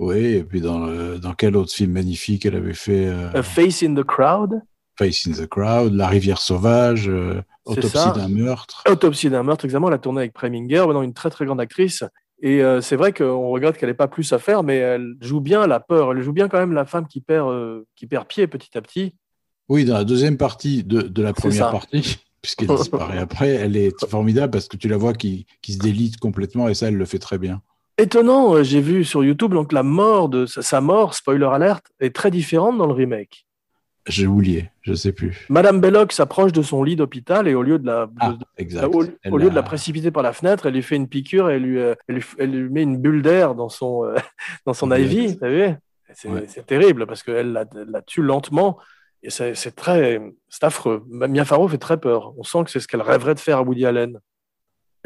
Oui, 0.00 0.34
et 0.34 0.42
puis 0.44 0.60
dans, 0.60 0.84
le- 0.86 1.18
dans 1.18 1.34
quel 1.34 1.56
autre 1.56 1.72
film 1.72 1.92
magnifique 1.92 2.46
elle 2.46 2.56
avait 2.56 2.74
fait 2.74 3.06
euh, 3.06 3.30
A 3.34 3.42
Face 3.42 3.82
in 3.82 3.94
the 3.94 4.04
Crowd, 4.04 4.60
Face 4.98 5.26
in 5.28 5.32
the 5.32 5.46
Crowd, 5.46 5.94
La 5.94 6.08
rivière 6.08 6.38
sauvage, 6.40 7.08
euh, 7.08 7.40
Autopsie 7.68 8.12
d'un 8.14 8.28
meurtre. 8.28 8.82
Autopsie 8.88 9.30
d'un 9.30 9.42
meurtre, 9.42 9.64
exactement. 9.64 9.88
Elle 9.88 9.94
a 9.94 9.98
tourné 9.98 10.20
avec 10.20 10.32
Preminger, 10.32 10.84
une 11.02 11.14
très, 11.14 11.30
très 11.30 11.44
grande 11.44 11.60
actrice. 11.60 12.04
Et 12.40 12.62
euh, 12.62 12.80
c'est 12.80 12.96
vrai 12.96 13.12
qu'on 13.12 13.48
regrette 13.48 13.78
qu'elle 13.78 13.88
n'ait 13.88 13.94
pas 13.94 14.08
plus 14.08 14.32
à 14.32 14.38
faire, 14.38 14.62
mais 14.62 14.76
elle 14.76 15.16
joue 15.20 15.40
bien 15.40 15.66
la 15.66 15.80
peur. 15.80 16.12
Elle 16.12 16.22
joue 16.22 16.32
bien 16.32 16.48
quand 16.48 16.58
même 16.58 16.72
la 16.72 16.84
femme 16.84 17.06
qui 17.06 17.20
perd, 17.20 17.48
euh, 17.50 17.84
qui 17.96 18.06
perd 18.06 18.26
pied 18.26 18.46
petit 18.46 18.76
à 18.78 18.82
petit. 18.82 19.14
Oui, 19.68 19.84
dans 19.84 19.94
la 19.94 20.04
deuxième 20.04 20.36
partie 20.36 20.84
de, 20.84 21.02
de 21.02 21.22
la 21.22 21.32
première 21.32 21.70
partie, 21.70 22.18
puisqu'elle 22.42 22.68
disparaît 22.68 23.18
après, 23.18 23.48
elle 23.48 23.76
est 23.76 23.92
formidable 24.08 24.52
parce 24.52 24.68
que 24.68 24.76
tu 24.76 24.88
la 24.88 24.96
vois 24.96 25.12
qui, 25.12 25.46
qui 25.62 25.74
se 25.74 25.78
délite 25.78 26.18
complètement 26.18 26.68
et 26.68 26.74
ça, 26.74 26.88
elle 26.88 26.96
le 26.96 27.04
fait 27.04 27.18
très 27.18 27.38
bien. 27.38 27.60
Étonnant, 27.98 28.54
euh, 28.54 28.62
j'ai 28.62 28.80
vu 28.80 29.04
sur 29.04 29.24
YouTube 29.24 29.52
donc 29.52 29.72
la 29.72 29.82
mort 29.82 30.28
de 30.28 30.46
sa, 30.46 30.62
sa 30.62 30.80
mort, 30.80 31.14
spoiler 31.14 31.48
alert, 31.52 31.84
est 31.98 32.14
très 32.14 32.30
différente 32.30 32.78
dans 32.78 32.86
le 32.86 32.92
remake. 32.92 33.47
J'ai 34.08 34.26
oublié, 34.26 34.70
je 34.82 34.94
sais 34.94 35.12
plus. 35.12 35.46
Madame 35.48 35.80
Belloc 35.80 36.12
s'approche 36.12 36.52
de 36.52 36.62
son 36.62 36.82
lit 36.82 36.96
d'hôpital 36.96 37.46
et 37.48 37.54
au 37.54 37.62
lieu 37.62 37.78
de 37.78 37.86
la, 37.86 38.08
Ah, 38.20 38.34
exact. 38.56 38.94
au, 38.94 39.04
Elle 39.22 39.32
au 39.32 39.38
lieu 39.38 39.50
de 39.50 39.54
la 39.54 39.60
a- 39.60 39.64
précipiter 39.64 40.10
par 40.10 40.22
la 40.22 40.32
fenêtre, 40.32 40.66
elle 40.66 40.74
lui 40.74 40.82
fait 40.82 40.96
une 40.96 41.08
piqûre 41.08 41.50
et 41.50 41.56
elle 41.56 41.62
lui, 41.62 41.78
euh, 41.78 41.94
elle 42.08 42.14
lui, 42.16 42.24
elle 42.38 42.50
lui 42.50 42.70
met 42.70 42.82
une 42.82 42.96
bulle 42.96 43.22
d'air 43.22 43.54
dans 43.54 43.68
son, 43.68 44.04
euh, 44.04 44.14
dans 44.66 44.72
son 44.74 44.86
Direct. 44.88 45.12
IV. 45.12 45.38
T'as 45.38 45.48
vu 45.48 45.74
C'est 46.14 46.28
Ouais. 46.30 46.46
terrible 46.66 47.06
parce 47.06 47.22
qu'elle 47.22 47.52
la, 47.52 47.64
la 47.74 48.02
tue 48.02 48.22
lentement 48.22 48.78
et 49.22 49.30
c'est 49.30 49.54
c'est 49.54 49.72
très, 49.74 50.20
c'est 50.48 50.64
affreux. 50.64 51.04
Mia 51.08 51.44
Farrow 51.44 51.68
fait 51.68 51.76
très 51.78 51.98
peur. 51.98 52.32
On 52.38 52.44
sent 52.44 52.64
que 52.64 52.70
c'est 52.70 52.80
ce 52.80 52.88
qu'elle 52.88 53.02
rêverait 53.02 53.34
de 53.34 53.40
faire 53.40 53.58
à 53.58 53.62
Woody 53.62 53.84
Allen. 53.84 54.18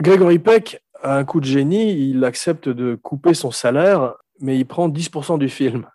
Gregory 0.01 0.39
Peck 0.39 0.81
a 1.03 1.17
un 1.17 1.25
coup 1.25 1.41
de 1.41 1.45
génie. 1.47 1.93
Il 2.11 2.25
accepte 2.25 2.69
de 2.69 2.95
couper 2.95 3.35
son 3.35 3.51
salaire, 3.51 4.15
mais 4.41 4.57
il 4.59 4.65
prend 4.65 4.89
10% 4.89 5.39
du 5.39 5.49
film. 5.49 5.87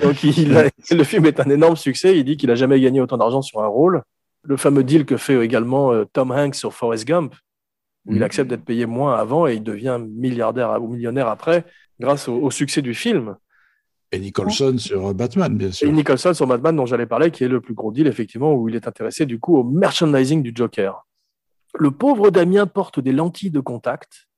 Donc 0.00 0.22
il 0.24 0.56
a- 0.56 0.68
le 0.90 1.04
film 1.04 1.26
est 1.26 1.40
un 1.40 1.50
énorme 1.50 1.76
succès. 1.76 2.18
Il 2.18 2.24
dit 2.24 2.36
qu'il 2.36 2.50
a 2.50 2.54
jamais 2.54 2.80
gagné 2.80 3.00
autant 3.00 3.16
d'argent 3.16 3.42
sur 3.42 3.62
un 3.62 3.66
rôle. 3.66 4.02
Le 4.42 4.56
fameux 4.56 4.84
deal 4.84 5.06
que 5.06 5.16
fait 5.16 5.42
également 5.44 5.92
euh, 5.92 6.04
Tom 6.12 6.30
Hanks 6.30 6.54
sur 6.54 6.74
Forrest 6.74 7.06
Gump, 7.06 7.34
où 8.06 8.12
il 8.12 8.16
Mhm. 8.18 8.22
accepte 8.22 8.50
d'être 8.50 8.64
payé 8.64 8.86
moins 8.86 9.14
avant 9.16 9.46
et 9.46 9.54
il 9.54 9.62
devient 9.62 9.98
milliardaire 10.06 10.82
ou 10.82 10.88
millionnaire 10.88 11.28
après, 11.28 11.64
grâce 12.00 12.28
au, 12.28 12.34
au 12.36 12.50
succès 12.50 12.82
du 12.82 12.94
film. 12.94 13.36
Et 14.12 14.18
Nicholson 14.18 14.76
sur 14.78 15.08
euh, 15.08 15.12
Batman, 15.14 15.56
bien 15.56 15.68
Et 15.68 15.72
sûr. 15.72 15.90
Nicholson 15.92 16.34
sur 16.34 16.46
Batman, 16.46 16.76
dont 16.76 16.86
j'allais 16.86 17.06
parler, 17.06 17.30
qui 17.30 17.42
est 17.44 17.48
le 17.48 17.60
plus 17.60 17.74
gros 17.74 17.90
deal, 17.90 18.06
effectivement, 18.06 18.52
où 18.54 18.68
il 18.68 18.74
est 18.76 18.86
intéressé 18.86 19.24
du 19.26 19.38
coup 19.40 19.56
au 19.56 19.64
merchandising 19.64 20.42
du 20.42 20.52
Joker. 20.54 21.06
Le 21.76 21.90
pauvre 21.90 22.30
Damien 22.30 22.66
porte 22.66 23.00
des 23.00 23.12
lentilles 23.12 23.50
de 23.50 23.60
contact, 23.60 24.28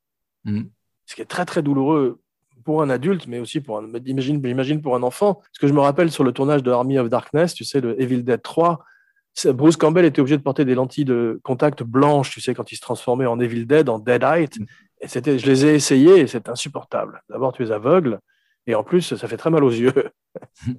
Mhm. 0.45 0.71
ce 1.07 1.15
qui 1.17 1.21
est 1.23 1.27
très 1.27 1.45
très 1.45 1.63
douloureux 1.63 2.21
pour 2.67 2.83
un 2.83 2.91
adulte, 2.91 3.27
mais 3.27 3.39
aussi 3.39 3.61
pour 3.63 3.79
un, 3.79 3.89
imagine, 4.05 4.45
imagine 4.47 4.83
pour 4.83 4.95
un 4.95 5.03
enfant. 5.03 5.41
Ce 5.53 5.59
que 5.61 5.67
je 5.67 5.73
me 5.73 5.81
rappelle 5.81 6.11
sur 6.11 6.23
le 6.25 6.33
tournage 6.33 6.63
de 6.63 6.71
Army 6.71 6.99
of 6.99 7.09
Darkness, 7.09 7.55
tu 7.55 7.65
sais, 7.65 7.81
le 7.81 7.99
Evil 8.03 8.23
Dead 8.25 8.43
3, 8.43 8.85
c'est- 9.33 9.53
Bruce 9.55 9.77
Campbell 9.79 10.05
était 10.05 10.21
obligé 10.21 10.37
de 10.37 10.43
porter 10.43 10.65
des 10.67 10.75
lentilles 10.75 11.07
de 11.07 11.41
contact 11.43 11.83
blanches, 11.83 12.31
tu 12.31 12.41
sais, 12.43 12.53
quand 12.55 12.71
il 12.73 12.77
se 12.77 12.83
transformait 12.83 13.25
en 13.27 13.41
Evil 13.41 13.65
Dead, 13.65 13.89
en 13.89 13.99
Deadite. 13.99 14.59
Et 15.01 15.09
c'était, 15.09 15.39
je 15.39 15.47
les 15.47 15.65
ai 15.65 15.75
essayées 15.75 16.19
et 16.21 16.27
c'est 16.27 16.49
insupportable. 16.51 17.23
D'abord, 17.31 17.53
tu 17.55 17.63
es 17.65 17.71
aveugle 17.71 18.19
et 18.67 18.75
en 18.75 18.83
plus, 18.85 19.15
ça 19.15 19.29
fait 19.29 19.37
très 19.39 19.51
mal 19.51 19.63
aux 19.65 19.71
yeux. 19.71 19.95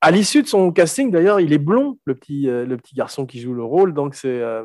à 0.00 0.10
l'issue 0.10 0.42
de 0.42 0.46
son 0.48 0.70
casting, 0.72 1.10
d'ailleurs, 1.10 1.40
il 1.40 1.52
est 1.52 1.58
blond, 1.58 1.98
le 2.04 2.14
petit, 2.14 2.48
euh, 2.48 2.66
le 2.66 2.76
petit 2.76 2.94
garçon 2.94 3.26
qui 3.26 3.40
joue 3.40 3.54
le 3.54 3.64
rôle. 3.64 3.94
Donc, 3.94 4.14
c'est 4.14 4.40
euh, 4.40 4.64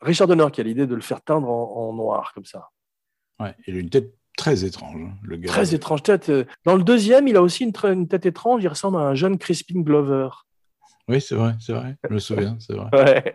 Richard 0.00 0.28
Donner 0.28 0.46
qui 0.52 0.60
a 0.60 0.64
l'idée 0.64 0.86
de 0.86 0.94
le 0.94 1.00
faire 1.00 1.20
teindre 1.20 1.48
en- 1.50 1.88
en 1.88 1.92
noir, 1.92 2.32
comme 2.34 2.44
ça. 2.44 2.68
Ouais, 3.40 3.54
il 3.66 3.76
a 3.76 3.78
une 3.80 3.90
tête 3.90 4.12
très 4.38 4.64
étrange, 4.64 5.02
hein, 5.02 5.12
le 5.22 5.36
gars. 5.36 5.48
Très 5.48 5.74
étrange 5.74 6.02
tête. 6.02 6.30
Euh, 6.30 6.44
Dans 6.64 6.76
le 6.76 6.82
deuxième, 6.82 7.28
il 7.28 7.36
a 7.36 7.42
aussi 7.42 7.64
une, 7.64 8.08
tête 8.08 8.24
étrange. 8.24 8.62
Il 8.62 8.68
ressemble 8.68 8.96
à 8.96 9.00
un 9.00 9.14
jeune 9.14 9.36
Crispin 9.36 9.80
Glover. 9.80 10.28
Oui, 11.08 11.20
c'est 11.20 11.34
vrai, 11.34 11.54
c'est 11.60 11.72
vrai. 11.72 11.96
Je 12.08 12.14
me 12.14 12.18
souviens, 12.18 12.56
c'est 12.60 12.74
vrai. 12.74 12.88
Ouais. 12.92 13.34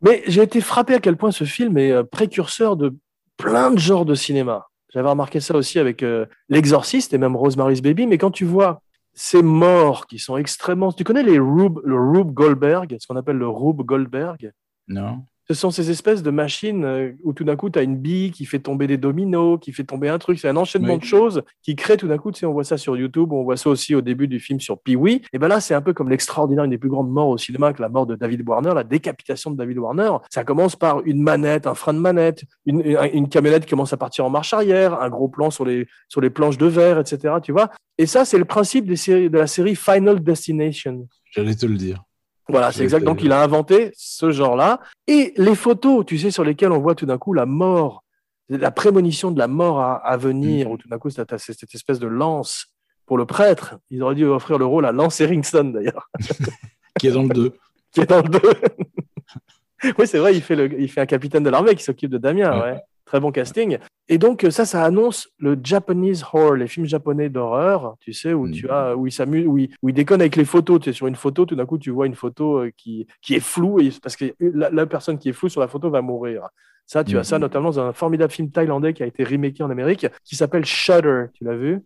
Mais 0.00 0.22
j'ai 0.28 0.42
été 0.42 0.60
frappé 0.60 0.94
à 0.94 1.00
quel 1.00 1.16
point 1.16 1.32
ce 1.32 1.44
film 1.44 1.76
est 1.76 1.90
euh, 1.90 2.04
précurseur 2.04 2.76
de 2.76 2.96
plein 3.36 3.70
de 3.72 3.78
genres 3.78 4.04
de 4.04 4.14
cinéma. 4.14 4.68
J'avais 4.92 5.08
remarqué 5.08 5.40
ça 5.40 5.54
aussi 5.54 5.78
avec 5.78 6.02
euh, 6.02 6.24
L'Exorciste 6.48 7.12
et 7.12 7.18
même 7.18 7.36
Rosemary's 7.36 7.82
Baby. 7.82 8.06
Mais 8.06 8.16
quand 8.16 8.30
tu 8.30 8.44
vois 8.44 8.80
ces 9.18 9.42
morts 9.42 10.06
qui 10.06 10.20
sont 10.20 10.36
extrêmement. 10.36 10.92
Tu 10.92 11.02
connais 11.02 11.24
les 11.24 11.40
Rube, 11.40 11.80
le 11.84 11.98
Rube 11.98 12.32
Goldberg, 12.32 12.96
ce 13.00 13.06
qu'on 13.06 13.16
appelle 13.16 13.36
le 13.36 13.48
Rube 13.48 13.82
Goldberg? 13.82 14.52
Non 14.86 15.24
Ce 15.50 15.54
sont 15.54 15.70
ces 15.70 15.90
espèces 15.90 16.22
de 16.22 16.30
machines 16.30 16.84
euh, 16.84 17.12
où 17.24 17.32
tout 17.32 17.42
d'un 17.44 17.56
coup, 17.56 17.70
tu 17.70 17.78
as 17.78 17.82
une 17.82 17.96
bille 17.96 18.32
qui 18.32 18.44
fait 18.44 18.58
tomber 18.58 18.86
des 18.86 18.98
dominos, 18.98 19.58
qui 19.60 19.72
fait 19.72 19.84
tomber 19.84 20.10
un 20.10 20.18
truc. 20.18 20.38
C'est 20.38 20.48
un 20.48 20.56
enchaînement 20.56 20.92
Oui. 20.94 20.98
de 20.98 21.04
choses 21.04 21.42
qui 21.62 21.74
crée 21.74 21.96
tout 21.96 22.06
d'un 22.06 22.18
coup, 22.18 22.30
tu 22.30 22.40
sais, 22.40 22.46
on 22.46 22.52
voit 22.52 22.64
ça 22.64 22.76
sur 22.76 22.98
YouTube, 22.98 23.32
on 23.32 23.44
voit 23.44 23.56
ça 23.56 23.70
aussi 23.70 23.94
au 23.94 24.02
début 24.02 24.28
du 24.28 24.40
film 24.40 24.60
sur 24.60 24.78
Pee-wee. 24.78 25.22
Et 25.32 25.38
ben 25.38 25.48
là, 25.48 25.60
c'est 25.60 25.72
un 25.72 25.80
peu 25.80 25.94
comme 25.94 26.10
l'extraordinaire, 26.10 26.64
une 26.64 26.70
des 26.70 26.76
plus 26.78 26.90
grandes 26.90 27.10
morts 27.10 27.28
au 27.28 27.38
cinéma 27.38 27.72
que 27.72 27.80
la 27.80 27.88
mort 27.88 28.04
de 28.06 28.14
David 28.14 28.46
Warner, 28.46 28.72
la 28.74 28.84
décapitation 28.84 29.50
de 29.50 29.56
David 29.56 29.78
Warner. 29.78 30.10
Ça 30.28 30.44
commence 30.44 30.76
par 30.76 31.00
une 31.06 31.22
manette, 31.22 31.66
un 31.66 31.74
frein 31.74 31.94
de 31.94 31.98
manette, 31.98 32.44
une, 32.66 32.82
une, 32.84 32.98
une 33.14 33.28
camionnette 33.30 33.64
qui 33.64 33.70
commence 33.70 33.94
à 33.94 33.96
partir 33.96 34.26
en 34.26 34.30
marche 34.30 34.52
arrière, 34.52 35.00
un 35.00 35.08
gros 35.08 35.28
plan 35.28 35.50
sur 35.50 35.64
les, 35.64 35.86
sur 36.08 36.20
les 36.20 36.28
planches 36.28 36.58
de 36.58 36.66
verre, 36.66 36.98
etc. 36.98 37.36
Tu 37.42 37.52
vois 37.52 37.70
Et 37.96 38.04
ça, 38.04 38.26
c'est 38.26 38.38
le 38.38 38.44
principe 38.44 38.86
des 38.86 38.96
séries, 38.96 39.30
de 39.30 39.38
la 39.38 39.46
série 39.46 39.76
Final 39.76 40.22
Destination. 40.22 41.08
J'allais 41.32 41.54
te 41.54 41.64
le 41.64 41.76
dire. 41.76 42.02
Voilà, 42.48 42.72
c'est 42.72 42.82
exact. 42.82 43.04
Donc, 43.04 43.22
il 43.22 43.32
a 43.32 43.42
inventé 43.42 43.90
ce 43.96 44.30
genre-là. 44.30 44.80
Et 45.06 45.34
les 45.36 45.54
photos, 45.54 46.04
tu 46.06 46.18
sais, 46.18 46.30
sur 46.30 46.44
lesquelles 46.44 46.72
on 46.72 46.78
voit 46.80 46.94
tout 46.94 47.06
d'un 47.06 47.18
coup 47.18 47.32
la 47.34 47.44
mort, 47.46 48.04
la 48.48 48.70
prémonition 48.70 49.30
de 49.30 49.38
la 49.38 49.48
mort 49.48 49.80
à, 49.80 49.96
à 49.96 50.16
venir, 50.16 50.66
Mhm. 50.68 50.72
où 50.72 50.76
tout 50.78 50.88
d'un 50.88 50.98
coup, 50.98 51.10
c'est 51.10 51.22
c'est 51.38 51.52
cette 51.58 51.74
espèce 51.74 51.98
de 51.98 52.06
lance 52.06 52.66
pour 53.06 53.18
le 53.18 53.26
prêtre. 53.26 53.76
Ils 53.90 54.02
auraient 54.02 54.14
dû 54.14 54.24
offrir 54.24 54.58
le 54.58 54.64
rôle 54.64 54.86
à 54.86 54.92
Lance 54.92 55.20
Henriksen, 55.20 55.72
d'ailleurs, 55.72 56.10
Qui 56.98 57.08
est 57.08 57.12
dans 57.12 57.22
le 57.22 57.28
2. 57.28 57.52
qui 57.92 58.00
est 58.00 58.06
dans 58.06 58.22
le 58.22 58.28
2. 58.28 58.40
oui, 59.98 60.06
c'est 60.06 60.18
vrai, 60.18 60.34
il 60.34 60.42
fait, 60.42 60.56
le, 60.56 60.80
il 60.80 60.88
fait 60.90 61.00
un 61.00 61.06
capitaine 61.06 61.42
de 61.42 61.50
l'armée 61.50 61.74
qui 61.74 61.82
s'occupe 61.84 62.10
de 62.10 62.18
Damien. 62.18 62.52
Ouais. 62.60 62.72
ouais. 62.72 62.80
Très 63.08 63.20
bon 63.20 63.32
casting. 63.32 63.78
Et 64.08 64.18
donc, 64.18 64.46
ça, 64.50 64.66
ça 64.66 64.84
annonce 64.84 65.30
le 65.38 65.58
Japanese 65.62 66.22
horror, 66.22 66.56
les 66.56 66.66
films 66.66 66.84
japonais 66.84 67.30
d'horreur, 67.30 67.96
tu 68.00 68.12
sais, 68.12 68.34
où 68.34 68.50
tu 68.50 68.68
as, 68.68 68.94
où 68.94 69.06
ils 69.06 69.12
s'amusent, 69.12 69.46
où 69.46 69.56
ils, 69.56 69.70
où 69.80 69.88
ils 69.88 69.94
déconnent 69.94 70.20
avec 70.20 70.36
les 70.36 70.44
photos. 70.44 70.78
Tu 70.78 70.90
sais, 70.90 70.92
sur 70.92 71.06
une 71.06 71.14
photo, 71.14 71.46
tout 71.46 71.56
d'un 71.56 71.64
coup, 71.64 71.78
tu 71.78 71.88
vois 71.90 72.06
une 72.06 72.14
photo 72.14 72.58
euh, 72.58 72.70
qui, 72.76 73.06
qui 73.22 73.34
est 73.34 73.40
floue, 73.40 73.80
et, 73.80 73.90
parce 74.02 74.14
que 74.14 74.26
la, 74.38 74.68
la 74.68 74.84
personne 74.84 75.18
qui 75.18 75.30
est 75.30 75.32
floue 75.32 75.48
sur 75.48 75.62
la 75.62 75.68
photo 75.68 75.88
va 75.88 76.02
mourir. 76.02 76.48
Ça, 76.84 77.02
tu 77.02 77.16
as 77.16 77.24
ça 77.24 77.38
notamment 77.38 77.70
dans 77.70 77.80
un 77.80 77.94
formidable 77.94 78.30
film 78.30 78.50
thaïlandais 78.50 78.92
qui 78.92 79.02
a 79.02 79.06
été 79.06 79.24
remaké 79.24 79.62
en 79.62 79.70
Amérique, 79.70 80.06
qui 80.22 80.36
s'appelle 80.36 80.66
Shutter. 80.66 81.24
Tu 81.32 81.44
l'as 81.44 81.56
vu? 81.56 81.80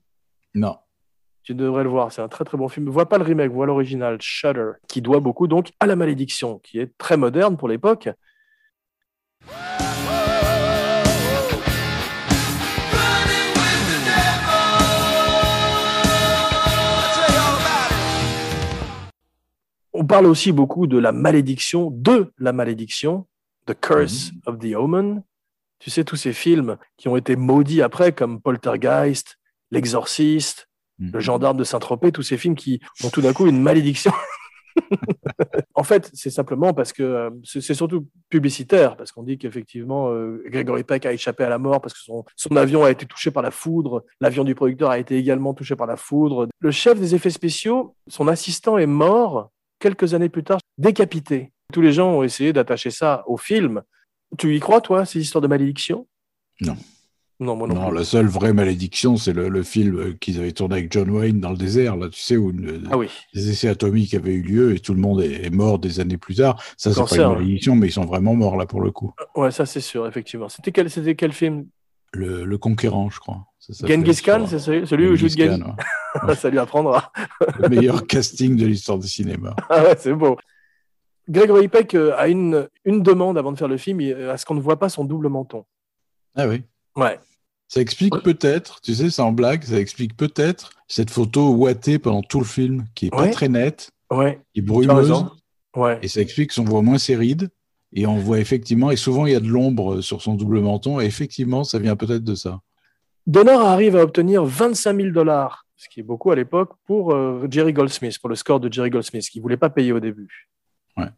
Non. 0.54 0.76
tu 1.42 1.54
devrais 1.54 1.82
le 1.82 1.90
voir, 1.90 2.12
c'est 2.12 2.22
un 2.22 2.28
très 2.28 2.44
très 2.44 2.56
bon 2.56 2.68
film. 2.68 2.88
Vois 2.88 3.08
pas 3.08 3.18
le 3.18 3.24
remake, 3.24 3.50
vois 3.50 3.66
l'original, 3.66 4.18
Shutter, 4.20 4.72
qui 4.88 5.02
doit 5.02 5.20
beaucoup 5.20 5.46
donc 5.46 5.72
à 5.80 5.86
la 5.86 5.96
malédiction, 5.96 6.58
qui 6.60 6.78
est 6.78 6.96
très 6.98 7.16
moderne 7.16 7.56
pour 7.56 7.68
l'époque. 7.68 8.08
On 19.92 20.06
parle 20.06 20.26
aussi 20.26 20.52
beaucoup 20.52 20.86
de 20.86 20.98
la 20.98 21.12
malédiction, 21.12 21.90
de 21.90 22.32
la 22.38 22.52
malédiction, 22.52 23.26
The 23.66 23.74
Curse 23.78 24.32
of 24.46 24.58
the 24.58 24.74
Omen. 24.74 25.22
Tu 25.78 25.90
sais, 25.90 26.04
tous 26.04 26.16
ces 26.16 26.32
films 26.32 26.78
qui 26.96 27.08
ont 27.08 27.16
été 27.16 27.36
maudits 27.36 27.82
après, 27.82 28.12
comme 28.12 28.40
Poltergeist, 28.40 29.38
L'Exorciste, 29.70 30.68
Le 30.98 31.20
gendarme 31.20 31.56
de 31.56 31.64
Saint-Tropez, 31.64 32.12
tous 32.12 32.22
ces 32.22 32.36
films 32.36 32.54
qui 32.54 32.80
ont 33.02 33.10
tout 33.10 33.20
d'un 33.20 33.32
coup 33.32 33.46
une 33.46 33.60
malédiction. 33.60 34.12
en 35.74 35.82
fait, 35.82 36.10
c'est 36.14 36.30
simplement 36.30 36.72
parce 36.72 36.92
que 36.92 37.02
euh, 37.02 37.30
c'est 37.44 37.74
surtout 37.74 38.08
publicitaire, 38.28 38.96
parce 38.96 39.12
qu'on 39.12 39.22
dit 39.22 39.36
qu'effectivement, 39.36 40.10
euh, 40.10 40.42
Gregory 40.46 40.84
Peck 40.84 41.04
a 41.04 41.12
échappé 41.12 41.44
à 41.44 41.48
la 41.48 41.58
mort 41.58 41.80
parce 41.80 41.94
que 41.94 42.00
son, 42.00 42.24
son 42.36 42.56
avion 42.56 42.84
a 42.84 42.90
été 42.90 43.04
touché 43.04 43.30
par 43.30 43.42
la 43.42 43.50
foudre, 43.50 44.04
l'avion 44.20 44.44
du 44.44 44.54
producteur 44.54 44.90
a 44.90 44.98
été 44.98 45.16
également 45.16 45.54
touché 45.54 45.74
par 45.74 45.86
la 45.86 45.96
foudre. 45.96 46.48
Le 46.60 46.70
chef 46.70 46.98
des 46.98 47.14
effets 47.14 47.30
spéciaux, 47.30 47.94
son 48.06 48.28
assistant 48.28 48.78
est 48.78 48.86
mort 48.86 49.50
quelques 49.82 50.14
années 50.14 50.28
plus 50.30 50.44
tard, 50.44 50.60
décapité. 50.78 51.52
Tous 51.72 51.80
les 51.82 51.92
gens 51.92 52.10
ont 52.12 52.22
essayé 52.22 52.52
d'attacher 52.52 52.90
ça 52.90 53.24
au 53.26 53.36
film. 53.36 53.82
Tu 54.38 54.56
y 54.56 54.60
crois, 54.60 54.80
toi, 54.80 55.04
ces 55.04 55.20
histoires 55.20 55.42
de 55.42 55.48
malédiction? 55.48 56.06
Non. 56.60 56.76
Non, 57.40 57.56
moi 57.56 57.66
non, 57.66 57.74
Non, 57.74 57.88
plus. 57.88 57.96
la 57.98 58.04
seule 58.04 58.26
vraie 58.28 58.52
malédiction, 58.52 59.16
c'est 59.16 59.32
le, 59.32 59.48
le 59.48 59.62
film 59.64 60.16
qu'ils 60.18 60.38
avaient 60.38 60.52
tourné 60.52 60.76
avec 60.76 60.92
John 60.92 61.10
Wayne 61.10 61.40
dans 61.40 61.50
le 61.50 61.56
désert, 61.56 61.96
là, 61.96 62.08
tu 62.08 62.20
sais, 62.20 62.36
où 62.36 62.50
une- 62.50 62.86
Ah 62.92 62.96
oui. 62.96 63.08
essais 63.34 63.68
atomiques 63.68 64.14
avaient 64.14 64.34
eu 64.34 64.42
lieu 64.42 64.74
et 64.76 64.78
tout 64.78 64.94
le 64.94 65.00
monde 65.00 65.20
est, 65.22 65.46
est 65.46 65.50
mort 65.50 65.80
des 65.80 65.98
années 65.98 66.18
plus 66.18 66.36
tard. 66.36 66.62
Ça, 66.76 66.92
c'est 66.94 67.00
pas 67.16 67.16
une 67.22 67.32
malédiction, 67.34 67.74
mais 67.74 67.88
ils 67.88 67.92
sont 67.92 68.04
vraiment 68.04 68.34
morts 68.34 68.56
là 68.56 68.66
pour 68.66 68.80
le 68.80 68.92
coup. 68.92 69.12
Ouais, 69.34 69.50
ça 69.50 69.66
c'est 69.66 69.80
sûr, 69.80 70.06
effectivement. 70.06 70.48
C'était 70.48 70.70
quel, 70.70 70.88
quel 71.16 71.32
film? 71.32 71.66
Le, 72.12 72.44
le 72.44 72.58
conquérant, 72.58 73.10
je 73.10 73.18
crois. 73.18 73.46
Genghis 73.84 74.20
Khan, 74.24 74.46
c'est 74.48 74.58
celui, 74.58 75.08
où 75.08 75.16
joue 75.16 75.28
Genghis 75.28 75.46
Genghis 75.46 75.62
Khan, 75.62 75.76
ouais. 76.28 76.34
Ça 76.36 76.50
lui 76.50 76.58
apprendra. 76.58 77.12
Le 77.58 77.68
meilleur 77.68 78.06
casting 78.06 78.56
de 78.56 78.66
l'histoire 78.66 78.98
du 78.98 79.08
cinéma. 79.08 79.54
Ah 79.70 79.82
ouais, 79.84 79.96
c'est 79.98 80.12
beau. 80.14 80.36
Gregory 81.28 81.68
Peck 81.68 81.94
euh, 81.94 82.12
a 82.16 82.28
une, 82.28 82.68
une 82.84 83.02
demande 83.02 83.38
avant 83.38 83.52
de 83.52 83.56
faire 83.58 83.68
le 83.68 83.76
film, 83.76 84.00
il- 84.00 84.12
à 84.14 84.36
ce 84.36 84.44
qu'on 84.44 84.54
ne 84.54 84.60
voit 84.60 84.78
pas 84.78 84.88
son 84.88 85.04
double 85.04 85.28
menton. 85.28 85.64
Ah 86.34 86.48
oui. 86.48 86.62
Ouais. 86.96 87.18
Ça 87.68 87.80
explique 87.80 88.14
peut-être, 88.22 88.80
tu 88.82 88.94
sais, 88.94 89.08
sans 89.08 89.32
blague, 89.32 89.62
ça 89.64 89.78
explique 89.78 90.16
peut-être 90.16 90.70
cette 90.88 91.10
photo 91.10 91.50
ouatée 91.54 91.98
pendant 91.98 92.22
tout 92.22 92.38
le 92.40 92.44
film, 92.44 92.84
qui 92.94 93.06
est 93.06 93.10
pas 93.10 93.28
très 93.28 93.48
nette, 93.48 93.90
Ouais. 94.10 94.40
qui 94.52 94.60
est 94.60 94.62
brumeuse. 94.62 95.24
Ouais. 95.74 95.98
et 96.02 96.08
ça 96.08 96.20
explique 96.20 96.54
qu'on 96.54 96.64
voit 96.64 96.82
moins 96.82 96.98
ses 96.98 97.16
rides, 97.16 97.48
et 97.94 98.06
on 98.06 98.16
voit 98.18 98.40
effectivement, 98.40 98.90
et 98.90 98.96
souvent 98.96 99.24
il 99.24 99.32
y 99.32 99.34
a 99.34 99.40
de 99.40 99.48
l'ombre 99.48 100.02
sur 100.02 100.20
son 100.20 100.34
double 100.34 100.60
menton, 100.60 101.00
et 101.00 101.04
effectivement, 101.06 101.64
ça 101.64 101.78
vient 101.78 101.96
peut-être 101.96 102.24
de 102.24 102.34
ça. 102.34 102.60
Donner 103.26 103.52
arrive 103.52 103.96
à 103.96 104.02
obtenir 104.02 104.44
25 104.44 104.96
000 104.96 105.10
dollars, 105.10 105.64
ce 105.76 105.88
qui 105.88 106.00
est 106.00 106.02
beaucoup 106.02 106.32
à 106.32 106.36
l'époque, 106.36 106.72
pour 106.86 107.14
euh, 107.14 107.46
Jerry 107.48 107.72
Goldsmith, 107.72 108.18
pour 108.18 108.28
le 108.28 108.34
score 108.34 108.58
de 108.58 108.72
Jerry 108.72 108.90
Goldsmith, 108.90 109.28
qui 109.28 109.38
ne 109.38 109.42
voulait 109.42 109.56
pas 109.56 109.70
payer 109.70 109.92
au 109.92 110.00
début. 110.00 110.48
Ouais. 110.96 111.08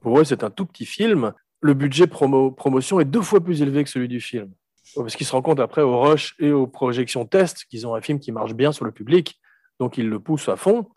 Pour 0.00 0.18
eux, 0.20 0.24
c'est 0.24 0.44
un 0.44 0.50
tout 0.50 0.64
petit 0.64 0.86
film. 0.86 1.32
Le 1.60 1.74
budget 1.74 2.06
promo 2.06 2.52
promotion 2.52 3.00
est 3.00 3.04
deux 3.04 3.22
fois 3.22 3.40
plus 3.40 3.62
élevé 3.62 3.82
que 3.82 3.90
celui 3.90 4.08
du 4.08 4.20
film. 4.20 4.52
Parce 4.94 5.16
qu'ils 5.16 5.26
se 5.26 5.32
rendent 5.32 5.44
compte 5.44 5.60
après 5.60 5.82
au 5.82 6.00
rush 6.00 6.34
et 6.38 6.52
aux 6.52 6.66
projections 6.66 7.26
test 7.26 7.64
qu'ils 7.64 7.86
ont 7.86 7.94
un 7.94 8.00
film 8.00 8.18
qui 8.18 8.32
marche 8.32 8.54
bien 8.54 8.72
sur 8.72 8.84
le 8.84 8.92
public, 8.92 9.40
donc 9.78 9.98
ils 9.98 10.08
le 10.08 10.20
poussent 10.20 10.48
à 10.48 10.56
fond. 10.56 10.88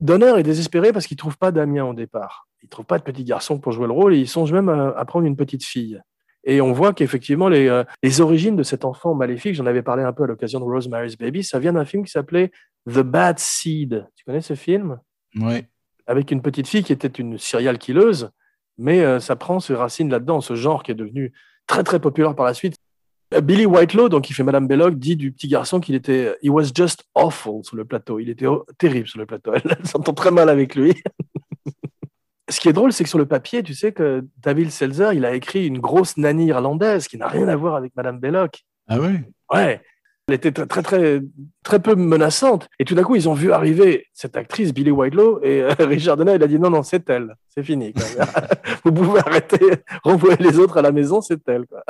Donner 0.00 0.38
est 0.38 0.42
désespéré 0.42 0.92
parce 0.92 1.06
qu'il 1.06 1.14
ne 1.14 1.18
trouve 1.18 1.38
pas 1.38 1.50
Damien 1.50 1.84
au 1.84 1.94
départ. 1.94 2.46
Il 2.62 2.66
ne 2.66 2.70
trouve 2.70 2.86
pas 2.86 2.98
de 2.98 3.04
petit 3.04 3.24
garçon 3.24 3.58
pour 3.58 3.72
jouer 3.72 3.86
le 3.86 3.92
rôle 3.92 4.14
et 4.14 4.18
il 4.18 4.28
songe 4.28 4.52
même 4.52 4.68
à, 4.68 4.88
à 4.90 5.04
prendre 5.04 5.26
une 5.26 5.36
petite 5.36 5.64
fille. 5.64 6.00
Et 6.44 6.60
on 6.60 6.72
voit 6.72 6.92
qu'effectivement, 6.92 7.48
les, 7.48 7.68
euh, 7.68 7.84
les 8.02 8.20
origines 8.20 8.56
de 8.56 8.62
cet 8.62 8.84
enfant 8.84 9.14
maléfique, 9.14 9.54
j'en 9.54 9.66
avais 9.66 9.82
parlé 9.82 10.02
un 10.02 10.12
peu 10.12 10.24
à 10.24 10.26
l'occasion 10.26 10.60
de 10.60 10.64
Rosemary's 10.64 11.16
Baby, 11.16 11.42
ça 11.42 11.58
vient 11.58 11.72
d'un 11.72 11.84
film 11.84 12.04
qui 12.04 12.10
s'appelait 12.10 12.50
The 12.86 13.00
Bad 13.00 13.38
Seed. 13.38 14.06
Tu 14.14 14.24
connais 14.24 14.42
ce 14.42 14.54
film? 14.54 15.00
Ouais. 15.36 15.68
Avec 16.06 16.30
une 16.30 16.42
petite 16.42 16.68
fille 16.68 16.84
qui 16.84 16.92
était 16.92 17.08
une 17.08 17.38
serial 17.38 17.78
killeuse, 17.78 18.30
mais 18.76 19.00
euh, 19.00 19.20
ça 19.20 19.36
prend 19.36 19.58
ses 19.58 19.74
racines 19.74 20.10
là-dedans, 20.10 20.42
ce 20.42 20.54
genre 20.54 20.82
qui 20.82 20.90
est 20.90 20.96
devenu 20.96 21.32
très 21.66 21.82
très 21.82 21.98
populaire 21.98 22.34
par 22.34 22.44
la 22.44 22.52
suite. 22.52 22.76
Euh, 23.32 23.40
Billy 23.40 23.64
Whitelaw, 23.64 24.10
donc 24.10 24.24
qui 24.24 24.34
fait 24.34 24.42
Madame 24.42 24.66
Belloc, 24.66 24.96
dit 24.96 25.16
du 25.16 25.32
petit 25.32 25.48
garçon 25.48 25.80
qu'il 25.80 25.94
était 25.94 26.36
He 26.42 26.50
was 26.50 26.66
just 26.74 27.04
awful 27.14 27.64
sur 27.64 27.76
le 27.76 27.86
plateau. 27.86 28.18
Il 28.20 28.28
était 28.28 28.46
oh, 28.46 28.66
terrible 28.76 29.08
sur 29.08 29.18
le 29.18 29.24
plateau. 29.24 29.52
Elle 29.64 29.86
s'entend 29.86 30.12
très 30.12 30.30
mal 30.30 30.50
avec 30.50 30.74
lui. 30.74 30.92
Ce 32.50 32.60
qui 32.60 32.68
est 32.68 32.72
drôle, 32.72 32.92
c'est 32.92 33.04
que 33.04 33.10
sur 33.10 33.18
le 33.18 33.26
papier, 33.26 33.62
tu 33.62 33.74
sais 33.74 33.92
que 33.92 34.24
David 34.42 34.70
Seltzer, 34.70 35.10
il 35.14 35.24
a 35.24 35.34
écrit 35.34 35.66
une 35.66 35.78
grosse 35.78 36.16
nanny 36.16 36.46
irlandaise 36.46 37.08
qui 37.08 37.16
n'a 37.16 37.26
rien 37.26 37.48
à 37.48 37.56
voir 37.56 37.74
avec 37.76 37.92
Madame 37.96 38.18
Belloc. 38.18 38.64
Ah 38.88 39.00
ouais? 39.00 39.24
Ouais. 39.52 39.80
Elle 40.28 40.34
était 40.34 40.52
très, 40.52 40.66
très, 40.66 40.82
très, 40.82 41.20
très 41.62 41.80
peu 41.80 41.94
menaçante. 41.94 42.68
Et 42.78 42.84
tout 42.84 42.94
d'un 42.94 43.02
coup, 43.02 43.14
ils 43.14 43.28
ont 43.28 43.34
vu 43.34 43.52
arriver 43.52 44.06
cette 44.14 44.36
actrice, 44.36 44.72
Billy 44.72 44.90
Whitelaw, 44.90 45.40
et 45.42 45.62
euh, 45.62 45.74
Richard 45.80 46.16
Donner, 46.16 46.34
il 46.34 46.42
a 46.42 46.46
dit 46.46 46.58
non, 46.58 46.70
non, 46.70 46.82
c'est 46.82 47.08
elle. 47.10 47.34
C'est 47.48 47.62
fini. 47.62 47.92
quoi. 47.92 48.04
Vous 48.84 48.92
pouvez 48.92 49.20
arrêter, 49.20 49.60
renvoyer 50.04 50.36
les 50.38 50.58
autres 50.58 50.78
à 50.78 50.82
la 50.82 50.92
maison, 50.92 51.20
c'est 51.20 51.46
elle. 51.48 51.66
quoi. 51.66 51.82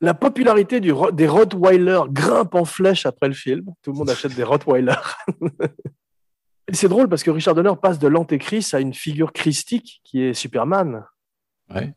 La 0.00 0.12
popularité 0.12 0.80
du, 0.80 0.92
des 1.12 1.26
Rottweiler 1.26 2.00
grimpe 2.10 2.54
en 2.54 2.66
flèche 2.66 3.06
après 3.06 3.28
le 3.28 3.34
film. 3.34 3.64
Tout 3.82 3.92
le 3.92 3.98
monde 3.98 4.10
achète 4.10 4.34
des 4.34 4.42
Rottweiler. 4.44 4.94
C'est 6.72 6.88
drôle 6.88 7.08
parce 7.08 7.22
que 7.22 7.30
Richard 7.30 7.54
Donner 7.54 7.72
passe 7.80 7.98
de 7.98 8.08
l'antéchrist 8.08 8.72
à 8.74 8.80
une 8.80 8.94
figure 8.94 9.32
christique 9.32 10.00
qui 10.04 10.22
est 10.22 10.32
Superman. 10.34 11.04
Ouais. 11.74 11.94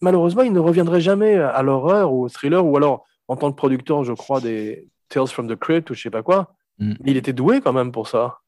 Malheureusement, 0.00 0.42
il 0.42 0.52
ne 0.52 0.58
reviendrait 0.58 1.00
jamais 1.00 1.36
à 1.36 1.62
l'horreur 1.62 2.12
ou 2.12 2.24
au 2.24 2.28
thriller, 2.28 2.64
ou 2.66 2.76
alors 2.76 3.04
en 3.28 3.36
tant 3.36 3.50
que 3.50 3.56
producteur, 3.56 4.04
je 4.04 4.12
crois, 4.12 4.40
des 4.40 4.88
Tales 5.08 5.28
from 5.28 5.48
the 5.48 5.56
Crypt 5.56 5.88
ou 5.90 5.94
je 5.94 6.02
sais 6.02 6.10
pas 6.10 6.22
quoi. 6.22 6.54
Mm. 6.78 6.94
Il 7.06 7.16
était 7.16 7.32
doué 7.32 7.60
quand 7.60 7.72
même 7.72 7.92
pour 7.92 8.08
ça. 8.08 8.38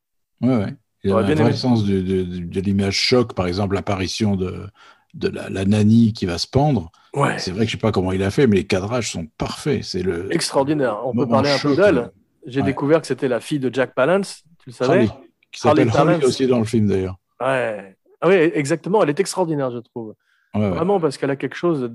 Ouais, 0.41 0.57
ouais. 0.57 0.75
Il 1.05 1.13
a 1.13 1.17
un 1.19 1.23
bien 1.23 1.35
vrai 1.35 1.45
aimé. 1.45 1.53
sens 1.53 1.85
de, 1.85 2.01
de, 2.01 2.61
l'image 2.61 2.97
choc, 2.97 3.35
par 3.35 3.47
exemple, 3.47 3.75
l'apparition 3.75 4.37
de, 4.37 4.67
de 5.13 5.29
la, 5.29 5.49
la 5.51 5.65
nanny 5.65 6.13
qui 6.13 6.25
va 6.27 6.39
se 6.39 6.47
pendre. 6.47 6.91
Ouais, 7.15 7.39
C'est 7.39 7.51
vrai 7.53 7.61
que 7.65 7.71
je 7.71 7.77
sais 7.77 7.81
pas 7.81 7.93
comment 7.93 8.13
il 8.13 8.23
a 8.23 8.31
fait, 8.31 8.47
mais 8.47 8.57
les 8.57 8.67
cadrages 8.67 9.13
sont 9.13 9.27
parfaits. 9.39 9.85
C'est 9.85 10.03
le 10.03 10.33
extraordinaire. 10.35 11.07
On 11.07 11.13
peut 11.15 11.29
parler 11.29 11.51
un 11.51 11.59
peu 11.59 11.77
d'elle. 11.77 11.99
euh, 11.99 12.09
J'ai 12.47 12.61
ouais. 12.61 12.67
découvert 12.67 13.01
que 13.01 13.07
c'était 13.07 13.29
la 13.29 13.41
fille 13.41 13.59
de 13.61 13.73
Jack 13.73 13.95
Palance. 13.95 14.43
Tu 14.59 14.71
le 14.71 14.75
savais 14.75 15.07
Harley, 15.07 15.24
qui 15.55 15.61
s'appelle 15.61 15.91
Palance. 15.91 16.25
aussi 16.25 16.47
dans 16.47 16.59
le 16.59 16.65
film 16.65 16.89
d'ailleurs. 16.89 17.17
Ouais. 17.41 17.97
Ah 18.21 18.29
oui, 18.29 18.35
exactement. 18.35 19.03
Elle 19.03 19.11
est 19.11 19.21
extraordinaire, 19.21 19.71
je 19.71 19.79
trouve. 19.79 20.15
Ouais, 20.55 20.61
ouais. 20.61 20.71
Vraiment, 20.71 21.01
parce 21.01 21.19
qu'elle 21.19 21.31
a 21.31 21.37
quelque 21.37 21.57
chose 21.57 21.91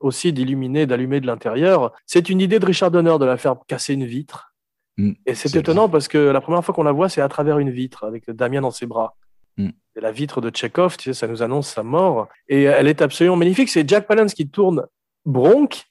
aussi 0.00 0.32
d'illuminé, 0.32 0.86
d'allumé 0.86 1.20
de 1.20 1.26
l'intérieur. 1.26 1.92
C'est 2.06 2.28
une 2.28 2.40
idée 2.40 2.58
de 2.58 2.66
Richard 2.66 2.90
Donner 2.90 3.16
de 3.18 3.24
la 3.24 3.36
faire 3.36 3.56
casser 3.66 3.94
une 3.94 4.04
vitre. 4.04 4.54
Mm. 4.96 5.12
Et 5.24 5.34
c'est 5.34 5.54
étonnant 5.56 5.88
parce 5.88 6.08
que 6.08 6.18
la 6.18 6.40
première 6.40 6.64
fois 6.64 6.74
qu'on 6.74 6.82
la 6.82 6.92
voit, 6.92 7.08
c'est 7.08 7.20
à 7.20 7.28
travers 7.28 7.58
une 7.58 7.70
vitre, 7.70 8.04
avec 8.04 8.30
Damien 8.30 8.60
dans 8.60 8.70
ses 8.70 8.86
bras. 8.86 9.16
Mm. 9.56 9.70
La 9.96 10.12
vitre 10.12 10.40
de 10.40 10.50
Tchekhov, 10.50 10.96
tu 10.96 11.04
sais, 11.04 11.14
ça 11.14 11.26
nous 11.26 11.42
annonce 11.42 11.68
sa 11.68 11.82
mort. 11.82 12.28
Et 12.48 12.64
elle 12.64 12.88
est 12.88 13.02
absolument 13.02 13.36
magnifique. 13.36 13.68
C'est 13.70 13.88
Jack 13.88 14.06
Palance 14.06 14.34
qui 14.34 14.48
tourne 14.48 14.86
Bronk 15.24 15.84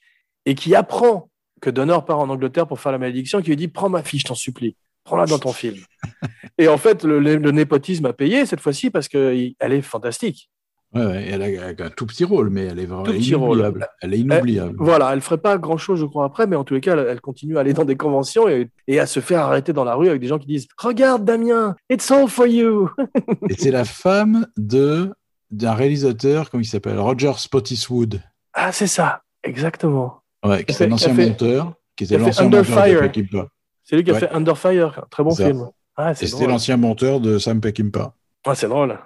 et 0.44 0.54
qui 0.54 0.74
apprend 0.74 1.28
que 1.60 1.70
Donner 1.70 1.98
part 2.06 2.20
en 2.20 2.28
Angleterre 2.28 2.66
pour 2.66 2.80
faire 2.80 2.92
la 2.92 2.98
malédiction, 2.98 3.42
qui 3.42 3.48
lui 3.48 3.56
dit 3.56 3.68
Prends 3.68 3.88
ma 3.88 4.02
fille, 4.02 4.20
je 4.20 4.26
t'en 4.26 4.34
supplie. 4.34 4.76
Prends-la 5.06 5.24
dans 5.26 5.38
ton 5.38 5.52
film. 5.52 5.78
et 6.58 6.68
en 6.68 6.76
fait, 6.76 7.04
le, 7.04 7.18
le 7.20 7.50
népotisme 7.52 8.04
a 8.06 8.12
payé 8.12 8.44
cette 8.44 8.60
fois-ci 8.60 8.90
parce 8.90 9.08
qu'elle 9.08 9.54
est 9.60 9.82
fantastique. 9.82 10.50
Ouais, 10.94 11.04
ouais, 11.04 11.28
elle 11.30 11.42
a 11.42 11.84
un 11.84 11.90
tout 11.90 12.06
petit 12.06 12.24
rôle, 12.24 12.48
mais 12.50 12.66
elle 12.66 12.78
est 12.78 12.86
vraiment 12.86 13.02
Tout 13.02 13.12
petit 13.12 13.34
rôle. 13.34 13.58
inoubliable. 13.58 13.88
Elle 14.00 14.14
est 14.14 14.18
inoubliable. 14.20 14.76
Voilà, 14.78 15.12
elle 15.12 15.20
ferait 15.20 15.38
pas 15.38 15.58
grand 15.58 15.76
chose, 15.76 16.00
je 16.00 16.06
crois, 16.06 16.24
après, 16.24 16.46
mais 16.46 16.56
en 16.56 16.64
tous 16.64 16.74
les 16.74 16.80
cas, 16.80 16.92
elle, 16.96 17.06
elle 17.08 17.20
continue 17.20 17.56
à 17.56 17.60
aller 17.60 17.72
dans 17.72 17.84
des 17.84 17.96
conventions 17.96 18.48
et, 18.48 18.68
et 18.86 18.98
à 19.00 19.06
se 19.06 19.20
faire 19.20 19.40
arrêter 19.40 19.72
dans 19.72 19.84
la 19.84 19.94
rue 19.94 20.08
avec 20.08 20.20
des 20.20 20.28
gens 20.28 20.38
qui 20.38 20.46
disent 20.46 20.68
Regarde, 20.78 21.24
Damien, 21.24 21.74
it's 21.90 22.10
all 22.10 22.28
for 22.28 22.46
you. 22.46 22.88
Et 23.50 23.54
c'est 23.58 23.70
la 23.72 23.84
femme 23.84 24.46
de 24.56 25.12
d'un 25.50 25.74
réalisateur, 25.74 26.50
comment 26.50 26.62
il 26.62 26.66
s'appelle 26.66 26.98
Roger 26.98 27.32
Spottiswoode. 27.36 28.20
Ah, 28.54 28.72
c'est 28.72 28.86
ça, 28.88 29.22
exactement. 29.44 30.22
Ouais, 30.44 30.64
qui 30.64 30.72
est 30.72 30.86
un 30.86 30.92
ancien 30.92 31.12
monteur, 31.12 31.74
qui 31.94 32.04
était 32.04 32.18
l'ancien 32.18 32.44
monteur 32.44 32.64
Fire. 32.64 33.02
de 33.02 33.06
Peckinpah. 33.06 33.48
C'est 33.86 33.96
lui 33.96 34.04
qui 34.04 34.10
a 34.10 34.14
Ouais. 34.14 34.20
fait 34.20 34.30
Under 34.32 34.58
Fire, 34.58 35.06
très 35.10 35.22
bon 35.22 35.30
ça. 35.30 35.46
film. 35.46 35.70
Ah, 35.96 36.10
Et 36.12 36.14
c'était 36.26 36.46
l'ancien 36.46 36.76
monteur 36.76 37.20
de 37.20 37.38
Sam 37.38 37.60
Peckinpah. 37.60 38.12
Ah, 38.44 38.54
c'est 38.54 38.68
drôle. 38.68 38.98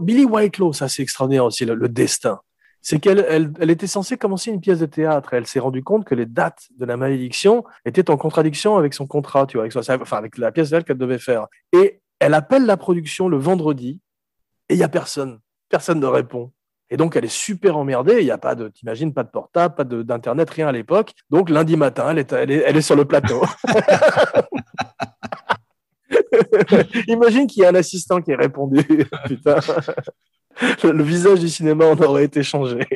Billy 0.00 0.24
Whitelaw, 0.24 0.72
ça 0.72 0.88
c'est 0.88 1.02
extraordinaire 1.02 1.44
aussi, 1.44 1.64
le, 1.64 1.74
le 1.74 1.88
destin. 1.88 2.40
C'est 2.82 3.00
qu'elle 3.00 3.24
elle, 3.28 3.52
elle 3.58 3.70
était 3.70 3.86
censée 3.86 4.18
commencer 4.18 4.50
une 4.50 4.60
pièce 4.60 4.80
de 4.80 4.86
théâtre. 4.86 5.32
Elle 5.32 5.46
s'est 5.46 5.58
rendue 5.58 5.82
compte 5.82 6.04
que 6.04 6.14
les 6.14 6.26
dates 6.26 6.66
de 6.78 6.84
la 6.84 6.96
malédiction 6.98 7.64
étaient 7.86 8.10
en 8.10 8.16
contradiction 8.18 8.76
avec 8.76 8.92
son 8.92 9.06
contrat, 9.06 9.46
tu 9.46 9.56
vois, 9.56 9.62
avec, 9.64 9.72
son- 9.72 9.80
enfin, 9.90 10.18
avec 10.18 10.36
la 10.36 10.52
pièce 10.52 10.70
qu'elle 10.86 10.98
devait 10.98 11.18
faire. 11.18 11.46
Et 11.72 12.02
elle 12.18 12.34
appelle 12.34 12.66
la 12.66 12.76
production 12.76 13.28
le 13.28 13.38
vendredi 13.38 14.00
et 14.68 14.74
il 14.74 14.78
y 14.78 14.82
a 14.82 14.88
personne. 14.90 15.40
Personne 15.70 15.98
ne 15.98 16.06
répond. 16.06 16.52
Et 16.94 16.96
donc, 16.96 17.16
elle 17.16 17.24
est 17.24 17.28
super 17.28 17.76
emmerdée. 17.76 18.18
Il 18.20 18.24
n'y 18.24 18.30
a 18.30 18.38
pas 18.38 18.54
de, 18.54 18.68
t'imagines, 18.68 19.12
pas 19.12 19.24
de 19.24 19.28
portable, 19.28 19.74
pas 19.74 19.82
d'internet, 19.82 20.48
rien 20.48 20.68
à 20.68 20.72
l'époque. 20.72 21.12
Donc, 21.28 21.50
lundi 21.50 21.76
matin, 21.76 22.10
elle 22.10 22.20
est, 22.20 22.32
elle 22.32 22.52
est, 22.52 22.62
elle 22.64 22.76
est 22.76 22.82
sur 22.82 22.94
le 22.94 23.04
plateau. 23.04 23.42
Imagine 27.08 27.48
qu'il 27.48 27.64
y 27.64 27.66
a 27.66 27.70
un 27.70 27.74
assistant 27.74 28.22
qui 28.22 28.30
ait 28.30 28.36
répondu. 28.36 28.78
Putain. 29.26 29.56
Le, 30.84 30.92
le 30.92 31.02
visage 31.02 31.40
du 31.40 31.48
cinéma 31.48 31.84
en 31.84 31.98
aurait 31.98 32.26
été 32.26 32.44
changé. 32.44 32.86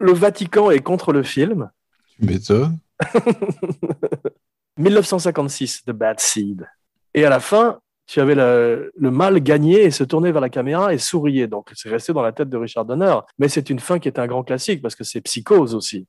Le 0.00 0.12
Vatican 0.12 0.72
est 0.72 0.80
contre 0.80 1.12
le 1.12 1.22
film. 1.22 1.70
Tu 2.18 2.26
m'étonnes. 2.26 2.80
1956, 4.76 5.84
The 5.84 5.92
Bad 5.92 6.18
Seed. 6.18 6.66
Et 7.14 7.24
à 7.24 7.30
la 7.30 7.38
fin, 7.38 7.78
tu 8.12 8.20
avais 8.20 8.34
le, 8.34 8.92
le 8.94 9.10
mal 9.10 9.40
gagné 9.40 9.84
et 9.84 9.90
se 9.90 10.04
tournait 10.04 10.32
vers 10.32 10.42
la 10.42 10.50
caméra 10.50 10.92
et 10.92 10.98
souriait. 10.98 11.46
Donc, 11.46 11.70
c'est 11.74 11.88
resté 11.88 12.12
dans 12.12 12.20
la 12.20 12.32
tête 12.32 12.50
de 12.50 12.58
Richard 12.58 12.84
Donner. 12.84 13.16
Mais 13.38 13.48
c'est 13.48 13.70
une 13.70 13.78
fin 13.78 13.98
qui 13.98 14.06
est 14.06 14.18
un 14.18 14.26
grand 14.26 14.42
classique 14.42 14.82
parce 14.82 14.94
que 14.94 15.02
c'est 15.02 15.22
psychose 15.22 15.74
aussi. 15.74 16.06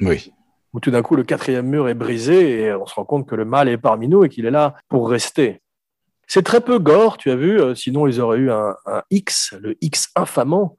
Oui. 0.00 0.32
Où 0.72 0.78
tout 0.78 0.92
d'un 0.92 1.02
coup, 1.02 1.16
le 1.16 1.24
quatrième 1.24 1.66
mur 1.66 1.88
est 1.88 1.94
brisé 1.94 2.60
et 2.62 2.72
on 2.72 2.86
se 2.86 2.94
rend 2.94 3.04
compte 3.04 3.26
que 3.28 3.34
le 3.34 3.44
mal 3.44 3.68
est 3.68 3.78
parmi 3.78 4.06
nous 4.06 4.22
et 4.22 4.28
qu'il 4.28 4.46
est 4.46 4.52
là 4.52 4.76
pour 4.88 5.10
rester. 5.10 5.60
C'est 6.28 6.44
très 6.44 6.60
peu 6.60 6.78
gore, 6.78 7.16
tu 7.16 7.32
as 7.32 7.36
vu. 7.36 7.60
euh, 7.60 7.74
Sinon, 7.74 8.06
ils 8.06 8.20
auraient 8.20 8.38
eu 8.38 8.52
un, 8.52 8.76
un 8.86 9.02
X, 9.10 9.52
le 9.60 9.76
X 9.80 10.10
infamant. 10.14 10.76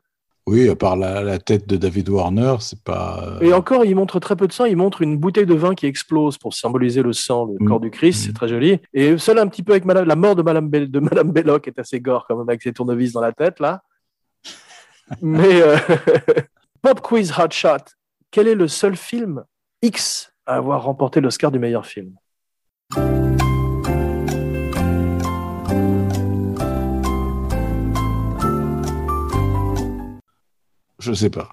Oui, 0.47 0.67
à 0.69 0.75
part 0.75 0.95
la, 0.97 1.21
la 1.23 1.37
tête 1.37 1.67
de 1.67 1.77
David 1.77 2.09
Warner, 2.09 2.55
c'est 2.59 2.81
pas. 2.83 3.23
euh, 3.23 3.39
Et 3.41 3.53
encore, 3.53 3.85
il 3.85 3.95
montre 3.95 4.19
très 4.19 4.35
peu 4.35 4.47
de 4.47 4.51
sang. 4.51 4.65
Il 4.65 4.75
montre 4.75 5.01
une 5.03 5.17
bouteille 5.17 5.45
de 5.45 5.53
vin 5.53 5.75
qui 5.75 5.85
explose 5.85 6.37
pour 6.39 6.53
symboliser 6.55 7.03
le 7.03 7.13
sang, 7.13 7.45
le 7.45 7.63
Mm. 7.63 7.67
corps 7.67 7.79
du 7.79 7.91
Christ. 7.91 8.23
Mm. 8.23 8.25
C'est 8.27 8.33
très 8.33 8.47
joli. 8.47 8.79
Et 8.93 9.17
seul 9.19 9.37
un 9.37 9.47
petit 9.47 9.61
peu 9.63 9.73
avec 9.73 9.85
Madame- 9.85 10.07
la 10.07 10.15
mort 10.15 10.35
de 10.35 10.41
Madame, 10.41 10.67
Bell- 10.67 10.89
de 10.89 10.99
Madame 10.99 11.31
Belloc 11.31 11.67
est 11.67 11.77
assez 11.79 11.99
gore 12.01 12.25
quand 12.27 12.35
même 12.37 12.49
avec 12.49 12.61
ses 12.63 12.73
tournevis 12.73 13.13
dans 13.13 13.21
la 13.21 13.31
tête 13.33 13.59
là. 13.59 13.83
Mais 15.21 15.61
euh, 15.61 15.77
Pop 16.81 17.01
Quiz 17.01 17.31
Hot 17.37 17.51
Shot. 17.51 17.77
Quel 18.31 18.47
est 18.47 18.55
le 18.55 18.67
seul 18.67 18.95
film 18.95 19.43
X 19.83 20.33
à 20.47 20.55
avoir 20.55 20.83
remporté 20.83 21.21
l'Oscar 21.21 21.51
du 21.51 21.59
meilleur 21.59 21.85
film? 21.85 22.15
Je 31.01 31.13
sais 31.13 31.29
pas. 31.29 31.49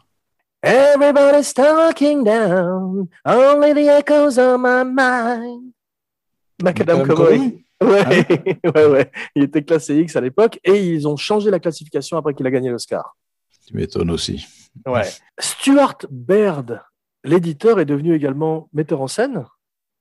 Everybody's 0.63 1.53
talking 1.55 2.25
down, 2.25 3.09
only 3.25 3.73
the 3.75 3.89
echoes 3.89 4.39
on 4.39 4.59
my 4.59 4.85
mind. 4.85 5.73
Macadam 6.63 7.07
Cowboy. 7.07 7.65
Ouais, 7.81 8.27
Ah 8.65 8.71
ouais, 8.75 8.87
ouais. 8.87 9.11
Il 9.37 9.45
était 9.45 9.63
classé 9.63 9.95
X 10.01 10.17
à 10.17 10.21
l'époque 10.21 10.59
et 10.65 10.85
ils 10.85 11.07
ont 11.07 11.17
changé 11.17 11.49
la 11.49 11.61
classification 11.61 12.17
après 12.17 12.35
qu'il 12.35 12.45
a 12.45 12.51
gagné 12.51 12.71
l'Oscar. 12.71 13.17
Tu 13.69 13.77
m'étonnes 13.77 14.11
aussi. 14.11 14.45
Ouais. 14.85 15.09
Stuart 15.39 15.99
Baird, 16.11 16.83
l'éditeur, 17.23 17.79
est 17.79 17.85
devenu 17.85 18.17
également 18.17 18.69
metteur 18.73 19.01
en 19.01 19.07
scène. 19.07 19.45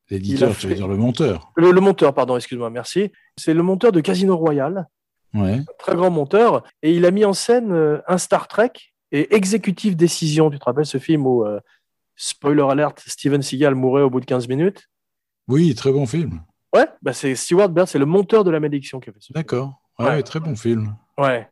L'éditeur, 0.10 0.58
tu 0.58 0.66
veux 0.68 0.74
dire 0.74 0.88
le 0.88 0.98
monteur? 0.98 1.52
Le, 1.56 1.70
le 1.70 1.80
monteur, 1.80 2.16
pardon, 2.16 2.36
excuse-moi, 2.36 2.72
merci. 2.72 3.12
C'est 3.38 3.54
le 3.54 3.62
monteur 3.62 3.92
de 3.92 4.00
Casino 4.02 4.36
Royale, 4.36 4.88
Ouais. 5.36 5.62
très 5.78 5.96
grand 5.96 6.10
monteur, 6.10 6.64
et 6.82 6.96
il 6.96 7.06
a 7.06 7.12
mis 7.12 7.26
en 7.26 7.34
scène 7.34 7.72
euh, 7.74 8.00
un 8.08 8.18
Star 8.18 8.48
Trek 8.48 8.72
et 9.12 9.36
Executive 9.36 9.96
Décision. 9.96 10.50
Tu 10.50 10.60
te 10.60 10.66
rappelles 10.66 10.86
ce 10.86 10.98
film 10.98 11.26
où, 11.28 11.46
euh, 11.46 11.60
spoiler 12.16 12.64
alert, 12.70 13.00
Steven 13.06 13.42
Seagal 13.42 13.76
mourait 13.76 14.02
au 14.02 14.10
bout 14.10 14.20
de 14.20 14.26
15 14.26 14.48
minutes? 14.48 14.88
Oui, 15.48 15.74
très 15.76 15.92
bon 15.92 16.06
film. 16.06 16.42
Ouais, 16.76 16.88
bah 17.02 17.14
c'est 17.14 17.34
Stuart 17.36 17.70
Baird, 17.70 17.88
c'est 17.88 18.00
le 18.00 18.06
monteur 18.06 18.44
de 18.44 18.52
la 18.52 18.60
malédiction 18.60 19.00
qui 19.00 19.10
a 19.10 19.14
fait 19.14 19.20
film. 19.22 19.34
D'accord. 19.36 19.82
Ouais, 20.00 20.06
Ouais. 20.08 20.24
très 20.24 20.40
bon 20.40 20.56
film. 20.56 20.96
Ouais. 21.18 21.48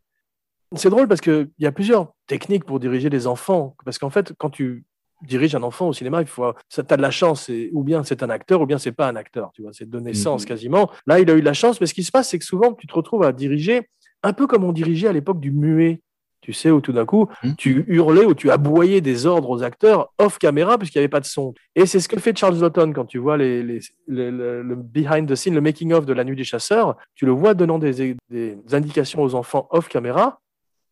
C'est 0.76 0.90
drôle 0.90 1.08
parce 1.08 1.22
qu'il 1.22 1.50
y 1.60 1.66
a 1.66 1.72
plusieurs 1.72 2.12
techniques 2.28 2.66
pour 2.66 2.80
diriger 2.80 3.10
des 3.10 3.28
enfants. 3.28 3.76
Parce 3.86 3.98
qu'en 3.98 4.10
fait, 4.10 4.34
quand 4.38 4.50
tu 4.50 4.86
diriges 5.22 5.56
un 5.56 5.64
enfant 5.64 5.88
au 5.88 5.94
cinéma, 5.94 6.22
il 6.22 6.28
faut, 6.28 6.54
ça, 6.68 6.84
t'as 6.84 6.98
de 6.98 7.02
la 7.02 7.12
chance. 7.12 7.48
et- 7.50 7.70
ou 7.74 7.84
bien 7.84 8.04
c'est 8.04 8.22
un 8.24 8.30
acteur, 8.30 8.62
ou 8.62 8.66
bien 8.66 8.78
c'est 8.78 8.92
pas 8.92 9.08
un 9.08 9.16
acteur. 9.16 9.52
Tu 9.54 9.62
vois, 9.62 9.72
c'est 9.72 9.90
de 9.90 10.00
naissance 10.00 10.42
Mhm. 10.42 10.48
quasiment. 10.48 10.92
Là, 11.08 11.20
il 11.20 11.30
a 11.30 11.34
eu 11.36 11.40
de 11.40 11.46
la 11.46 11.54
chance. 11.54 11.80
Mais 11.80 11.88
ce 11.88 11.94
qui 11.94 12.04
se 12.04 12.12
passe, 12.12 12.30
c'est 12.30 12.40
que 12.40 12.46
souvent, 12.46 12.74
tu 12.74 12.86
te 12.88 12.94
retrouves 12.94 13.24
à 13.24 13.32
diriger 13.32 13.88
un 14.24 14.34
peu 14.34 14.48
comme 14.48 14.64
on 14.66 14.74
dirigeait 14.74 15.08
à 15.08 15.14
l'époque 15.14 15.40
du 15.40 15.52
muet. 15.52 16.02
Tu 16.46 16.54
sais, 16.54 16.70
où 16.70 16.80
tout 16.80 16.92
d'un 16.94 17.06
coup, 17.08 17.28
Mhm. 17.44 17.56
tu 17.56 17.86
hurlais 17.88 18.24
ou 18.24 18.36
tu 18.36 18.52
aboyais 18.52 19.02
des 19.02 19.26
ordres 19.26 19.50
aux 19.50 19.64
acteurs 19.64 20.14
off 20.20 20.38
caméra 20.38 20.78
puisqu'il 20.78 21.00
n'y 21.00 21.06
avait 21.06 21.10
pas 21.10 21.20
de 21.20 21.26
son. 21.26 21.56
Et 21.76 21.88
c'est 21.88 22.00
ce 22.00 22.08
que 22.08 22.20
fait 22.20 22.38
Charles 22.38 22.60
Lawton 22.60 22.94
quand 22.94 23.06
tu 23.06 23.18
vois 23.18 23.36
les, 23.36 23.64
les- 23.64 23.80
les- 24.08 24.30
le, 24.30 24.62
le 24.62 24.76
behind 24.76 25.28
the 25.28 25.34
scene, 25.34 25.56
le 25.56 25.62
making 25.62 25.92
of 25.92 26.06
de 26.06 26.14
La 26.14 26.24
Nuit 26.24 26.36
des 26.36 26.44
Chasseurs. 26.44 26.98
Tu 27.16 27.26
le 27.26 27.32
vois 27.32 27.56
donnant 27.56 27.80
des, 27.80 28.16
des 28.30 28.58
indications 28.74 29.24
aux 29.24 29.34
enfants 29.34 29.68
off 29.72 29.88
caméra. 29.90 30.40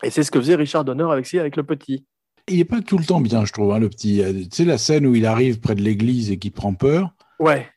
Et 0.01 0.09
c'est 0.09 0.23
ce 0.23 0.31
que 0.31 0.39
faisait 0.39 0.55
Richard 0.55 0.85
Donner 0.85 1.05
avec, 1.11 1.31
avec 1.35 1.55
le 1.55 1.61
petit. 1.61 2.03
Il 2.49 2.59
est 2.59 2.65
pas 2.65 2.81
tout 2.81 2.97
le 2.97 3.05
temps 3.05 3.21
bien, 3.21 3.45
je 3.45 3.53
trouve, 3.53 3.71
hein, 3.73 3.79
le 3.79 3.89
petit. 3.89 4.23
Euh, 4.23 4.33
Tu 4.33 4.47
sais, 4.51 4.65
la 4.65 4.79
scène 4.79 5.05
où 5.05 5.13
il 5.13 5.27
arrive 5.27 5.59
près 5.59 5.75
de 5.75 5.81
l'église 5.83 6.31
et 6.31 6.37
qu'il 6.39 6.51
prend 6.51 6.73
peur. 6.73 7.11
Ouais, 7.39 7.67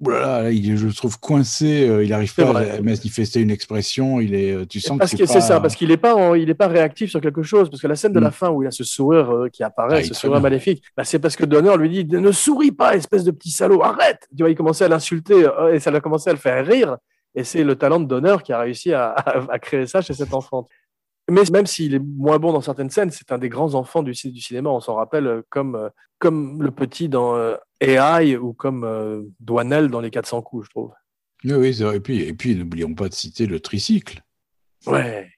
là 0.00 0.20
là, 0.20 0.42
là, 0.42 0.50
il 0.50 0.76
je 0.76 0.86
le 0.86 0.92
trouve 0.92 1.18
coincé. 1.18 1.88
euh, 1.88 2.04
il 2.04 2.10
n'arrive 2.10 2.34
pas 2.34 2.44
vrai. 2.44 2.70
à 2.70 2.82
manifester 2.82 3.40
une 3.40 3.50
expression. 3.50 4.20
Il 4.20 4.34
est, 4.34 4.52
euh, 4.52 4.64
tu 4.66 4.80
sens 4.80 4.98
parce 4.98 5.12
que 5.12 5.24
c'est 5.26 5.34
pas- 5.34 5.40
ça, 5.40 5.60
parce 5.60 5.74
qu'il 5.74 5.88
n'est 5.88 5.96
pas, 5.96 6.14
en- 6.14 6.34
il 6.34 6.50
est 6.50 6.54
pas 6.54 6.68
réactif 6.68 7.10
sur 7.10 7.20
quelque 7.20 7.42
chose. 7.42 7.70
Parce 7.70 7.80
que 7.80 7.86
la 7.86 7.96
scène 7.96 8.12
de 8.12 8.20
Mm. 8.20 8.24
la 8.24 8.30
fin 8.30 8.50
où 8.50 8.62
il 8.62 8.66
a 8.66 8.70
ce 8.70 8.84
sourire 8.84 9.30
euh, 9.34 9.48
qui 9.48 9.62
apparaît, 9.62 10.00
Ah, 10.00 10.04
ce 10.04 10.14
sourire 10.14 10.40
maléfique, 10.40 10.82
bah, 10.96 11.04
c'est 11.04 11.18
parce 11.18 11.36
que 11.36 11.44
Donner 11.46 11.76
lui 11.78 11.88
dit 12.04 12.04
ne 12.18 12.32
souris 12.32 12.72
pas, 12.72 12.94
espèce 12.96 13.24
de 13.24 13.30
petit 13.30 13.50
salaud, 13.50 13.82
arrête. 13.82 14.28
Tu 14.36 14.42
vois, 14.42 14.50
il 14.50 14.54
commençait 14.56 14.84
à 14.84 14.88
l'insulter 14.88 15.46
euh, 15.46 15.72
et 15.74 15.80
ça 15.80 15.90
a 15.90 16.00
commencé 16.00 16.28
à 16.30 16.32
le 16.32 16.38
faire 16.38 16.64
rire. 16.66 16.96
Et 17.34 17.44
c'est 17.44 17.64
le 17.64 17.76
talent 17.76 18.00
de 18.00 18.06
Donner 18.06 18.36
qui 18.44 18.52
a 18.52 18.58
réussi 18.60 18.92
à, 18.94 19.08
à- 19.10 19.52
à 19.52 19.58
créer 19.58 19.86
ça 19.86 20.00
chez 20.02 20.14
cet 20.14 20.32
enfant. 20.34 20.66
Mais 21.30 21.42
même 21.52 21.66
s'il 21.66 21.94
est 21.94 21.98
moins 21.98 22.38
bon 22.38 22.52
dans 22.52 22.60
certaines 22.60 22.90
scènes, 22.90 23.10
c'est 23.10 23.32
un 23.32 23.38
des 23.38 23.48
grands 23.48 23.74
enfants 23.74 24.02
du, 24.02 24.14
ci- 24.14 24.30
du 24.32 24.40
cinéma. 24.40 24.70
On 24.70 24.80
s'en 24.80 24.94
rappelle 24.94 25.26
euh, 25.26 25.42
comme, 25.50 25.74
euh, 25.74 25.88
comme 26.18 26.62
le 26.62 26.70
petit 26.70 27.08
dans 27.08 27.34
euh, 27.36 27.56
AI 27.80 28.36
ou 28.36 28.52
comme 28.52 28.84
euh, 28.84 29.22
Douanel 29.40 29.88
dans 29.88 30.00
Les 30.00 30.10
400 30.10 30.42
coups, 30.42 30.66
je 30.66 30.70
trouve. 30.70 30.92
Oui. 31.44 31.82
Et 31.94 32.00
puis, 32.00 32.22
et 32.22 32.32
puis 32.32 32.54
n'oublions 32.54 32.94
pas 32.94 33.08
de 33.08 33.14
citer 33.14 33.46
le 33.46 33.60
tricycle. 33.60 34.22
Ouais. 34.86 35.28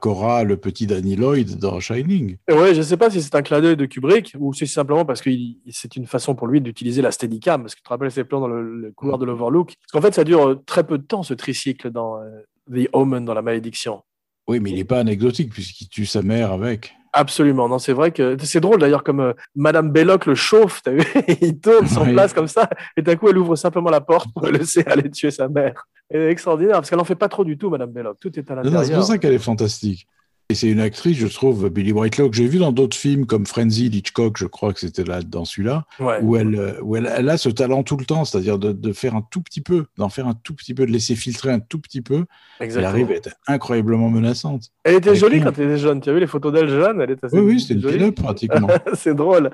Cora, 0.00 0.44
le 0.44 0.58
petit 0.58 0.86
Danny 0.86 1.16
Lloyd 1.16 1.56
dans 1.58 1.80
Shining. 1.80 2.36
Ouais, 2.50 2.74
je 2.74 2.82
sais 2.82 2.96
pas 2.98 3.08
si 3.08 3.22
c'est 3.22 3.34
un 3.34 3.40
clin 3.42 3.60
d'œil 3.62 3.76
de 3.78 3.86
Kubrick 3.86 4.34
ou 4.38 4.52
si 4.52 4.66
c'est 4.66 4.74
simplement 4.74 5.06
parce 5.06 5.22
que 5.22 5.30
c'est 5.70 5.96
une 5.96 6.06
façon 6.06 6.34
pour 6.34 6.48
lui 6.48 6.60
d'utiliser 6.60 7.00
la 7.02 7.10
Steadicam. 7.12 7.62
Parce 7.62 7.74
que 7.74 7.80
tu 7.80 7.84
te 7.84 7.88
rappelles 7.88 8.10
ces 8.10 8.24
plans 8.24 8.40
dans 8.40 8.48
le, 8.48 8.62
le 8.80 8.92
couloir 8.92 9.16
de 9.18 9.24
l'Overlook. 9.24 9.74
Parce 9.80 9.92
qu'en 9.92 10.02
fait, 10.06 10.14
ça 10.14 10.24
dure 10.24 10.60
très 10.66 10.84
peu 10.86 10.98
de 10.98 11.04
temps, 11.04 11.22
ce 11.22 11.32
tricycle 11.34 11.90
dans 11.90 12.20
euh, 12.20 12.28
The 12.70 12.88
Omen, 12.92 13.24
dans 13.24 13.32
La 13.34 13.42
Malédiction. 13.42 14.02
Oui, 14.48 14.60
mais 14.60 14.70
il 14.70 14.76
n'est 14.76 14.84
pas 14.84 15.00
anecdotique 15.00 15.52
puisqu'il 15.52 15.88
tue 15.88 16.06
sa 16.06 16.22
mère 16.22 16.52
avec. 16.52 16.94
Absolument. 17.12 17.68
Non, 17.68 17.78
c'est 17.78 17.94
vrai 17.94 18.10
que 18.12 18.36
c'est 18.42 18.60
drôle 18.60 18.78
d'ailleurs, 18.78 19.02
comme 19.02 19.20
euh, 19.20 19.32
Madame 19.54 19.90
Belloc 19.90 20.26
le 20.26 20.34
chauffe, 20.34 20.82
t'as 20.82 20.90
vu? 20.92 21.02
Il 21.40 21.58
tourne 21.58 21.86
son 21.86 22.02
Oui. 22.04 22.12
place 22.12 22.32
comme 22.34 22.46
ça, 22.46 22.68
et 22.96 23.02
d'un 23.02 23.16
coup, 23.16 23.28
elle 23.28 23.38
ouvre 23.38 23.56
simplement 23.56 23.88
la 23.90 24.02
porte 24.02 24.30
pour 24.34 24.44
le 24.46 24.52
laisser 24.58 24.82
aller 24.86 25.10
tuer 25.10 25.30
sa 25.30 25.48
mère. 25.48 25.86
Est 26.10 26.28
extraordinaire, 26.30 26.74
parce 26.76 26.90
qu'elle 26.90 27.00
en 27.00 27.04
fait 27.04 27.14
pas 27.16 27.28
trop 27.28 27.42
du 27.44 27.56
tout, 27.56 27.70
Madame 27.70 27.90
Belloc. 27.90 28.18
Tout 28.20 28.38
est 28.38 28.50
à 28.50 28.56
Non, 28.56 28.62
non, 28.62 28.68
C'est 28.68 28.74
l'intérieur. 28.74 28.98
pour 28.98 29.06
ça 29.08 29.18
qu'elle 29.18 29.32
est 29.32 29.38
fantastique. 29.38 30.06
Et 30.48 30.54
c'est 30.54 30.68
une 30.68 30.78
actrice, 30.78 31.16
je 31.18 31.26
trouve, 31.26 31.68
Billy 31.70 31.90
Whitelaw, 31.90 32.30
que 32.30 32.36
j'ai 32.36 32.46
vu 32.46 32.58
dans 32.60 32.70
d'autres 32.70 32.96
films 32.96 33.26
comme 33.26 33.46
Frenzy 33.46 33.86
Hitchcock, 33.86 34.36
je 34.38 34.46
crois 34.46 34.72
que 34.72 34.78
c'était 34.78 35.02
là 35.02 35.20
dans 35.20 35.44
celui-là, 35.44 35.86
Ouais. 35.98 36.20
où, 36.22 36.36
elle, 36.36 36.76
où 36.82 36.94
elle, 36.94 37.10
elle 37.16 37.28
a 37.30 37.36
ce 37.36 37.48
talent 37.48 37.82
tout 37.82 37.96
le 37.96 38.04
temps, 38.04 38.24
c'est-à-dire 38.24 38.56
de, 38.56 38.70
de 38.70 38.92
faire 38.92 39.16
un 39.16 39.22
tout 39.28 39.42
petit 39.42 39.60
peu, 39.60 39.86
d'en 39.96 40.08
faire 40.08 40.28
un 40.28 40.34
tout 40.34 40.54
petit 40.54 40.72
peu, 40.72 40.86
de 40.86 40.92
laisser 40.92 41.16
filtrer 41.16 41.50
un 41.50 41.58
tout 41.58 41.80
petit 41.80 42.00
peu. 42.00 42.26
Elle 42.60 42.84
arrive 42.84 43.10
à 43.10 43.14
être 43.14 43.30
incroyablement 43.48 44.08
menaçante. 44.08 44.70
Elle 44.84 44.94
était 44.94 45.16
jolie 45.16 45.40
quand 45.40 45.58
elle 45.58 45.64
était 45.70 45.78
jeune. 45.78 46.00
Tu 46.00 46.10
as 46.10 46.12
vu 46.12 46.20
les 46.20 46.28
photos 46.28 46.52
d'elle 46.52 46.68
jeune? 46.68 47.00
Elle 47.00 47.10
est 47.10 47.24
assez 47.24 47.36
Oui, 47.36 47.54
oui, 47.54 47.60
c'était 47.60 47.74
une 47.74 47.98
pin-up 47.98 48.14
pratiquement. 48.14 48.68
c'est 48.94 49.14
drôle. 49.16 49.50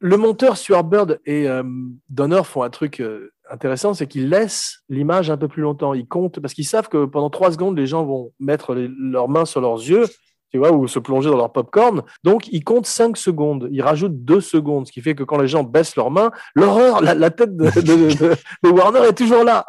Le 0.00 0.16
monteur 0.16 0.56
Stuart 0.56 0.82
Bird 0.82 1.20
et 1.24 1.48
euh, 1.48 1.62
Donner 2.10 2.42
font 2.42 2.64
un 2.64 2.70
truc 2.70 2.98
euh, 2.98 3.30
intéressant, 3.48 3.94
c'est 3.94 4.08
qu'ils 4.08 4.28
laissent 4.28 4.82
l'image 4.88 5.30
un 5.30 5.36
peu 5.36 5.46
plus 5.46 5.62
longtemps. 5.62 5.94
Ils 5.94 6.08
comptent 6.08 6.40
parce 6.40 6.52
qu'ils 6.54 6.66
savent 6.66 6.88
que 6.88 7.04
pendant 7.04 7.30
trois 7.30 7.52
secondes, 7.52 7.78
les 7.78 7.86
gens 7.86 8.04
vont 8.04 8.32
mettre 8.40 8.74
les- 8.74 8.90
leurs 8.98 9.28
mains 9.28 9.44
sur 9.44 9.60
leurs 9.60 9.76
yeux, 9.76 10.06
tu 10.52 10.58
vois, 10.58 10.70
ou 10.72 10.86
se 10.86 10.98
plonger 10.98 11.30
dans 11.30 11.36
leur 11.36 11.50
popcorn. 11.52 12.02
Donc, 12.24 12.48
ils 12.52 12.62
comptent 12.62 12.86
cinq 12.86 13.16
secondes. 13.16 13.68
Ils 13.72 13.80
rajoutent 13.82 14.22
deux 14.24 14.40
secondes, 14.40 14.86
ce 14.86 14.92
qui 14.92 15.00
fait 15.00 15.14
que 15.14 15.24
quand 15.24 15.40
les 15.40 15.48
gens 15.48 15.64
baissent 15.64 15.96
leurs 15.96 16.10
mains, 16.10 16.30
l'horreur, 16.54 17.00
la, 17.00 17.14
la 17.14 17.30
tête 17.30 17.56
de, 17.56 17.70
de- 17.80 18.68
Warner 18.70 19.08
est 19.08 19.14
toujours 19.14 19.44
là, 19.44 19.64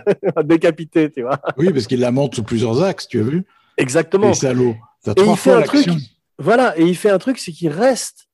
décapitée, 0.44 1.10
tu 1.10 1.22
vois. 1.22 1.38
Oui, 1.56 1.72
parce 1.72 1.86
qu'il 1.86 2.00
la 2.00 2.10
monte 2.10 2.34
sous 2.34 2.42
plusieurs 2.42 2.82
axes, 2.82 3.08
tu 3.08 3.20
as 3.20 3.22
vu 3.24 3.44
Exactement. 3.76 4.28
Les 4.28 4.34
salauds. 4.34 4.74
Et 5.16 5.22
il 5.24 5.36
fait 5.36 5.52
un 5.52 5.62
truc, 5.62 5.86
voilà, 6.38 6.78
et 6.78 6.84
il 6.84 6.96
fait 6.96 7.10
un 7.10 7.18
truc, 7.18 7.38
c'est 7.38 7.52
qu'il 7.52 7.68
reste 7.70 8.28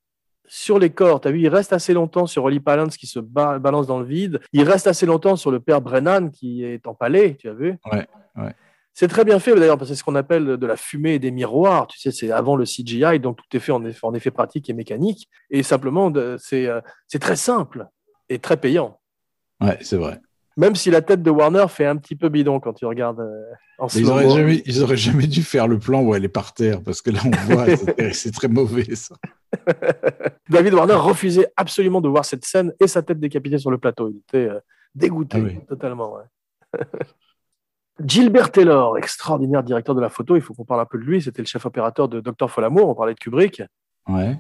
sur 0.47 0.79
les 0.79 0.91
corps. 0.91 1.21
Tu 1.21 1.29
as 1.29 1.31
vu, 1.31 1.41
il 1.41 1.49
reste 1.49 1.73
assez 1.73 1.93
longtemps 1.95 2.27
sur 2.27 2.45
Oli 2.45 2.61
Palance 2.61 2.97
qui 2.97 3.07
se 3.07 3.19
ba- 3.21 3.59
balance 3.59 3.87
dans 3.87 3.99
le 4.01 4.05
vide. 4.07 4.41
Il 4.53 4.65
reste 4.65 4.87
assez 4.87 5.07
longtemps 5.07 5.37
sur 5.37 5.51
le 5.51 5.61
père 5.61 5.81
Brennan 5.81 6.31
qui 6.31 6.65
est 6.65 6.87
empalé, 6.87 7.37
tu 7.37 7.49
as 7.49 7.55
vu 7.55 7.79
Ouais, 7.91 8.07
ouais. 8.37 8.55
C'est 8.95 9.09
très 9.09 9.25
bien 9.25 9.39
fait 9.39 9.55
d'ailleurs, 9.55 9.79
parce 9.79 9.89
que 9.91 9.95
c'est 9.95 10.01
ce 10.01 10.05
qu'on 10.05 10.15
appelle 10.15 10.45
de 10.59 10.67
la 10.67 10.77
fumée 10.77 11.15
et 11.15 11.19
des 11.19 11.31
miroirs. 11.31 11.87
Tu 11.87 11.99
sais, 11.99 12.11
c'est 12.11 12.31
avant 12.31 12.57
le 12.57 12.65
CGI, 12.67 13.21
donc 13.21 13.39
tout 13.39 13.57
est 13.57 13.61
fait 13.61 13.73
en 13.73 13.83
effet, 13.85 14.01
en 14.03 14.13
effet 14.15 14.31
pratique 14.31 14.69
et 14.69 14.75
mécanique. 14.75 15.29
Et 15.51 15.63
simplement, 15.63 16.13
c'est 16.39 16.67
euh, 16.67 16.81
c'est 17.09 17.19
très 17.19 17.37
simple 17.37 17.87
et 18.29 18.39
très 18.39 18.59
payant. 18.59 19.01
Ouais, 19.63 19.79
c'est 19.81 19.97
vrai. 19.97 20.21
Même 20.59 20.75
si 20.75 20.91
la 20.91 21.01
tête 21.01 21.23
de 21.23 21.31
Warner 21.31 21.65
fait 21.71 21.87
un 21.87 21.97
petit 21.97 22.15
peu 22.17 22.29
bidon 22.29 22.61
quand 22.61 22.75
tu 22.75 22.85
regardes 22.85 23.21
euh, 23.21 23.43
en 23.79 23.87
Mais 23.95 24.01
ils 24.01 24.11
auraient, 24.11 24.25
slow-mo. 24.25 24.37
jamais, 24.39 24.63
ils 24.67 24.83
auraient 24.83 24.97
jamais 24.99 25.27
dû 25.27 25.43
faire 25.43 25.67
le 25.67 25.79
plan 25.79 26.03
où 26.03 26.15
elle 26.15 26.27
est 26.27 26.29
par 26.29 26.53
terre, 26.53 26.83
parce 26.83 27.01
que 27.01 27.11
là, 27.11 27.21
on 27.25 27.31
voit, 27.55 27.75
c'est- 27.75 28.13
c'est 28.13 28.31
très 28.33 28.49
mauvais, 28.49 28.95
ça. 28.95 29.15
David 30.51 30.75
Warner 30.75 30.95
refusait 30.97 31.47
absolument 31.57 32.03
de 32.03 32.09
voir 32.11 32.27
cette 32.27 32.45
scène 32.45 32.75
et 32.81 32.87
sa 32.87 33.01
tête 33.03 33.19
décapitée 33.21 33.57
sur 33.57 33.71
le 33.71 33.79
plateau. 33.79 34.11
Il 34.11 34.19
était 34.19 34.51
euh, 34.51 34.61
dégoûté 34.95 35.39
Ah 35.41 35.45
oui. 35.45 35.59
totalement. 35.67 36.15
ouais. 36.17 36.81
Gilbert 38.05 38.51
Taylor, 38.51 38.97
extraordinaire 38.99 39.63
directeur 39.63 39.95
de 39.95 40.01
la 40.01 40.09
photo, 40.09 40.35
il 40.37 40.43
faut 40.43 40.55
qu'on 40.55 40.65
parle 40.65 40.81
un 40.81 40.87
peu 40.87 40.99
de 40.99 41.05
lui. 41.05 41.21
C'était 41.23 41.43
le 41.43 41.47
chef 41.47 41.65
opérateur 41.67 42.09
de 42.09 42.21
Docteur 42.21 42.51
Folamour, 42.51 42.89
on 42.89 42.95
parlait 42.95 43.15
de 43.15 43.19
Kubrick. 43.19 43.63
Ouais. 44.09 44.37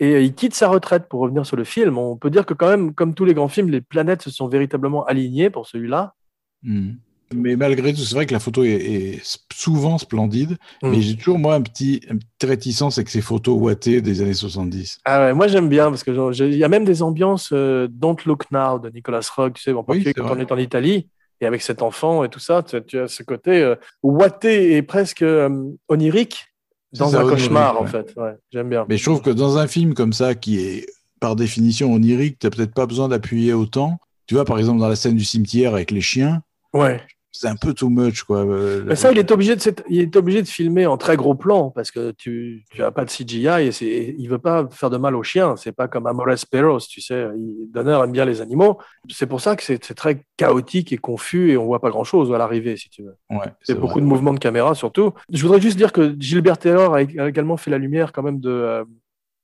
Et 0.00 0.14
euh, 0.14 0.20
il 0.22 0.34
quitte 0.34 0.54
sa 0.54 0.68
retraite 0.68 1.08
pour 1.08 1.20
revenir 1.20 1.44
sur 1.46 1.56
le 1.56 1.64
film. 1.64 1.98
On 1.98 2.16
peut 2.16 2.30
dire 2.30 2.46
que 2.46 2.54
quand 2.54 2.68
même, 2.68 2.94
comme 2.94 3.14
tous 3.14 3.24
les 3.24 3.34
grands 3.34 3.48
films, 3.48 3.68
les 3.70 3.80
planètes 3.80 4.22
se 4.22 4.30
sont 4.30 4.48
véritablement 4.48 5.04
alignées 5.04 5.50
pour 5.50 5.66
celui-là. 5.66 6.14
Hmm. 6.62 6.92
Mais 7.34 7.56
malgré 7.56 7.92
tout, 7.92 8.00
c'est 8.00 8.14
vrai 8.14 8.26
que 8.26 8.32
la 8.32 8.38
photo 8.38 8.62
est, 8.64 8.70
est 8.70 9.40
souvent 9.52 9.98
splendide, 9.98 10.56
Hmm. 10.82 10.90
mais 10.90 11.00
j'ai 11.00 11.16
toujours, 11.16 11.38
moi, 11.38 11.54
un 11.54 11.62
petit, 11.62 12.00
un 12.10 12.16
petit 12.16 12.46
réticence 12.46 12.98
avec 12.98 13.08
ces 13.08 13.20
photos 13.20 13.56
ouatées 13.60 14.00
des 14.02 14.20
années 14.22 14.34
70. 14.34 15.00
Ah 15.04 15.20
ouais, 15.26 15.34
moi 15.34 15.48
j'aime 15.48 15.68
bien 15.68 15.88
parce 15.90 16.04
que 16.04 16.14
genre, 16.14 16.32
j'ai- 16.32 16.48
il 16.50 16.56
y 16.58 16.64
a 16.64 16.68
même 16.68 16.84
des 16.84 17.02
ambiances 17.02 17.50
euh, 17.52 17.88
Don't 17.90 18.16
Look 18.26 18.50
Now 18.52 18.78
de 18.78 18.90
Nicolas 18.90 19.20
Roeg, 19.36 19.54
tu 19.54 19.62
sais, 19.62 19.72
en 19.72 19.82
particulier 19.84 20.14
quand 20.14 20.24
vrai. 20.24 20.34
on 20.36 20.40
est 20.40 20.52
en 20.52 20.58
Italie 20.58 21.08
et 21.44 21.46
avec 21.46 21.62
cet 21.62 21.82
enfant 21.82 22.24
et 22.24 22.28
tout 22.28 22.40
ça, 22.40 22.62
tu, 22.62 22.82
tu 22.84 22.98
as 22.98 23.08
ce 23.08 23.22
côté 23.22 23.62
euh, 23.62 23.76
ouaté 24.02 24.76
et 24.76 24.82
presque 24.82 25.22
euh, 25.22 25.48
onirique 25.88 26.46
dans 26.92 27.14
un 27.16 27.20
onirique, 27.20 27.38
cauchemar 27.38 27.80
en 27.80 27.86
fait. 27.86 28.12
Ouais, 28.16 28.34
j'aime 28.52 28.68
bien. 28.68 28.86
Mais 28.88 28.96
je 28.96 29.04
trouve 29.04 29.22
que 29.22 29.30
dans 29.30 29.58
un 29.58 29.66
film 29.66 29.94
comme 29.94 30.12
ça, 30.12 30.34
qui 30.34 30.58
est 30.58 30.86
par 31.20 31.36
définition 31.36 31.92
onirique, 31.92 32.38
t'as 32.38 32.50
peut-être 32.50 32.74
pas 32.74 32.86
besoin 32.86 33.08
d'appuyer 33.08 33.52
autant. 33.52 33.98
Tu 34.26 34.34
vois, 34.34 34.44
par 34.44 34.58
exemple, 34.58 34.80
dans 34.80 34.88
la 34.88 34.96
scène 34.96 35.16
du 35.16 35.24
cimetière 35.24 35.74
avec 35.74 35.90
les 35.90 36.00
chiens, 36.00 36.42
Ouais. 36.74 37.00
C'est 37.36 37.48
un 37.48 37.56
peu 37.56 37.74
too 37.74 37.88
much, 37.90 38.22
quoi. 38.22 38.44
Euh, 38.46 38.84
Mais 38.86 38.94
ça, 38.94 39.10
il 39.10 39.18
est 39.18 39.30
obligé 39.32 39.56
de, 39.56 39.60
s'être- 39.60 39.82
il 39.88 40.00
est 40.00 40.14
obligé 40.14 40.40
de 40.40 40.46
filmer 40.46 40.86
en 40.86 40.96
très 40.96 41.16
gros 41.16 41.34
plan 41.34 41.70
parce 41.70 41.90
que 41.90 42.12
tu, 42.12 42.64
tu 42.70 42.80
as 42.84 42.92
pas 42.92 43.04
de 43.04 43.10
CGI 43.10 43.48
et 43.48 43.84
et 43.84 44.14
il 44.16 44.28
veut 44.28 44.38
pas 44.38 44.68
faire 44.70 44.88
de 44.88 44.96
mal 44.98 45.16
aux 45.16 45.24
chiens. 45.24 45.56
C'est 45.56 45.72
pas 45.72 45.88
comme 45.88 46.06
Amores 46.06 46.46
Perros, 46.48 46.78
tu 46.88 47.00
sais. 47.00 47.26
Il, 47.36 47.68
Donner 47.72 47.98
aime 48.04 48.12
bien 48.12 48.24
les 48.24 48.40
animaux. 48.40 48.78
C'est 49.10 49.26
pour 49.26 49.40
ça 49.40 49.56
que 49.56 49.64
c'est, 49.64 49.78
très 49.78 50.22
chaotique 50.36 50.92
et 50.92 50.96
confus 50.98 51.50
et 51.50 51.56
on 51.56 51.64
voit 51.66 51.80
pas 51.80 51.90
grand 51.90 52.04
chose 52.04 52.32
à 52.32 52.38
l'arrivée, 52.38 52.76
si 52.76 52.88
tu 52.88 53.02
veux. 53.02 53.16
Ouais, 53.30 53.52
C'est 53.62 53.74
beaucoup 53.74 53.94
vrai. 53.94 54.02
de 54.02 54.06
mouvements 54.06 54.32
de 54.34 54.38
caméra 54.38 54.76
surtout. 54.76 55.12
Je 55.28 55.42
voudrais 55.42 55.60
juste 55.60 55.76
dire 55.76 55.92
que 55.92 56.14
Gilbert 56.20 56.58
Taylor 56.58 56.94
a 56.94 56.98
a 56.98 57.28
également 57.28 57.56
fait 57.56 57.70
la 57.72 57.78
lumière 57.78 58.12
quand 58.12 58.22
même 58.22 58.38
de 58.38 58.50
euh, 58.50 58.84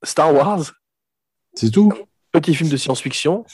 Star 0.05 0.33
Wars, 0.33 0.73
C'est 1.55 1.71
tout? 1.73 1.93
Petit 2.33 2.55
film 2.55 2.71
de 2.71 2.77
science-fiction, 2.77 3.45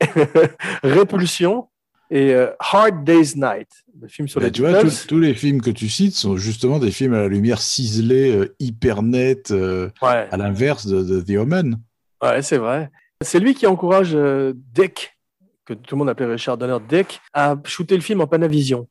Répulsion 0.82 1.68
et 2.14 2.34
euh, 2.34 2.50
Hard 2.60 3.04
Day's 3.04 3.34
Night, 3.36 3.68
le 4.00 4.06
film 4.06 4.28
sur 4.28 4.38
Bah, 4.40 4.46
les 4.46 4.52
tu 4.52 4.60
vois, 4.60 4.72
Beatles. 4.72 4.88
tous, 4.88 5.06
tous 5.06 5.18
les 5.18 5.32
films 5.34 5.62
que 5.62 5.70
tu 5.70 5.88
cites 5.88 6.14
sont 6.14 6.36
justement 6.36 6.78
des 6.78 6.90
films 6.90 7.14
à 7.14 7.20
la 7.20 7.28
lumière 7.28 7.60
ciselée, 7.62 8.36
euh, 8.36 8.54
hyper 8.60 9.02
nette, 9.02 9.50
euh, 9.50 9.88
Ouais. 10.02 10.28
à 10.30 10.36
l'inverse 10.36 10.86
de, 10.86 11.02
de 11.02 11.20
The 11.22 11.38
Omen. 11.38 11.80
Ouais, 12.22 12.42
c'est 12.42 12.58
vrai. 12.58 12.90
C'est 13.22 13.40
lui 13.40 13.54
qui 13.54 13.66
encourage 13.66 14.14
euh, 14.14 14.52
Dick, 14.74 15.16
que 15.64 15.72
tout 15.74 15.94
le 15.94 16.00
monde 16.00 16.10
appelait 16.10 16.26
Richard 16.26 16.58
Donner 16.58 16.78
Dick, 16.88 17.20
à 17.32 17.56
shooter 17.64 17.94
le 17.96 18.02
film 18.02 18.20
en 18.20 18.26
Panavision. 18.26 18.88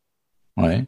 Ouais. 0.57 0.85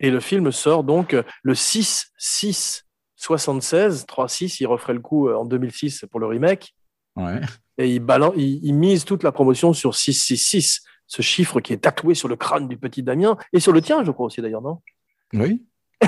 Et 0.00 0.10
le 0.10 0.18
film 0.20 0.50
sort 0.52 0.82
donc 0.84 1.14
le 1.42 1.54
6 1.54 2.06
6 2.18 2.84
76 3.14 4.04
3 4.06 4.28
6 4.28 4.60
il 4.60 4.66
referait 4.66 4.92
le 4.92 5.00
coup 5.00 5.30
en 5.30 5.44
2006 5.44 6.04
pour 6.10 6.20
le 6.20 6.26
remake 6.26 6.74
Ouais. 7.16 7.40
et 7.78 7.88
il, 7.94 8.00
balan- 8.00 8.34
il, 8.36 8.60
il 8.62 8.74
mise 8.74 9.04
toute 9.06 9.22
la 9.22 9.32
promotion 9.32 9.72
sur 9.72 9.94
666 9.94 10.82
ce 11.06 11.22
chiffre 11.22 11.60
qui 11.60 11.72
est 11.72 11.78
tatoué 11.78 12.14
sur 12.14 12.28
le 12.28 12.36
crâne 12.36 12.68
du 12.68 12.76
petit 12.76 13.02
Damien 13.02 13.36
et 13.52 13.60
sur 13.60 13.72
le 13.72 13.80
tien 13.80 14.04
je 14.04 14.10
crois 14.10 14.26
aussi 14.26 14.40
d'ailleurs 14.42 14.62
non? 14.62 14.80
Oui. 15.32 15.64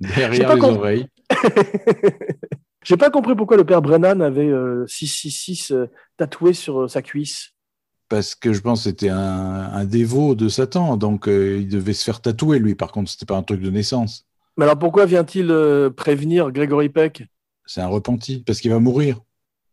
Derrière 0.00 0.54
les 0.54 0.60
compris. 0.60 0.76
oreilles. 0.76 1.06
J'ai 2.84 2.96
pas 2.96 3.10
compris 3.10 3.34
pourquoi 3.34 3.56
le 3.56 3.64
père 3.64 3.80
Brennan 3.80 4.20
avait 4.20 4.46
euh, 4.48 4.86
666 4.86 5.70
euh, 5.72 5.86
tatoué 6.16 6.52
sur 6.52 6.82
euh, 6.82 6.88
sa 6.88 7.00
cuisse. 7.02 7.50
Parce 8.10 8.34
que 8.34 8.52
je 8.52 8.60
pense 8.60 8.80
que 8.80 8.90
c'était 8.90 9.08
un, 9.08 9.18
un 9.18 9.84
dévot 9.86 10.34
de 10.34 10.48
Satan, 10.50 10.96
donc 10.98 11.26
euh, 11.26 11.58
il 11.60 11.68
devait 11.68 11.94
se 11.94 12.04
faire 12.04 12.20
tatouer, 12.20 12.58
lui. 12.58 12.74
Par 12.74 12.92
contre, 12.92 13.10
c'était 13.10 13.24
pas 13.24 13.36
un 13.36 13.42
truc 13.42 13.62
de 13.62 13.70
naissance. 13.70 14.26
Mais 14.58 14.64
alors 14.64 14.78
pourquoi 14.78 15.06
vient-il 15.06 15.50
euh, 15.50 15.88
prévenir 15.90 16.52
Gregory 16.52 16.90
Peck? 16.90 17.24
C'est 17.64 17.80
un 17.80 17.88
repenti, 17.88 18.42
parce 18.46 18.60
qu'il 18.60 18.70
va 18.70 18.78
mourir. 18.78 19.20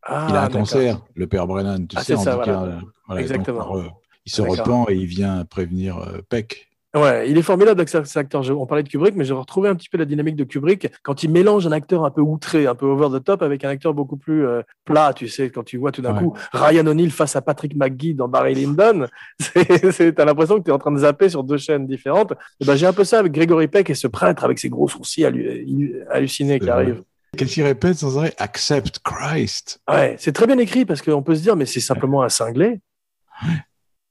Ah, 0.04 0.26
il 0.30 0.36
a 0.36 0.42
un 0.44 0.48
cancer, 0.48 1.00
le 1.14 1.26
père 1.26 1.46
Brennan, 1.46 1.86
tu 1.86 1.96
Ah, 1.98 2.02
sais. 2.02 2.16
c'est 2.16 2.22
ça, 2.24 2.36
voilà. 2.36 2.80
voilà, 3.06 3.20
Exactement. 3.20 3.74
donc, 3.74 3.84
euh, 3.84 3.88
il 4.26 4.32
se 4.32 4.42
repent 4.42 4.86
et 4.90 4.94
il 4.94 5.06
vient 5.06 5.44
prévenir 5.44 5.98
euh, 5.98 6.18
Peck. 6.28 6.68
Ouais, 6.94 7.30
il 7.30 7.38
est 7.38 7.42
formidable 7.42 7.88
cet 7.88 8.18
acteur. 8.18 8.42
On 8.60 8.66
parlait 8.66 8.82
de 8.82 8.88
Kubrick, 8.90 9.16
mais 9.16 9.24
j'ai 9.24 9.32
retrouvé 9.32 9.70
un 9.70 9.74
petit 9.74 9.88
peu 9.88 9.96
la 9.96 10.04
dynamique 10.04 10.36
de 10.36 10.44
Kubrick 10.44 10.88
quand 11.02 11.22
il 11.22 11.30
mélange 11.30 11.66
un 11.66 11.72
acteur 11.72 12.04
un 12.04 12.10
peu 12.10 12.20
outré, 12.20 12.66
un 12.66 12.74
peu 12.74 12.84
over 12.84 13.18
the 13.18 13.24
top, 13.24 13.40
avec 13.40 13.64
un 13.64 13.70
acteur 13.70 13.94
beaucoup 13.94 14.18
plus 14.18 14.44
euh, 14.46 14.60
plat. 14.84 15.14
Tu 15.14 15.26
sais, 15.26 15.48
quand 15.48 15.62
tu 15.62 15.78
vois 15.78 15.90
tout 15.90 16.02
d'un 16.02 16.12
Ouais. 16.14 16.22
coup 16.22 16.34
Ryan 16.52 16.86
O'Neill 16.86 17.10
face 17.10 17.34
à 17.34 17.40
Patrick 17.40 17.74
McGee 17.74 18.12
dans 18.12 18.28
Barry 18.28 18.54
Lyndon, 18.54 19.06
t'as 19.54 20.24
l'impression 20.26 20.58
que 20.58 20.64
tu 20.64 20.70
es 20.70 20.74
en 20.74 20.78
train 20.78 20.92
de 20.92 20.98
zapper 20.98 21.30
sur 21.30 21.44
deux 21.44 21.56
chaînes 21.56 21.86
différentes. 21.86 22.32
Et 22.60 22.66
ben, 22.66 22.74
j'ai 22.76 22.86
un 22.86 22.92
peu 22.92 23.04
ça 23.04 23.20
avec 23.20 23.32
Gregory 23.32 23.68
Peck 23.68 23.88
et 23.88 23.94
ce 23.94 24.06
prêtre 24.06 24.44
avec 24.44 24.58
ses 24.58 24.68
gros 24.68 24.86
sourcils 24.88 25.24
hallu- 25.24 26.04
hallucinés 26.10 26.58
qui 26.58 26.66
C'est 26.66 26.72
vrai. 26.72 26.82
arrive. 26.82 27.02
Qu'est-ce 27.36 27.54
qu'il 27.54 27.62
répète 27.64 27.96
sans 27.96 28.18
arrêt 28.18 28.34
Accept 28.38 28.98
Christ. 29.00 29.80
Ouais, 29.88 30.16
c'est 30.18 30.32
très 30.32 30.46
bien 30.46 30.58
écrit 30.58 30.84
parce 30.84 31.00
qu'on 31.00 31.22
peut 31.22 31.34
se 31.34 31.40
dire, 31.42 31.56
mais 31.56 31.64
c'est 31.64 31.80
simplement 31.80 32.22
un 32.22 32.28
cinglé. 32.28 32.80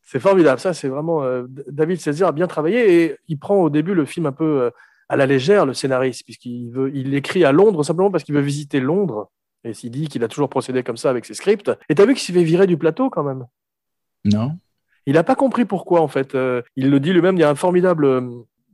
c'est 0.02 0.20
formidable, 0.20 0.60
ça, 0.60 0.74
c'est 0.74 0.88
vraiment. 0.88 1.22
euh, 1.24 1.46
David 1.68 1.98
César 2.00 2.28
a 2.28 2.32
bien 2.32 2.46
travaillé 2.46 3.04
et 3.04 3.16
il 3.28 3.38
prend 3.38 3.56
au 3.56 3.70
début 3.70 3.94
le 3.94 4.04
film 4.04 4.26
un 4.26 4.32
peu 4.32 4.62
euh, 4.62 4.70
à 5.08 5.16
la 5.16 5.24
légère, 5.24 5.64
le 5.64 5.72
scénariste, 5.72 6.24
puisqu'il 6.24 6.70
veut, 6.70 6.90
il 6.94 7.14
écrit 7.14 7.44
à 7.44 7.52
Londres 7.52 7.82
simplement 7.82 8.10
parce 8.10 8.24
qu'il 8.24 8.34
veut 8.34 8.42
visiter 8.42 8.80
Londres. 8.80 9.30
Et 9.64 9.72
il 9.82 9.90
dit 9.90 10.08
qu'il 10.08 10.22
a 10.22 10.28
toujours 10.28 10.48
procédé 10.48 10.82
comme 10.82 10.96
ça 10.98 11.10
avec 11.10 11.24
ses 11.24 11.34
scripts. 11.34 11.70
Et 11.88 11.94
t'as 11.94 12.04
vu 12.04 12.14
qu'il 12.14 12.22
s'est 12.22 12.32
fait 12.32 12.44
virer 12.44 12.66
du 12.66 12.76
plateau 12.76 13.10
quand 13.10 13.22
même? 13.22 13.46
Non 14.24 14.58
Il 15.06 15.14
n'a 15.14 15.24
pas 15.24 15.34
compris 15.34 15.64
pourquoi, 15.64 16.00
en 16.02 16.08
fait. 16.08 16.34
Euh, 16.34 16.62
il 16.76 16.90
le 16.90 17.00
dit 17.00 17.12
lui-même, 17.12 17.36
il 17.36 17.40
y 17.40 17.44
a 17.44 17.50
un 17.50 17.54
formidable 17.54 18.22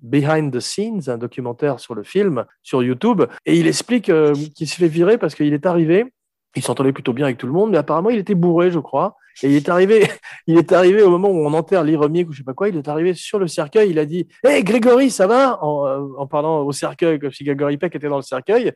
Behind 0.07 0.53
the 0.53 0.61
Scenes, 0.61 1.03
un 1.09 1.19
documentaire 1.19 1.81
sur 1.81 1.95
le 1.95 2.03
film, 2.03 2.45
sur 2.63 2.83
YouTube, 2.83 3.23
et 3.45 3.57
il 3.59 3.67
explique 3.67 4.09
euh, 4.09 4.35
qu'il 4.55 4.69
s'est 4.69 4.77
fait 4.77 4.89
virer 4.89 5.19
parce 5.19 5.35
qu'il 5.35 5.53
est 5.53 5.67
arrivé, 5.67 6.13
il 6.55 6.63
s'entendait 6.63 6.93
plutôt 6.93 7.13
bien 7.13 7.27
avec 7.27 7.39
tout 7.39 7.47
le 7.47 7.53
monde, 7.53 7.71
mais 7.71 7.79
apparemment 7.79 8.11
il 8.11 8.19
était 8.19 8.35
bourré, 8.35 8.71
je 8.71 8.79
crois, 8.79 9.17
et 9.43 9.49
il 9.49 9.57
est 9.57 9.69
arrivé, 9.69 10.09
il 10.47 10.57
est 10.59 10.73
arrivé 10.73 11.03
au 11.03 11.11
moment 11.11 11.29
où 11.29 11.45
on 11.45 11.53
enterre 11.53 11.85
l'Iremier 11.85 12.25
ou 12.25 12.33
je 12.33 12.39
sais 12.39 12.45
pas 12.45 12.55
quoi, 12.55 12.69
il 12.69 12.77
est 12.77 12.89
arrivé 12.89 13.15
sur 13.15 13.39
le 13.39 13.49
cercueil, 13.49 13.91
il 13.91 13.99
a 13.99 14.07
dit 14.07 14.29
«Hé, 14.45 14.63
Grégory, 14.63 15.11
ça 15.11 15.27
va?» 15.27 15.59
en, 15.63 15.87
euh, 15.87 16.07
en 16.19 16.27
parlant 16.27 16.63
au 16.63 16.73
cercueil, 16.73 17.19
comme 17.19 17.33
si 17.33 17.45
Grégory 17.45 17.77
Peck 17.77 17.95
était 17.95 18.09
dans 18.09 18.17
le 18.17 18.23
cercueil. 18.23 18.73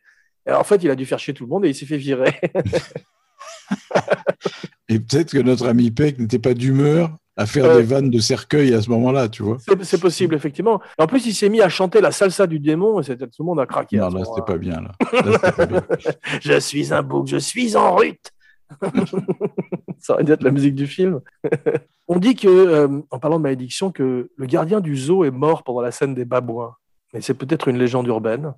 Et 0.47 0.51
en 0.51 0.63
fait, 0.63 0.83
il 0.83 0.89
a 0.89 0.95
dû 0.95 1.05
faire 1.05 1.19
chier 1.19 1.33
tout 1.33 1.43
le 1.43 1.49
monde 1.49 1.65
et 1.65 1.69
il 1.69 1.75
s'est 1.75 1.85
fait 1.85 1.97
virer. 1.97 2.39
Et 4.89 4.99
peut-être 4.99 5.31
que 5.31 5.37
notre 5.37 5.67
ami 5.67 5.89
Peck 5.89 6.19
n'était 6.19 6.39
pas 6.39 6.53
d'humeur 6.53 7.15
à 7.37 7.45
faire 7.45 7.75
des 7.75 7.83
vannes 7.83 8.09
de 8.09 8.19
cercueil 8.19 8.73
à 8.73 8.81
ce 8.81 8.89
moment-là, 8.89 9.29
tu 9.29 9.41
vois. 9.43 9.57
C'est 9.83 10.01
possible, 10.01 10.35
effectivement. 10.35 10.81
En 10.97 11.07
plus, 11.07 11.25
il 11.25 11.33
s'est 11.33 11.49
mis 11.49 11.61
à 11.61 11.69
chanter 11.69 12.01
la 12.01 12.11
salsa 12.11 12.45
du 12.47 12.59
démon 12.59 12.99
et 12.99 13.03
c'était- 13.03 13.25
tout 13.27 13.41
le 13.43 13.45
monde 13.45 13.59
a 13.59 13.65
craqué. 13.65 13.97
Non, 13.97 14.09
là, 14.09 14.23
c'était 14.25 14.45
pas 14.45 14.57
bien, 14.57 14.81
là. 14.81 14.91
Pas 14.99 15.65
bien. 15.65 15.81
Je 16.41 16.59
suis 16.59 16.93
un 16.93 17.01
bouc, 17.03 17.27
je 17.27 17.37
suis 17.37 17.75
en 17.77 17.95
rute. 17.95 18.31
Ça 19.99 20.13
aurait 20.13 20.23
dû 20.23 20.31
être 20.31 20.43
la 20.43 20.51
musique 20.51 20.75
du 20.75 20.87
film. 20.87 21.19
On 22.07 22.17
dit 22.19 22.35
que, 22.35 22.47
euh, 22.47 23.01
en 23.11 23.19
parlant 23.19 23.37
de 23.37 23.43
malédiction, 23.43 23.91
que 23.91 24.29
le 24.35 24.45
gardien 24.45 24.79
du 24.81 24.95
zoo 24.97 25.23
est 25.23 25.31
mort 25.31 25.63
pendant 25.63 25.81
la 25.81 25.91
scène 25.91 26.13
des 26.15 26.25
babouins. 26.25 26.75
Mais 27.13 27.21
c'est 27.21 27.33
peut-être 27.33 27.67
une 27.67 27.77
légende 27.77 28.07
urbaine. 28.07 28.53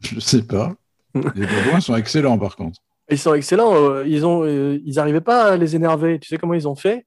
Je 0.00 0.18
sais 0.20 0.42
pas. 0.42 0.74
Les 1.14 1.46
babouins 1.46 1.80
sont 1.80 1.96
excellents, 1.96 2.38
par 2.38 2.56
contre. 2.56 2.80
Ils 3.10 3.18
sont 3.18 3.34
excellents. 3.34 3.74
euh, 3.74 4.04
Ils 4.06 4.24
ont, 4.26 4.44
euh, 4.44 4.78
ils 4.84 4.94
n'arrivaient 4.96 5.20
pas 5.20 5.52
à 5.52 5.56
les 5.56 5.74
énerver. 5.76 6.18
Tu 6.20 6.28
sais 6.28 6.38
comment 6.38 6.54
ils 6.54 6.68
ont 6.68 6.76
fait? 6.76 7.06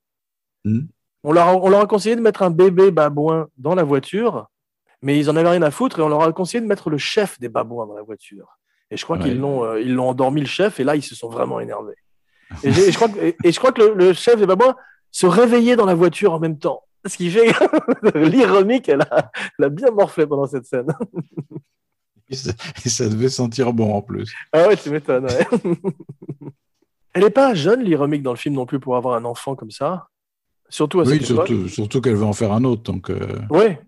Hmm? 0.66 0.82
On, 1.24 1.32
leur 1.32 1.48
a, 1.48 1.56
on 1.56 1.70
leur 1.70 1.82
a 1.82 1.88
conseillé 1.88 2.16
de 2.16 2.22
mettre 2.22 2.44
un 2.44 2.50
bébé 2.50 2.92
babouin 2.92 3.48
dans 3.58 3.76
la 3.76 3.84
voiture, 3.84 4.48
mais 5.02 5.18
ils 5.18 5.30
en 5.30 5.36
avaient 5.36 5.50
rien 5.50 5.62
à 5.62 5.72
foutre 5.72 6.00
et 6.00 6.02
on 6.02 6.10
leur 6.10 6.22
a 6.22 6.32
conseillé 6.34 6.62
de 6.62 6.68
mettre 6.68 6.90
le 6.90 6.98
chef 6.98 7.40
des 7.40 7.50
babouins 7.50 7.88
dans 7.88 7.96
la 7.96 8.04
voiture. 8.04 8.58
Et 8.90 8.98
je 8.98 9.04
crois 9.04 9.18
Ouais. 9.18 9.24
qu'ils 9.24 9.40
l'ont, 9.40 9.64
euh, 9.64 9.80
ils 9.82 9.94
l'ont 9.94 10.10
endormi 10.10 10.42
le 10.42 10.48
chef 10.48 10.80
et 10.80 10.84
là 10.84 10.96
ils 10.96 11.02
se 11.04 11.16
sont 11.16 11.30
vraiment 11.30 11.60
énervés. 11.60 11.96
Et, 12.64 12.72
je 12.72 12.94
crois 12.96 13.08
que, 13.08 13.18
et, 13.20 13.38
et 13.46 13.52
je 13.54 13.58
crois 13.60 13.72
que 13.72 13.82
le, 13.82 13.94
le 13.94 14.12
chef 14.14 14.38
des 14.38 14.46
babouins 14.46 14.76
se 15.10 15.26
réveillait 15.26 15.78
dans 15.78 15.86
la 15.86 15.96
voiture 15.96 16.34
en 16.34 16.40
même 16.40 16.58
temps. 16.60 16.84
Ce 17.08 17.16
qui 17.18 17.30
fait 17.32 17.52
que 17.54 18.18
l'ironique, 18.20 18.90
elle 18.90 19.02
a, 19.10 19.32
elle 19.58 19.66
a 19.66 19.70
bien 19.70 19.90
morflé 19.92 20.28
pendant 20.28 20.46
cette 20.48 20.66
scène. 20.66 20.88
Et 22.30 22.36
ça, 22.36 22.52
et 22.86 22.90
ça 22.90 23.08
devait 23.10 23.30
sentir 23.30 23.72
bon, 23.74 23.94
en 23.94 24.02
plus. 24.02 24.34
Ah 24.54 24.68
ouais, 24.68 24.76
tu 24.78 24.90
m'étonnes. 24.90 25.26
ouais. 25.26 25.48
Elle 27.14 27.24
n'est 27.24 27.30
pas 27.30 27.54
jeune, 27.54 27.82
l'Iromique, 27.84 28.24
dans 28.24 28.32
le 28.32 28.38
film 28.38 28.56
non 28.56 28.66
plus, 28.66 28.80
pour 28.80 28.96
avoir 28.96 29.16
un 29.16 29.26
enfant 29.26 29.56
comme 29.56 29.72
ça. 29.72 30.08
Surtout 30.72 31.02
à 31.02 31.04
Oui, 31.04 31.20
cette 31.20 31.32
époque. 31.32 31.52
surtout, 31.68 32.02
qu'elle 32.02 32.16
veut 32.16 32.26
en 32.26 32.34
faire 32.34 32.54
un 32.54 32.64
autre. 32.64 32.82
Donc, 32.82 33.10
euh, 33.12 33.20
Ouais. 33.50 33.80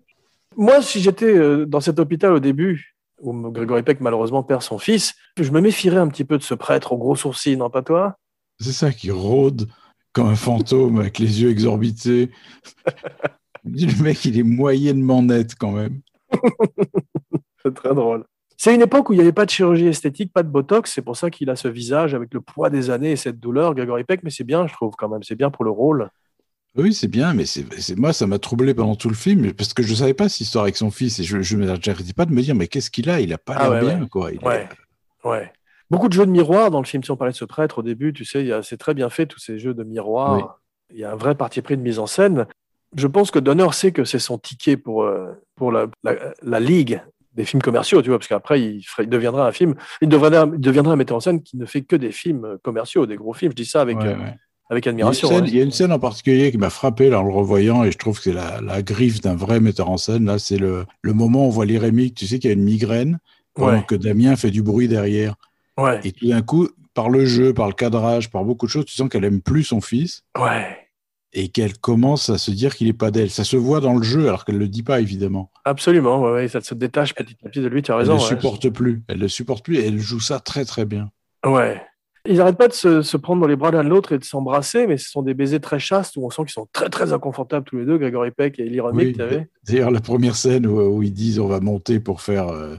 Moi, 0.56 0.82
si 0.82 1.00
j'étais 1.00 1.34
euh, 1.36 1.66
dans 1.66 1.80
cet 1.80 1.98
hôpital 1.98 2.32
au 2.32 2.38
début, 2.38 2.94
où 3.20 3.32
Grégory 3.50 3.82
Peck 3.82 4.00
malheureusement 4.00 4.42
perd 4.44 4.62
son 4.62 4.78
fils, 4.78 5.14
je 5.40 5.50
me 5.50 5.60
méfierais 5.60 5.96
un 5.96 6.08
petit 6.08 6.24
peu 6.24 6.38
de 6.38 6.42
ce 6.42 6.54
prêtre 6.54 6.92
aux 6.92 6.98
gros 6.98 7.16
sourcils, 7.16 7.56
non 7.56 7.70
pas 7.70 7.82
toi? 7.82 8.18
C'est 8.60 8.72
ça 8.72 8.92
qui 8.92 9.10
rôde 9.10 9.66
comme 10.12 10.28
un 10.28 10.36
fantôme 10.36 11.00
avec 11.00 11.18
les 11.18 11.42
yeux 11.42 11.50
exorbités. 11.50 12.30
le 13.64 14.02
mec, 14.02 14.24
il 14.26 14.38
est 14.38 14.44
moyennement 14.44 15.22
net 15.22 15.54
quand 15.58 15.72
même. 15.72 16.00
C'est 17.64 17.74
très 17.74 17.94
drôle. 17.94 18.24
C'est 18.56 18.74
une 18.74 18.82
époque 18.82 19.10
où 19.10 19.12
il 19.12 19.16
n'y 19.16 19.22
avait 19.22 19.32
pas 19.32 19.46
de 19.46 19.50
chirurgie 19.50 19.86
esthétique, 19.86 20.32
pas 20.32 20.42
de 20.42 20.48
botox. 20.48 20.92
C'est 20.92 21.02
pour 21.02 21.16
ça 21.16 21.30
qu'il 21.30 21.50
a 21.50 21.56
ce 21.56 21.66
visage 21.66 22.14
avec 22.14 22.32
le 22.32 22.40
poids 22.40 22.70
des 22.70 22.90
années 22.90 23.12
et 23.12 23.16
cette 23.16 23.40
douleur, 23.40 23.74
Grégory 23.74 24.04
Peck. 24.04 24.22
Mais 24.22 24.30
c'est 24.30 24.44
bien, 24.44 24.66
je 24.66 24.72
trouve 24.74 24.94
quand 24.96 25.08
même. 25.08 25.22
C'est 25.22 25.34
bien 25.34 25.50
pour 25.50 25.64
le 25.64 25.70
rôle. 25.70 26.10
Oui, 26.76 26.92
c'est 26.92 27.08
bien, 27.08 27.34
mais 27.34 27.46
c'est 27.46 27.96
moi, 27.96 28.12
ça 28.12 28.26
m'a 28.26 28.38
troublé 28.38 28.74
pendant 28.74 28.96
tout 28.96 29.08
le 29.08 29.14
film 29.14 29.52
parce 29.52 29.72
que 29.74 29.82
je 29.82 29.94
savais 29.94 30.14
pas 30.14 30.28
cette 30.28 30.40
histoire 30.40 30.64
avec 30.64 30.76
son 30.76 30.90
fils 30.90 31.20
et 31.20 31.22
je 31.24 31.40
je 31.40 31.56
n'arrêtais 31.56 32.12
pas 32.16 32.26
de 32.26 32.32
me 32.32 32.42
dire, 32.42 32.54
mais 32.54 32.66
qu'est-ce 32.66 32.90
qu'il 32.90 33.08
a? 33.10 33.20
Il 33.20 33.32
a 33.32 33.38
pas 33.38 33.54
Ah 33.56 33.70
l'air 33.70 33.84
ouais, 33.84 33.96
bien, 33.96 34.06
quoi. 34.06 34.32
Il 34.32 34.44
Ouais. 34.44 34.68
Ouais. 35.22 35.52
Beaucoup 35.90 36.08
de 36.08 36.14
jeux 36.14 36.26
de 36.26 36.30
miroir 36.30 36.70
dans 36.70 36.80
le 36.80 36.86
film. 36.86 37.04
Si 37.04 37.10
on 37.10 37.16
parlait 37.16 37.32
de 37.32 37.36
ce 37.36 37.44
prêtre 37.44 37.78
au 37.78 37.82
début, 37.82 38.12
tu 38.12 38.24
sais, 38.24 38.50
c'est 38.62 38.76
très 38.76 38.94
bien 38.94 39.08
fait, 39.08 39.26
tous 39.26 39.38
ces 39.38 39.58
jeux 39.58 39.74
de 39.74 39.84
miroir. 39.84 40.36
Oui. 40.36 40.42
Il 40.94 40.98
y 40.98 41.04
a 41.04 41.12
un 41.12 41.16
vrai 41.16 41.34
parti 41.34 41.62
pris 41.62 41.76
de 41.76 41.82
mise 41.82 41.98
en 41.98 42.06
scène. 42.06 42.46
Je 42.96 43.06
pense 43.06 43.30
que 43.30 43.38
Donner 43.38 43.70
sait 43.72 43.92
que 43.92 44.04
c'est 44.04 44.18
son 44.18 44.38
ticket 44.38 44.76
pour, 44.76 45.04
euh, 45.04 45.32
pour 45.56 45.72
la, 45.72 45.86
la, 46.02 46.14
la 46.42 46.60
ligue 46.60 47.00
des 47.34 47.44
films 47.44 47.62
commerciaux, 47.62 48.00
tu 48.00 48.10
vois, 48.10 48.18
parce 48.18 48.28
qu'après, 48.28 48.60
il, 48.62 49.08
deviendra 49.08 49.46
un 49.46 49.52
film, 49.52 49.74
il 50.00 50.08
deviendra, 50.08 50.46
il 50.52 50.60
deviendra 50.60 50.92
un 50.92 50.96
metteur 50.96 51.16
en 51.16 51.20
scène 51.20 51.42
qui 51.42 51.56
ne 51.56 51.66
fait 51.66 51.82
que 51.82 51.96
des 51.96 52.12
films 52.12 52.58
commerciaux, 52.62 53.06
des 53.06 53.16
gros 53.16 53.32
films. 53.32 53.52
Je 53.52 53.56
dis 53.56 53.66
ça 53.66 53.80
avec, 53.80 53.98
Ouais, 53.98 54.06
euh, 54.08 54.16
ouais. 54.18 54.36
Avec 54.70 54.86
Il 54.86 54.88
y, 54.88 54.90
a 54.90 54.92
une 54.92 55.00
admiration. 55.00 55.28
scène, 55.28 55.44
il 55.46 55.54
y 55.56 55.60
a 55.60 55.62
une 55.64 55.70
scène 55.70 55.92
en 55.92 55.98
particulier 55.98 56.50
qui 56.50 56.58
m'a 56.58 56.70
frappé 56.70 57.10
là, 57.10 57.20
en 57.20 57.24
le 57.24 57.32
revoyant 57.32 57.84
et 57.84 57.92
je 57.92 57.98
trouve 57.98 58.16
que 58.18 58.24
c'est 58.24 58.32
la, 58.32 58.60
la 58.60 58.82
griffe 58.82 59.20
d'un 59.20 59.34
vrai 59.36 59.60
metteur 59.60 59.90
en 59.90 59.96
scène. 59.96 60.24
Là, 60.26 60.38
c'est 60.38 60.56
le, 60.58 60.86
le 61.02 61.12
moment 61.12 61.44
où 61.44 61.48
on 61.48 61.50
voit 61.50 61.66
l'irémique, 61.66 62.14
tu 62.14 62.26
sais 62.26 62.38
qu'il 62.38 62.48
y 62.50 62.52
a 62.52 62.56
une 62.56 62.64
migraine 62.64 63.18
pendant 63.54 63.72
Ouais, 63.78 63.84
que 63.86 63.94
Damien 63.94 64.36
fait 64.36 64.50
du 64.50 64.62
bruit 64.62 64.88
derrière. 64.88 65.34
ouais, 65.78 66.00
Et 66.04 66.12
tout 66.12 66.26
d'un 66.28 66.42
coup, 66.42 66.68
par 66.94 67.08
le 67.10 67.24
jeu, 67.26 67.52
par 67.54 67.66
le 67.68 67.72
cadrage, 67.74 68.30
par 68.30 68.44
beaucoup 68.44 68.66
de 68.66 68.70
choses, 68.70 68.84
tu 68.86 68.94
sens 68.94 69.08
qu'elle 69.08 69.24
aime 69.24 69.40
plus 69.42 69.64
son 69.64 69.80
fils 69.80 70.22
ouais. 70.40 70.76
et 71.32 71.48
qu'elle 71.48 71.76
commence 71.78 72.30
à 72.30 72.38
se 72.38 72.50
dire 72.50 72.74
qu'il 72.74 72.88
est 72.88 72.92
pas 72.92 73.10
d'elle. 73.10 73.30
Ça 73.30 73.44
se 73.44 73.56
voit 73.56 73.80
dans 73.80 73.94
le 73.96 74.02
jeu 74.02 74.28
alors 74.28 74.44
qu'elle 74.44 74.58
le 74.58 74.68
dit 74.68 74.82
pas 74.82 75.00
évidemment. 75.00 75.50
Absolument, 75.64 76.20
ouais, 76.22 76.32
ouais, 76.32 76.48
ça 76.48 76.60
se 76.60 76.74
détache 76.74 77.14
petit 77.14 77.36
à 77.44 77.48
petit 77.48 77.60
de 77.60 77.66
lui, 77.68 77.82
tu 77.82 77.92
as 77.92 77.94
Elle 77.94 78.00
raison. 78.00 78.14
ne 78.14 78.18
ouais. 78.20 78.26
supporte 78.26 78.68
plus. 78.70 79.02
Elle 79.08 79.18
ne 79.18 79.28
supporte 79.28 79.64
plus 79.64 79.76
et 79.78 79.86
elle 79.88 79.98
joue 79.98 80.20
ça 80.20 80.40
très 80.40 80.64
très 80.64 80.84
bien. 80.84 81.10
Ouais. 81.46 81.80
Ils 82.26 82.36
n'arrêtent 82.38 82.56
pas 82.56 82.68
de 82.68 82.72
se, 82.72 83.02
se 83.02 83.16
prendre 83.18 83.42
dans 83.42 83.46
les 83.46 83.56
bras 83.56 83.70
l'un 83.70 83.84
de 83.84 83.88
l'autre 83.90 84.12
et 84.12 84.18
de 84.18 84.24
s'embrasser, 84.24 84.86
mais 84.86 84.96
ce 84.96 85.10
sont 85.10 85.20
des 85.20 85.34
baisers 85.34 85.60
très 85.60 85.78
chastes 85.78 86.16
où 86.16 86.24
on 86.24 86.30
sent 86.30 86.42
qu'ils 86.42 86.52
sont 86.52 86.66
très 86.72 86.88
très 86.88 87.12
inconfortables 87.12 87.66
tous 87.66 87.76
les 87.76 87.84
deux, 87.84 87.98
Grégory 87.98 88.30
Peck 88.30 88.58
et 88.58 88.80
Oui, 88.80 89.12
tu 89.12 89.18
savais 89.18 89.48
D'ailleurs, 89.68 89.90
la 89.90 90.00
première 90.00 90.34
scène 90.34 90.66
où, 90.66 90.80
où 90.80 91.02
ils 91.02 91.12
disent 91.12 91.38
on 91.38 91.48
va 91.48 91.60
monter 91.60 92.00
pour 92.00 92.22
faire 92.22 92.48
euh, 92.48 92.76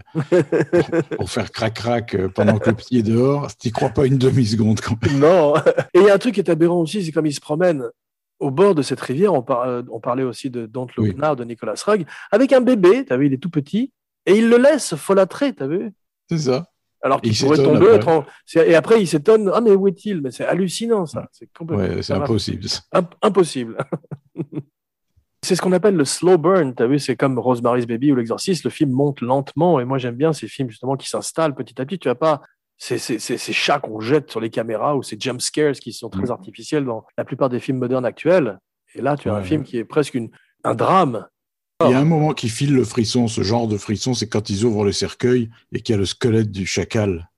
pour, 0.71 0.85
pour 1.17 1.29
faire 1.29 1.51
crac 1.51 1.75
crac 1.75 2.15
euh, 2.15 2.27
pendant 2.27 2.57
que 2.57 2.69
le 2.71 2.75
petit 2.75 2.97
est 2.97 3.03
dehors, 3.03 3.53
t'y 3.55 3.71
crois 3.71 3.89
pas 3.89 4.07
une 4.07 4.17
demi 4.17 4.45
seconde 4.47 4.81
quand 4.81 4.97
même. 5.05 5.19
Non. 5.19 5.55
Et 5.93 5.99
il 5.99 6.03
y 6.03 6.09
a 6.09 6.15
un 6.15 6.17
truc 6.17 6.33
qui 6.33 6.39
est 6.39 6.49
aberrant 6.49 6.81
aussi, 6.81 7.03
c'est 7.03 7.11
comme 7.11 7.27
ils 7.27 7.33
se 7.33 7.39
promènent 7.41 7.83
au 8.39 8.49
bord 8.49 8.73
de 8.73 8.81
cette 8.81 8.99
rivière. 9.01 9.33
On, 9.33 9.43
par- 9.43 9.61
euh, 9.61 9.83
on 9.91 9.99
parlait 9.99 10.23
aussi 10.23 10.49
de 10.49 10.65
Don't 10.65 10.87
Look 10.97 11.05
Oui. 11.05 11.35
De 11.37 11.43
Nicolas 11.43 11.75
Rugg, 11.85 12.05
avec 12.31 12.51
un 12.51 12.61
bébé, 12.61 13.05
tu 13.05 13.13
as 13.13 13.17
vu, 13.17 13.27
il 13.27 13.33
est 13.33 13.37
tout 13.37 13.49
petit, 13.51 13.91
et 14.25 14.33
il 14.35 14.49
le 14.49 14.57
laisse 14.57 14.95
folâtrer, 14.95 15.53
tu 15.53 15.61
as 15.61 15.67
vu 15.67 15.91
C'est 16.29 16.39
ça. 16.39 16.65
Alors 17.05 17.21
qu'il 17.21 17.31
Il 17.33 17.39
pourrait 17.39 17.57
tomber. 17.57 17.85
après. 17.85 17.95
être 17.97 18.07
en- 18.07 18.25
Et 18.55 18.73
après, 18.75 18.99
il 19.01 19.07
s'étonne. 19.07 19.51
Ah, 19.53 19.61
mais 19.61 19.71
où 19.75 19.87
est-il? 19.87 20.21
Mais 20.23 20.31
c'est 20.31 20.43
hallucinant, 20.45 21.05
ça. 21.05 21.27
C'est 21.31 21.47
complètement 21.53 21.85
Ouais, 21.95 22.01
c'est 22.01 22.13
impossible. 22.13 22.65
Imp- 22.91 23.13
impossible. 23.21 23.77
c'est 25.43 25.55
ce 25.55 25.61
qu'on 25.61 25.71
appelle 25.73 25.95
le 25.95 26.05
slow 26.05 26.37
burn. 26.39 26.73
Tu 26.75 26.81
as 26.81 26.87
vu, 26.87 26.97
c'est 26.97 27.15
comme 27.15 27.37
Rosemary's 27.37 27.85
Baby 27.85 28.11
ou 28.11 28.15
L'Exorciste. 28.15 28.63
Le 28.63 28.71
film 28.71 28.91
monte 28.91 29.21
lentement. 29.21 29.79
Et 29.79 29.85
moi, 29.85 29.99
j'aime 29.99 30.15
bien 30.15 30.33
ces 30.33 30.47
films 30.47 30.69
justement 30.69 30.95
qui 30.95 31.07
s'installent 31.07 31.53
petit 31.53 31.79
à 31.79 31.85
petit. 31.85 31.99
Tu 31.99 32.07
vas 32.07 32.15
pas 32.15 32.41
ces, 32.77 32.97
chats 33.53 33.79
qu'on 33.79 33.99
jette 33.99 34.31
sur 34.31 34.39
les 34.39 34.49
caméras 34.49 34.95
ou 34.97 35.03
ces 35.03 35.15
jump 35.19 35.39
scares 35.41 35.73
qui 35.73 35.93
sont 35.93 36.09
très 36.09 36.23
Mm. 36.27 36.31
artificiels 36.31 36.85
dans 36.85 37.05
la 37.17 37.23
plupart 37.23 37.49
des 37.49 37.59
films 37.59 37.77
modernes 37.77 38.05
actuels. 38.05 38.59
Et 38.95 39.01
là, 39.01 39.15
tu 39.15 39.29
as 39.29 39.33
un 39.35 39.37
Ouais. 39.37 39.43
film 39.43 39.63
qui 39.63 39.77
est 39.77 39.85
presque 39.85 40.15
une, 40.15 40.29
un 40.63 40.73
drame. 40.73 41.27
Il 41.83 41.91
y 41.91 41.93
a 41.93 41.99
un 41.99 42.05
moment 42.05 42.33
qui 42.33 42.47
file 42.47 42.73
le 42.73 42.85
frisson, 42.85 43.27
ce 43.27 43.41
genre 43.43 43.67
de 43.67 43.77
frisson, 43.77 44.13
c'est 44.13 44.27
quand 44.29 44.49
ils 44.49 44.63
ouvrent 44.63 44.85
le 44.85 44.93
cercueil 44.93 45.49
et 45.73 45.81
qu'il 45.81 45.93
y 45.93 45.95
a 45.97 45.99
le 45.99 46.05
squelette 46.05 46.49
du 46.49 46.65
chacal. 46.65 47.29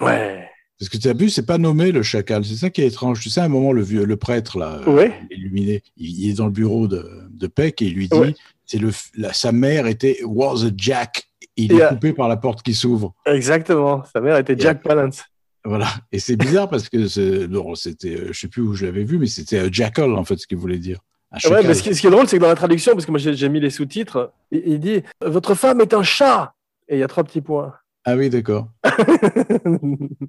Ouais. 0.00 0.48
Parce 0.78 0.88
que 0.88 0.96
tu 0.96 1.06
as 1.08 1.12
vu, 1.12 1.28
c'est 1.28 1.44
pas 1.44 1.58
nommé 1.58 1.92
le 1.92 2.02
chacal. 2.02 2.44
C'est 2.46 2.56
ça 2.56 2.70
qui 2.70 2.80
est 2.80 2.86
étrange. 2.86 3.20
Tu 3.20 3.28
sais, 3.28 3.40
à 3.40 3.44
un 3.44 3.48
moment, 3.48 3.72
le 3.72 3.82
vieux, 3.82 4.04
le 4.06 4.16
prêtre, 4.16 4.58
là, 4.58 4.80
euh, 4.86 4.90
Ouais. 4.90 5.12
illuminé, 5.30 5.82
il, 5.98 6.30
est 6.30 6.32
dans 6.34 6.46
le 6.46 6.50
bureau 6.50 6.88
de, 6.88 7.06
de 7.30 7.46
Peck 7.46 7.82
et 7.82 7.86
il 7.86 7.94
lui 7.94 8.08
dit, 8.08 8.16
Ouais. 8.18 8.34
c'est 8.64 8.78
le, 8.78 8.90
la- 9.16 9.34
sa 9.34 9.52
mère 9.52 9.86
était 9.86 10.18
was 10.24 10.64
a 10.64 10.70
Jack. 10.76 11.24
Il 11.56 11.72
Et, 11.72 11.76
est 11.76 11.88
coupé 11.88 12.12
par 12.14 12.28
la 12.28 12.36
porte 12.38 12.62
qui 12.62 12.72
s'ouvre. 12.74 13.14
Exactement. 13.26 14.02
Sa 14.12 14.20
mère 14.22 14.38
était 14.38 14.56
Jack 14.58 14.82
Palance. 14.82 15.24
Voilà. 15.64 15.88
Et 16.10 16.18
c'est 16.18 16.36
bizarre 16.36 16.68
parce 16.70 16.88
que 16.88 17.06
c'était, 17.06 18.16
euh, 18.16 18.28
je 18.32 18.38
sais 18.40 18.48
plus 18.48 18.62
où 18.62 18.74
je 18.74 18.86
l'avais 18.86 19.04
vu, 19.04 19.18
mais 19.18 19.26
c'était 19.26 19.58
euh, 19.60 19.68
jackal 19.70 20.12
en 20.14 20.24
fait 20.24 20.36
ce 20.38 20.46
qu'il 20.46 20.58
voulait 20.58 20.78
dire. 20.78 20.98
Un 21.44 21.50
Ouais, 21.50 21.62
mais 21.66 21.74
ce 21.74 21.82
qui, 21.82 21.94
ce 21.94 22.00
qui 22.00 22.06
est 22.06 22.10
drôle, 22.10 22.28
c'est 22.28 22.36
que 22.36 22.42
dans 22.42 22.48
la 22.48 22.54
traduction, 22.54 22.92
parce 22.92 23.06
que 23.06 23.10
moi 23.10 23.18
j'ai 23.18 23.48
mis 23.48 23.60
les 23.60 23.70
sous-titres, 23.70 24.32
il, 24.50 24.62
il 24.66 24.80
dit 24.80 25.02
Votre 25.24 25.54
femme 25.54 25.80
est 25.80 25.92
un 25.94 26.02
chat 26.02 26.54
Et 26.88 26.96
il 26.96 27.00
y 27.00 27.02
a 27.02 27.08
trois 27.08 27.24
petits 27.24 27.40
points. 27.40 27.74
Ah 28.04 28.14
oui, 28.16 28.28
d'accord. 28.30 28.68
non, 29.64 29.78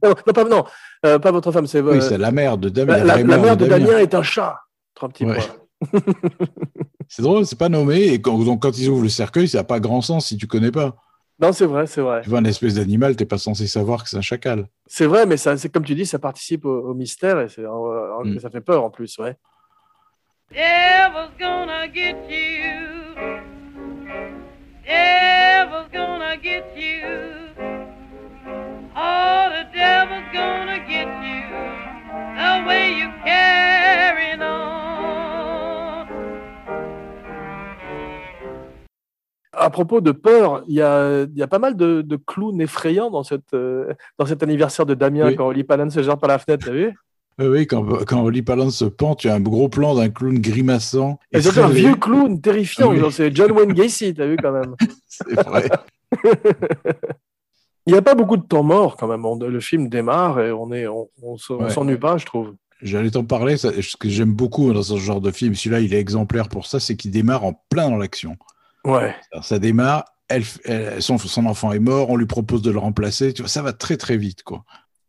non, 0.02 0.34
pas, 0.34 0.44
non 0.46 0.64
euh, 1.06 1.20
pas 1.20 1.32
votre 1.32 1.52
femme, 1.52 1.68
c'est 1.68 1.82
Oui, 1.82 1.98
euh, 1.98 2.02
c'est 2.02 2.18
la 2.18 2.32
mère 2.32 2.58
de 2.58 2.70
Damien. 2.70 2.98
la, 3.04 3.18
la- 3.18 3.24
mère 3.38 3.58
de 3.58 3.66
Damien. 3.66 3.86
Damien 3.86 4.00
est 4.00 4.14
un 4.16 4.24
chat. 4.24 4.60
Trois 4.94 5.10
petits 5.10 5.26
Ouais. 5.26 5.36
points. 5.36 5.92
C'est 7.08 7.22
drôle, 7.22 7.46
c'est 7.46 7.58
pas 7.60 7.70
nommé. 7.70 8.02
Et 8.08 8.20
quand, 8.22 8.40
donc 8.44 8.62
quand 8.64 8.76
ils 8.78 8.90
ouvrent 8.90 9.04
le 9.04 9.10
cercueil, 9.10 9.48
ça 9.48 9.60
n'a 9.60 9.64
pas 9.64 9.80
grand 9.80 10.02
sens 10.02 10.28
si 10.28 10.38
tu 10.38 10.48
connais 10.48 10.72
pas. 10.72 10.96
Non, 11.40 11.52
c'est 11.52 11.66
vrai, 11.66 11.86
c'est 11.86 12.02
vrai. 12.02 12.22
Tu 12.24 12.30
vois 12.30 12.40
une 12.40 12.48
espèce 12.48 12.76
d'animal, 12.76 13.16
t'es 13.16 13.26
pas 13.26 13.38
censé 13.38 13.68
savoir 13.68 14.04
que 14.04 14.10
c'est 14.10 14.18
un 14.18 14.22
chacal. 14.22 14.68
C'est 14.88 15.06
vrai, 15.06 15.26
mais 15.26 15.38
c'est 15.38 15.70
comme 15.70 15.84
tu 15.84 15.94
dis, 15.94 16.06
ça 16.06 16.18
participe 16.18 16.66
au, 16.66 16.72
au 16.90 16.94
mystère 16.96 17.40
et 17.42 17.50
c'est, 17.50 17.62
euh, 17.64 18.24
Mm. 18.24 18.40
ça 18.40 18.50
fait 18.50 18.62
peur 18.62 18.84
en 18.84 18.90
plus, 18.90 19.18
ouais. 19.20 19.36
Devil's 20.52 21.32
gonna 21.40 21.88
get 21.88 22.16
you. 22.30 23.16
Devil's 24.86 25.90
gonna 25.92 26.38
get 26.38 26.66
you. 26.78 27.50
Oh, 28.96 29.50
the 29.50 29.66
devil's 29.74 30.30
gonna 30.34 30.80
get 30.88 31.08
you. 31.08 31.42
The 32.38 32.64
way 32.68 32.94
you 33.00 33.10
carrying 33.26 34.42
on. 34.42 36.06
À 39.58 39.70
propos 39.72 40.00
de 40.00 40.12
peur, 40.12 40.64
il 40.68 40.76
y 40.76 40.82
a, 40.82 41.26
y 41.34 41.42
a 41.42 41.48
pas 41.48 41.60
mal 41.60 41.76
de, 41.76 42.02
de 42.02 42.16
clowns 42.18 42.62
effrayants 42.62 43.10
dans, 43.10 43.24
cette, 43.24 43.54
euh, 43.54 43.94
dans 44.20 44.26
cet 44.26 44.44
anniversaire 44.44 44.86
de 44.86 44.94
Damien 44.94 45.28
Oui. 45.28 45.36
quand 45.36 45.48
Oli 45.48 45.64
Palance 45.64 45.94
se 45.94 46.04
jette 46.04 46.20
par 46.20 46.30
la 46.30 46.38
fenêtre, 46.38 46.66
t'as 46.68 46.72
vu? 46.74 46.94
Euh, 47.42 47.52
oui, 47.52 47.68
quand, 47.68 47.84
quand 48.06 48.22
Oli 48.24 48.42
Palance 48.42 48.78
se 48.78 48.86
pend, 48.86 49.14
tu 49.16 49.28
as 49.30 49.36
un 49.36 49.42
gros 49.42 49.68
plan 49.68 49.94
d'un 49.96 50.10
clown 50.10 50.40
grimaçant. 50.40 51.20
Et 51.34 51.42
surtout 51.42 51.60
un 51.62 51.70
vieux 51.70 51.96
clown 51.96 52.40
terrifiant, 52.40 52.92
Oui. 52.92 53.02
c'est 53.12 53.36
John 53.36 53.52
Wayne 53.52 53.74
Gacy, 53.74 54.14
t'as 54.14 54.26
vu 54.26 54.38
quand 54.42 54.54
même. 54.54 54.76
C'est 55.08 55.34
vrai. 55.44 55.70
Il 57.88 57.94
n'y 57.94 57.98
a 58.00 58.02
pas 58.02 58.16
beaucoup 58.16 58.38
de 58.38 58.44
temps 58.46 58.64
mort 58.64 58.98
quand 58.98 59.08
même. 59.08 59.26
On- 59.26 59.38
le 59.38 59.60
film 59.60 59.90
démarre 59.90 60.40
et 60.40 60.52
on 60.52 60.72
est, 60.74 60.88
on, 60.88 61.08
on, 61.22 61.36
Ouais. 61.56 61.70
s'ennuie 61.70 61.98
pas, 61.98 62.18
je 62.18 62.26
trouve. 62.26 62.56
J'allais 62.82 63.12
t'en 63.12 63.24
parler. 63.24 63.58
ça- 63.58 63.72
ce 63.82 63.96
que 63.96 64.10
j'aime 64.10 64.34
beaucoup 64.34 64.74
dans 64.74 64.82
ce 64.84 64.98
genre 64.98 65.22
de 65.22 65.32
film, 65.32 65.54
celui-là, 65.56 65.82
il 65.82 65.94
est 65.94 66.00
exemplaire 66.00 66.50
pour 66.50 66.66
ça, 66.66 66.80
c'est 66.80 66.96
qu'il 66.96 67.12
démarre 67.12 67.44
en 67.46 67.54
plein 67.70 67.90
dans 67.90 67.98
l'action. 67.98 68.38
Ouais. 68.86 69.14
Alors, 69.32 69.44
ça 69.46 69.60
démarre, 69.60 70.06
elle, 70.30 70.44
elle- 70.66 71.02
son, 71.02 71.18
son 71.18 71.46
enfant 71.46 71.72
est 71.74 71.80
mort, 71.80 72.10
on 72.10 72.16
lui 72.16 72.26
propose 72.26 72.62
de 72.64 72.72
le 72.72 72.80
remplacer. 72.80 73.34
Tu 73.34 73.42
vois, 73.44 73.50
ça 73.50 73.62
va 73.62 73.72
très 73.74 73.98
très 73.98 74.18
vite, 74.18 74.44
quoi. 74.44 74.64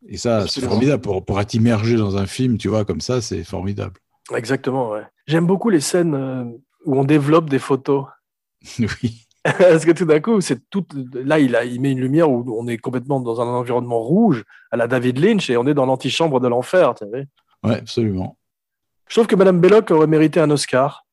Et 0.09 0.17
ça, 0.17 0.47
c'est 0.47 0.61
formidable 0.61 1.03
pour, 1.03 1.25
pour 1.25 1.41
être 1.41 1.55
immergé 1.55 1.97
dans 1.97 2.17
un 2.17 2.27
film, 2.27 2.59
tu 2.59 2.69
vois, 2.69 2.85
comme 2.85 3.01
ça, 3.01 3.21
c'est 3.21 3.45
formidable. 3.45 3.95
Exactement, 4.35 4.91
ouais. 4.91 5.03
J'aime 5.27 5.47
beaucoup 5.47 5.71
les 5.71 5.81
scènes 5.81 6.15
euh, 6.15 6.45
où 6.85 6.99
on 6.99 7.05
développe 7.05 7.51
des 7.51 7.59
photos. 7.59 8.07
oui. 8.79 9.27
Parce 9.45 9.85
que 9.85 9.93
tout 9.93 10.05
d'un 10.07 10.21
coup, 10.21 10.41
c'est 10.41 10.69
tout. 10.71 10.85
Là, 11.15 11.39
il, 11.39 11.55
a, 11.55 11.65
il 11.65 11.81
met 11.81 11.93
une 11.93 12.01
lumière 12.01 12.31
où 12.31 12.45
on 12.59 12.67
est 12.67 12.79
complètement 12.79 13.21
dans 13.21 13.41
un 13.41 13.47
environnement 13.47 14.01
rouge, 14.01 14.45
à 14.73 14.77
la 14.77 14.89
David 14.89 15.19
Lynch, 15.19 15.51
et 15.51 15.57
on 15.57 15.67
est 15.67 15.75
dans 15.75 15.87
l'antichambre 15.87 16.41
de 16.41 16.49
l'enfer. 16.49 16.95
tu 16.97 17.05
sais. 17.05 17.27
Ouais, 17.63 17.77
absolument. 17.77 18.37
Je 19.09 19.15
trouve 19.15 19.29
que 19.29 19.37
Madame 19.37 19.61
Belloc 19.61 19.91
aurait 19.93 20.09
mérité 20.09 20.41
un 20.41 20.51
Oscar. 20.51 21.07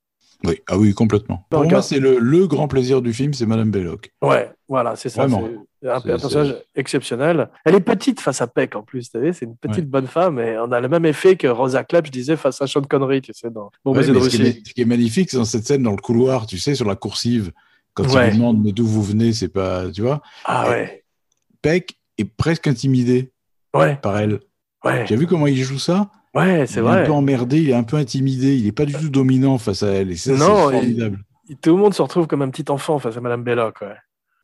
Oui, 0.46 0.60
ah 0.68 0.78
oui, 0.78 0.94
complètement. 0.94 1.46
Pour 1.50 1.64
moi, 1.64 1.82
c'est 1.82 2.00
le, 2.00 2.18
le 2.20 2.48
grand 2.48 2.68
plaisir 2.68 3.02
du 3.02 3.14
film, 3.14 3.34
c'est 3.34 3.46
Madame 3.46 3.72
Belloc. 3.72 4.12
Ouais, 4.22 4.52
voilà, 4.68 4.96
c'est 4.96 5.10
ça. 5.10 5.26
Vraiment. 5.26 5.48
Un, 5.86 6.00
C'est- 6.00 6.08
personnage 6.08 6.56
exceptionnel. 6.76 7.50
Elle 7.66 7.76
est 7.76 7.80
petite 7.82 8.20
face 8.22 8.42
à 8.42 8.48
Peck 8.48 8.76
en 8.76 8.84
plus, 8.84 9.10
tu 9.12 9.20
sais, 9.20 9.34
c'est 9.34 9.46
une 9.46 9.56
petite 9.58 9.78
Ouais. 9.86 9.90
bonne 9.90 10.08
femme, 10.08 10.40
et 10.40 10.58
on 10.58 10.72
a 10.72 10.80
le 10.80 10.88
même 10.88 11.06
effet 11.06 11.36
que 11.36 11.48
Rosa 11.48 11.84
Klebb, 11.84 12.06
je 12.06 12.12
disais, 12.12 12.38
face 12.38 12.62
à 12.62 12.68
Sean 12.68 12.82
Connery, 12.82 13.22
tu 13.22 13.34
sais, 13.34 13.50
dans 13.50 13.70
Bon 13.84 13.92
Ouais, 13.94 13.98
mais 13.98 14.04
ce, 14.04 14.12
qui 14.12 14.18
est, 14.18 14.22
Russie. 14.22 14.42
ma- 14.44 14.66
ce 14.70 14.74
qui 14.74 14.82
est 14.82 14.86
magnifique, 14.86 15.30
c'est 15.32 15.38
dans 15.38 15.46
cette 15.46 15.66
scène 15.68 15.84
dans 15.84 15.92
le 15.92 15.98
couloir, 15.98 16.46
tu 16.46 16.58
sais, 16.58 16.74
sur 16.76 16.88
la 16.88 16.96
coursive, 16.96 17.52
quand 17.94 18.04
Ouais. 18.14 18.28
il 18.28 18.32
lui 18.32 18.38
demande 18.38 18.64
mais 18.64 18.72
d'où 18.72 18.86
vous 18.86 19.04
venez, 19.04 19.34
c'est 19.34 19.50
pas, 19.50 19.90
tu 19.92 20.02
vois, 20.02 20.22
Ah 20.46 20.70
ouais, 20.70 21.04
Peck 21.62 21.98
est 22.18 22.26
presque 22.26 22.68
intimidé 22.68 23.32
ouais, 23.74 23.98
par 23.98 24.18
elle. 24.18 24.40
ouais, 24.86 25.06
Tu 25.06 25.14
as 25.14 25.18
vu 25.18 25.28
comment 25.28 25.48
il 25.48 25.58
joue 25.64 25.80
ça? 25.80 26.10
Ouais, 26.36 26.66
c'est 26.66 26.80
Il 26.80 26.86
est 26.86 26.88
un 26.88 26.92
vrai. 26.94 27.04
peu 27.04 27.12
emmerdé, 27.12 27.60
il 27.62 27.70
est 27.70 27.74
un 27.74 27.84
peu 27.84 27.98
intimidé, 27.98 28.56
il 28.56 28.66
est 28.68 28.72
pas 28.72 28.86
du 28.86 28.94
tout 28.94 29.10
dominant 29.10 29.58
face 29.58 29.84
à 29.84 29.88
elle. 29.90 30.12
Et 30.12 30.16
ça, 30.16 30.32
Non, 30.32 30.38
c'est 30.70 30.74
formidable. 30.78 31.20
Tout 31.62 31.76
le 31.76 31.82
monde 31.82 31.94
se 31.94 32.02
retrouve 32.02 32.26
comme 32.26 32.42
un 32.42 32.50
petit 32.50 32.72
enfant 32.72 32.98
face 33.00 33.16
à 33.18 33.22
Madame 33.22 33.44
Belloc. 33.44 33.82
Ouais. 33.82 33.96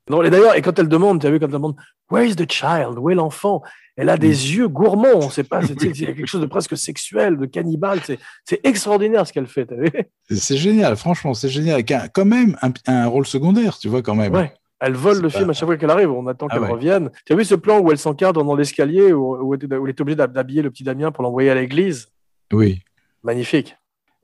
Non, 0.09 0.23
et 0.23 0.29
d'ailleurs, 0.29 0.55
et 0.55 0.61
quand 0.61 0.77
elle 0.79 0.87
demande, 0.89 1.21
tu 1.21 1.27
as 1.27 1.31
vu, 1.31 1.39
quand 1.39 1.45
elle 1.45 1.51
demande 1.53 1.75
Where 2.09 2.25
is 2.25 2.35
the 2.35 2.51
child? 2.51 2.97
Où 2.97 3.09
est 3.11 3.15
l'enfant? 3.15 3.61
Elle 3.95 4.09
a 4.09 4.17
des 4.17 4.29
Mm. 4.29 4.55
yeux 4.55 4.67
gourmands, 4.67 5.07
on 5.15 5.29
sait 5.29 5.43
pas, 5.43 5.61
c'est 5.67 5.75
quelque 5.75 6.25
chose 6.25 6.41
de 6.41 6.45
presque 6.47 6.75
sexuel, 6.77 7.37
de 7.37 7.45
cannibale? 7.45 7.99
C'est 8.45 8.59
extraordinaire 8.63 9.27
ce 9.27 9.33
qu'elle 9.33 9.45
fait, 9.47 9.67
tu 9.67 9.73
as 9.73 9.77
vu? 9.77 9.91
C'est- 10.31 10.57
génial, 10.57 10.95
franchement, 10.95 11.33
c'est 11.33 11.49
génial. 11.49 11.75
Avec 11.75 11.91
un- 11.91 12.07
quand 12.07 12.25
même 12.25 12.57
un, 12.61 12.71
un 12.87 13.07
rôle 13.07 13.25
secondaire, 13.27 13.77
tu 13.77 13.87
vois, 13.89 14.01
quand 14.01 14.15
même. 14.15 14.33
Ouais. 14.33 14.51
Elle 14.79 14.93
vole 14.93 15.17
le 15.17 15.29
pas- 15.29 15.37
film 15.39 15.49
à 15.49 15.53
chaque 15.53 15.67
fois 15.67 15.75
qu'elle 15.77 15.89
arrive. 15.91 16.09
On 16.09 16.25
attend 16.27 16.47
Ah 16.49 16.53
qu'elle 16.53 16.63
ouais. 16.63 16.71
revienne. 16.71 17.11
Tu 17.25 17.33
as 17.33 17.35
vu 17.35 17.43
ce 17.43 17.53
plan 17.55 17.79
où 17.79 17.91
elle 17.91 17.97
s'encadre 17.97 18.43
dans 18.45 18.55
l'escalier, 18.55 19.11
où, 19.11 19.35
où 19.35 19.53
elle 19.53 19.89
est 19.89 20.01
obligée 20.01 20.15
d'hab- 20.15 20.31
d'habiller 20.31 20.61
le 20.61 20.71
petit 20.71 20.83
Damien 20.85 21.11
pour 21.11 21.21
l'envoyer 21.23 21.49
à 21.49 21.55
l'église? 21.55 22.07
Oui. 22.53 22.79
Magnifique. 23.21 23.75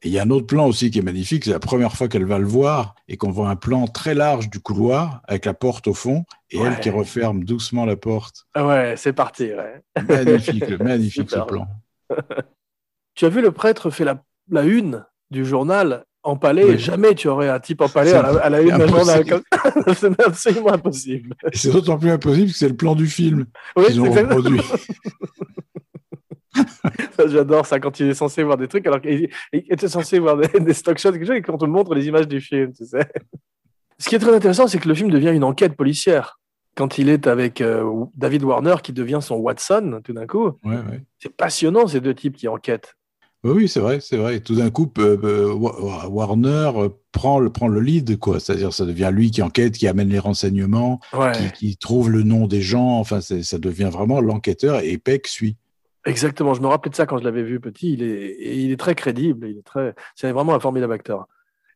Et 0.03 0.09
il 0.09 0.11
y 0.11 0.19
a 0.19 0.23
un 0.23 0.29
autre 0.29 0.45
plan 0.45 0.67
aussi 0.67 0.91
qui 0.91 0.99
est 0.99 1.01
magnifique, 1.01 1.45
c'est 1.45 1.51
la 1.51 1.59
première 1.59 1.93
fois 1.93 2.07
qu'elle 2.07 2.25
va 2.25 2.37
le 2.37 2.45
voir 2.45 2.95
et 3.07 3.17
qu'on 3.17 3.31
voit 3.31 3.49
un 3.49 3.55
plan 3.55 3.87
très 3.87 4.13
large 4.13 4.49
du 4.49 4.59
couloir 4.59 5.21
avec 5.27 5.45
la 5.45 5.53
porte 5.53 5.87
au 5.87 5.93
fond 5.93 6.25
et 6.51 6.59
Ouais. 6.59 6.67
elle 6.67 6.79
qui 6.79 6.89
referme 6.89 7.43
doucement 7.43 7.85
la 7.85 7.95
porte. 7.95 8.45
Ah 8.53 8.67
Ouais, 8.67 8.95
c'est 8.97 9.13
parti. 9.13 9.45
ouais. 9.45 9.81
Magnifique, 10.07 10.69
magnifique 10.79 11.31
ce 11.31 11.39
plan. 11.39 11.67
Tu 13.15 13.25
as 13.25 13.29
vu, 13.29 13.41
le 13.41 13.51
prêtre 13.51 13.89
fait 13.91 14.03
la, 14.03 14.21
la 14.51 14.63
une 14.63 15.05
du 15.31 15.45
journal 15.45 16.03
empalé. 16.21 16.65
Oui. 16.65 16.77
Jamais 16.77 17.15
tu 17.15 17.29
aurais 17.29 17.47
un 17.47 17.61
type 17.61 17.79
empalé 17.79 18.11
à 18.11 18.21
la, 18.21 18.27
à 18.41 18.49
la 18.49 18.61
une 18.61 18.77
d'un 18.77 18.87
journal. 18.87 19.23
c'est 19.95 20.21
absolument 20.21 20.73
impossible. 20.73 21.33
C'est 21.53 21.71
d'autant 21.71 21.97
plus 21.97 22.11
impossible 22.11 22.51
que 22.51 22.57
c'est 22.57 22.67
le 22.67 22.75
plan 22.75 22.93
du 22.93 23.07
film 23.07 23.45
Oui, 23.77 23.85
qu'ils 23.85 24.01
ont 24.01 24.11
reproduit. 24.11 24.59
J'adore 27.27 27.65
ça 27.65 27.79
quand 27.79 27.99
il 27.99 28.07
est 28.07 28.13
censé 28.13 28.43
voir 28.43 28.57
des 28.57 28.67
trucs 28.67 28.85
alors 28.87 29.01
qu'il 29.01 29.29
il 29.53 29.63
était 29.69 29.87
censé 29.87 30.19
voir 30.19 30.37
des, 30.37 30.59
des 30.59 30.73
stock 30.73 30.97
shots 30.97 31.11
quelque 31.11 31.25
chose, 31.25 31.35
et 31.35 31.41
quand 31.41 31.53
on 31.53 31.57
te 31.57 31.65
montre 31.65 31.93
les 31.95 32.07
images 32.07 32.27
du 32.27 32.41
film. 32.41 32.71
Tu 32.73 32.85
sais. 32.85 33.07
Ce 33.97 34.09
qui 34.09 34.15
est 34.15 34.19
très 34.19 34.35
intéressant, 34.35 34.67
c'est 34.67 34.79
que 34.79 34.87
le 34.87 34.95
film 34.95 35.09
devient 35.09 35.31
une 35.33 35.43
enquête 35.43 35.75
policière. 35.75 36.39
Quand 36.75 36.97
il 36.97 37.07
est 37.07 37.27
avec 37.27 37.61
euh, 37.61 37.89
David 38.15 38.43
Warner 38.43 38.75
qui 38.83 38.91
devient 38.91 39.19
son 39.21 39.35
Watson 39.37 40.01
tout 40.03 40.11
d'un 40.11 40.27
coup, 40.27 40.47
Ouais, 40.65 40.75
ouais. 40.75 41.01
c'est 41.19 41.33
passionnant 41.33 41.87
ces 41.87 42.01
deux 42.01 42.13
types 42.13 42.35
qui 42.35 42.49
enquêtent. 42.49 42.95
Oui, 43.45 43.69
c'est 43.69 43.79
vrai, 43.79 43.99
c'est 44.01 44.17
vrai. 44.17 44.39
Tout 44.39 44.55
d'un 44.55 44.71
coup, 44.71 44.91
euh, 44.97 45.17
euh, 45.23 45.53
Wa- 45.53 46.07
Warner 46.09 46.71
prend 47.11 47.39
le, 47.39 47.51
prend 47.51 47.67
le 47.67 47.79
lead, 47.79 48.17
quoi. 48.17 48.39
C'est-à-dire, 48.39 48.73
ça 48.73 48.85
devient 48.85 49.11
lui 49.13 49.29
qui 49.31 49.41
enquête, 49.43 49.73
qui 49.77 49.87
amène 49.87 50.09
les 50.09 50.17
renseignements, 50.19 50.99
Ouais. 51.13 51.31
qui, 51.31 51.51
qui 51.51 51.77
trouve 51.77 52.09
le 52.09 52.23
nom 52.23 52.47
des 52.47 52.61
gens. 52.61 52.99
Enfin, 52.99 53.21
ça 53.21 53.57
devient 53.59 53.89
vraiment 53.93 54.19
l'enquêteur 54.19 54.79
et 54.83 54.97
Peck 54.97 55.27
suit. 55.27 55.55
Exactement, 56.05 56.53
je 56.53 56.61
me 56.61 56.67
rappelais 56.67 56.91
de 56.91 56.95
ça 56.95 57.05
quand 57.05 57.17
je 57.17 57.23
l'avais 57.23 57.43
vu 57.43 57.59
petit. 57.59 57.93
Il 57.93 58.03
est, 58.03 58.37
il 58.39 58.71
est 58.71 58.77
très 58.79 58.93
crédible. 58.95 59.47
Il 59.47 59.57
est 59.57 59.63
très, 59.65 59.95
c'est 60.15 60.31
vraiment 60.31 60.53
un 60.53 60.59
formidable 60.59 60.93
acteur. 60.93 61.27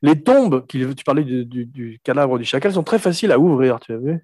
Les 0.01 0.21
tombes, 0.21 0.65
tu 0.67 0.85
parlais 1.05 1.23
du, 1.23 1.45
du- 1.45 1.65
du 1.65 1.99
cadavre 2.03 2.37
du 2.37 2.45
chacal, 2.45 2.71
sont 2.71 2.83
très 2.83 2.99
faciles 2.99 3.31
à 3.31 3.39
ouvrir. 3.39 3.79
Tu 3.79 3.91
as 3.93 3.97
vu? 3.97 4.19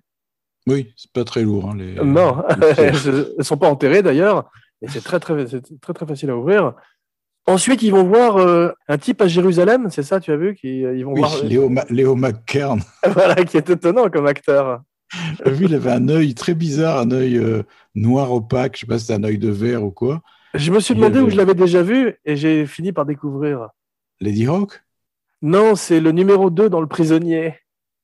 Oui, 0.68 0.94
c'est 0.96 1.12
pas 1.12 1.24
très 1.24 1.42
lourd. 1.44 1.70
Hein, 1.72 1.76
les, 1.78 1.96
Non, 1.96 2.44
les 2.62 2.68
elles 3.38 3.44
sont 3.44 3.58
pas 3.58 3.70
enterrées 3.70 4.02
d'ailleurs. 4.02 4.50
Et 4.82 4.88
c'est 4.88 5.02
très 5.04 5.20
très, 5.20 5.48
c'est 5.48 5.62
très 5.82 5.94
très 5.94 6.06
facile 6.06 6.30
à 6.30 6.38
ouvrir. 6.38 6.74
Ensuite, 7.48 7.82
ils 7.84 7.92
vont 7.92 8.04
voir 8.04 8.38
euh, 8.38 8.72
un 8.88 8.98
type 8.98 9.22
à 9.22 9.28
Jérusalem, 9.28 9.90
c'est 9.92 10.02
ça, 10.04 10.20
tu 10.20 10.32
as 10.32 10.38
vu 10.38 10.56
qui, 10.56 10.80
Ils 10.80 11.06
vont 11.06 11.14
Oui, 11.14 11.20
voir, 11.20 11.44
Léo, 11.44 11.70
Ma- 11.70 11.86
Léo 11.90 12.16
McKern. 12.16 12.80
voilà, 13.08 13.36
qui 13.36 13.58
est 13.58 13.70
étonnant 13.70 14.10
comme 14.10 14.26
acteur. 14.28 14.82
Vu, 15.46 15.66
il 15.66 15.76
avait 15.76 15.92
un 15.92 16.08
œil 16.10 16.34
très 16.34 16.54
bizarre, 16.56 17.00
un 17.00 17.12
œil 17.12 17.38
euh, 17.38 17.64
noir 17.94 18.32
opaque. 18.34 18.76
Je 18.76 18.82
sais 18.82 18.86
pas 18.88 19.00
si 19.00 19.06
c'est 19.06 19.14
un 19.14 19.24
œil 19.24 19.38
de 19.38 19.50
verre 19.50 19.84
ou 19.84 19.92
quoi. 19.92 20.22
Je 20.54 20.72
me 20.72 20.80
suis 20.80 20.94
Il 20.94 20.98
demandé 20.98 21.18
avait- 21.20 21.28
où 21.28 21.30
je 21.30 21.36
l'avais 21.38 21.54
déjà 21.54 21.82
vu 21.84 22.16
et 22.26 22.36
j'ai 22.36 22.66
fini 22.66 22.92
par 22.92 23.06
découvrir. 23.06 23.70
Lady 24.20 24.48
Hawk? 24.48 24.82
Non, 25.42 25.76
c'est 25.76 26.00
le 26.00 26.12
numéro 26.12 26.50
2 26.50 26.70
dans 26.70 26.82
Le 26.82 26.88
Prisonnier. 26.88 27.56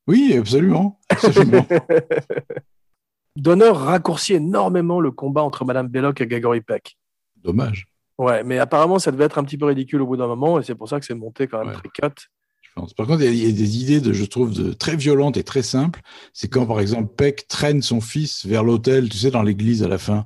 Oui, 0.07 0.35
absolument. 0.37 0.99
absolument. 1.09 1.65
Donner 3.37 3.69
raccourcit 3.69 4.33
énormément 4.33 4.99
le 4.99 5.11
combat 5.11 5.41
entre 5.43 5.63
Madame 5.65 5.87
Belloc 5.87 6.19
et 6.21 6.27
Gregory 6.27 6.61
Peck. 6.61 6.97
Dommage, 7.43 7.87
Ouais, 8.17 8.43
mais 8.43 8.59
apparemment, 8.59 8.99
ça 8.99 9.11
devait 9.11 9.23
être 9.23 9.39
un 9.39 9.43
petit 9.43 9.57
peu 9.57 9.65
ridicule 9.65 10.01
au 10.01 10.05
bout 10.05 10.17
d'un 10.17 10.27
moment, 10.27 10.59
et 10.59 10.63
c'est 10.63 10.75
pour 10.75 10.87
ça 10.87 10.99
que 10.99 11.05
c'est 11.05 11.15
monté 11.15 11.47
quand 11.47 11.59
même 11.59 11.69
Ouais. 11.69 11.73
très 11.73 11.89
cut. 11.89 12.27
Pense. 12.75 12.93
Par 12.93 13.07
contre, 13.07 13.21
il 13.23 13.35
y, 13.35 13.47
a- 13.47 13.51
des 13.51 13.77
idées, 13.81 13.99
de, 14.01 14.13
je 14.13 14.25
trouve, 14.25 14.53
de, 14.53 14.73
très 14.73 14.95
violentes 14.95 15.37
et 15.37 15.43
très 15.43 15.61
simples. 15.61 16.01
C'est 16.33 16.47
quand, 16.47 16.65
par 16.65 16.79
exemple, 16.79 17.13
Peck 17.15 17.47
traîne 17.47 17.81
son 17.81 18.01
fils 18.01 18.45
vers 18.45 18.63
l'hôtel, 18.63 19.09
tu 19.09 19.17
sais, 19.17 19.31
dans 19.31 19.43
l'église 19.43 19.83
à 19.83 19.87
la 19.87 19.97
fin, 19.97 20.25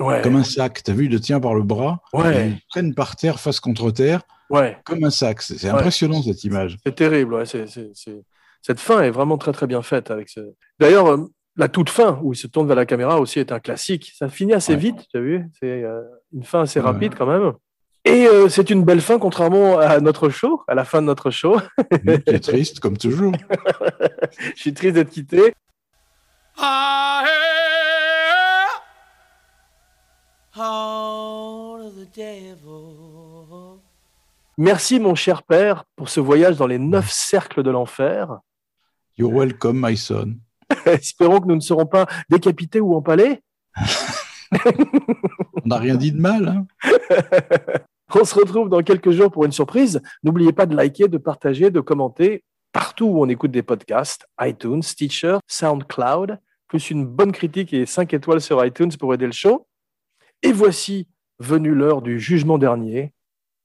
Ouais, 0.00 0.20
comme 0.22 0.34
un 0.36 0.42
sac. 0.44 0.82
T'as 0.82 0.92
vu, 0.92 1.04
il 1.04 1.10
le 1.12 1.20
tient 1.20 1.38
par 1.38 1.54
le 1.54 1.62
bras. 1.62 2.02
ouais, 2.12 2.48
Il 2.48 2.52
le 2.54 2.58
traîne 2.68 2.94
par 2.94 3.14
terre, 3.14 3.38
face 3.38 3.60
contre 3.60 3.92
terre, 3.92 4.22
ouais. 4.50 4.76
comme 4.84 5.04
un 5.04 5.10
sac. 5.10 5.40
C'est 5.40 5.68
impressionnant, 5.68 6.20
cette 6.22 6.42
image. 6.42 6.76
C'est 6.84 6.96
terrible. 6.96 7.34
Ouais, 7.34 7.44
Cette 7.46 8.80
fin 8.80 9.02
est 9.02 9.10
vraiment 9.10 9.38
très 9.38 9.52
très 9.52 9.66
bien 9.68 9.82
faite. 9.82 10.10
Avec 10.10 10.28
ce... 10.28 10.40
D'ailleurs, 10.80 11.06
euh, 11.12 11.26
la 11.56 11.68
toute 11.68 11.90
fin, 11.90 12.18
où 12.24 12.32
il 12.32 12.36
se 12.36 12.48
tourne 12.48 12.66
vers 12.66 12.74
la 12.74 12.86
caméra, 12.86 13.20
aussi 13.20 13.38
est 13.38 13.52
un 13.52 13.60
classique. 13.60 14.12
Ça 14.16 14.28
finit 14.28 14.52
assez 14.54 14.74
vite, 14.74 15.06
tu 15.12 15.16
as 15.16 15.20
vu? 15.20 15.44
C'est 15.60 15.84
euh, 15.84 16.00
une 16.32 16.42
fin 16.42 16.62
assez 16.62 16.80
rapide 16.80 17.14
quand 17.16 17.26
même. 17.26 17.52
Et 18.06 18.26
euh, 18.26 18.50
c'est 18.50 18.68
une 18.68 18.84
belle 18.84 19.00
fin, 19.00 19.18
contrairement 19.18 19.78
à 19.78 19.98
notre 20.00 20.28
show, 20.28 20.62
à 20.68 20.74
la 20.74 20.84
fin 20.84 21.00
de 21.00 21.06
notre 21.06 21.30
show. 21.30 21.58
Oui, 22.06 22.22
qui 22.22 22.34
est 22.34 22.44
triste, 22.44 22.80
comme 22.80 22.98
toujours. 22.98 23.32
Je 24.54 24.60
suis 24.60 24.74
triste 24.74 24.94
d'être 24.94 25.10
quitté. 25.10 25.54
I 26.58 27.24
heart 30.54 31.80
of 31.80 31.94
the 31.94 32.14
devil. 32.14 33.80
Merci, 34.58 35.00
mon 35.00 35.14
cher 35.14 35.42
père, 35.42 35.84
pour 35.96 36.10
ce 36.10 36.20
voyage 36.20 36.56
dans 36.56 36.66
les 36.66 36.78
neuf 36.78 37.10
cercles 37.10 37.62
de 37.62 37.70
l'enfer. 37.70 38.38
You're 39.16 39.32
welcome, 39.32 39.80
my 39.80 39.96
son. 39.96 40.36
Espérons 40.86 41.40
que 41.40 41.46
nous 41.46 41.56
ne 41.56 41.60
serons 41.60 41.86
pas 41.86 42.06
décapités 42.28 42.80
ou 42.80 42.94
empalés. 42.94 43.42
On 45.64 45.66
n'a 45.68 45.78
rien 45.78 45.96
dit 45.96 46.12
de 46.12 46.20
mal. 46.20 46.48
Hein 46.48 46.66
On 48.16 48.24
se 48.24 48.34
retrouve 48.34 48.68
dans 48.68 48.82
quelques 48.82 49.10
jours 49.10 49.30
pour 49.30 49.44
une 49.44 49.52
surprise. 49.52 50.00
N'oubliez 50.22 50.52
pas 50.52 50.66
de 50.66 50.76
liker, 50.76 51.08
de 51.08 51.18
partager, 51.18 51.70
de 51.70 51.80
commenter 51.80 52.44
partout 52.72 53.06
où 53.06 53.22
on 53.22 53.28
écoute 53.28 53.50
des 53.50 53.62
podcasts, 53.62 54.26
iTunes, 54.40 54.82
Stitcher, 54.82 55.38
SoundCloud, 55.46 56.38
plus 56.68 56.90
une 56.90 57.06
bonne 57.06 57.32
critique 57.32 57.72
et 57.72 57.86
5 57.86 58.14
étoiles 58.14 58.40
sur 58.40 58.64
iTunes 58.64 58.92
pour 58.98 59.14
aider 59.14 59.26
le 59.26 59.32
show. 59.32 59.66
Et 60.42 60.52
voici 60.52 61.08
venue 61.38 61.74
l'heure 61.74 62.02
du 62.02 62.20
jugement 62.20 62.58
dernier. 62.58 63.12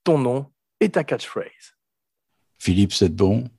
Ton 0.04 0.18
nom 0.18 0.48
et 0.80 0.90
ta 0.90 1.04
catchphrase. 1.04 1.76
Philippe 2.58 3.04
bon. 3.12 3.50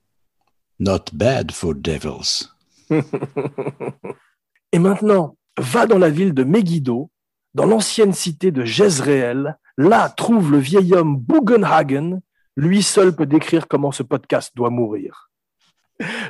Not 0.78 1.12
bad 1.12 1.52
for 1.52 1.74
devils. 1.74 2.48
Et 4.72 4.78
maintenant, 4.78 5.36
va 5.58 5.86
dans 5.86 5.98
la 5.98 6.10
ville 6.10 6.32
de 6.32 6.44
Megiddo, 6.44 7.10
dans 7.54 7.66
l'ancienne 7.66 8.12
cité 8.12 8.50
de 8.50 8.64
Jezreel. 8.64 9.58
Là, 9.80 10.10
trouve 10.10 10.52
le 10.52 10.58
vieil 10.58 10.92
homme 10.92 11.16
Bugenhagen. 11.16 12.20
Lui 12.54 12.82
seul 12.82 13.16
peut 13.16 13.24
décrire 13.24 13.66
comment 13.66 13.92
ce 13.92 14.02
podcast 14.02 14.52
doit 14.54 14.68
mourir. 14.68 15.30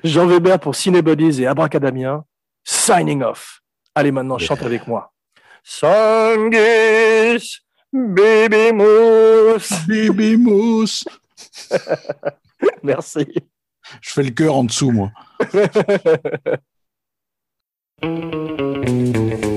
Jean 0.04 0.28
Weber 0.28 0.60
pour 0.60 0.76
Cinebodies 0.76 1.42
et 1.42 1.48
Abracadamien. 1.48 2.24
Signing 2.62 3.24
off. 3.24 3.60
Allez 3.96 4.12
maintenant, 4.12 4.38
chante 4.38 4.62
avec 4.62 4.86
moi. 4.86 5.12
Sangis, 5.64 7.58
Bébé 7.92 8.70
mousse. 8.70 9.72
Bébé 9.88 10.36
mousse. 10.36 11.04
Merci. 12.84 13.26
Je 14.00 14.10
fais 14.10 14.22
le 14.22 14.30
cœur 14.30 14.54
en 14.54 14.62
dessous, 14.62 14.92
moi. 14.92 15.10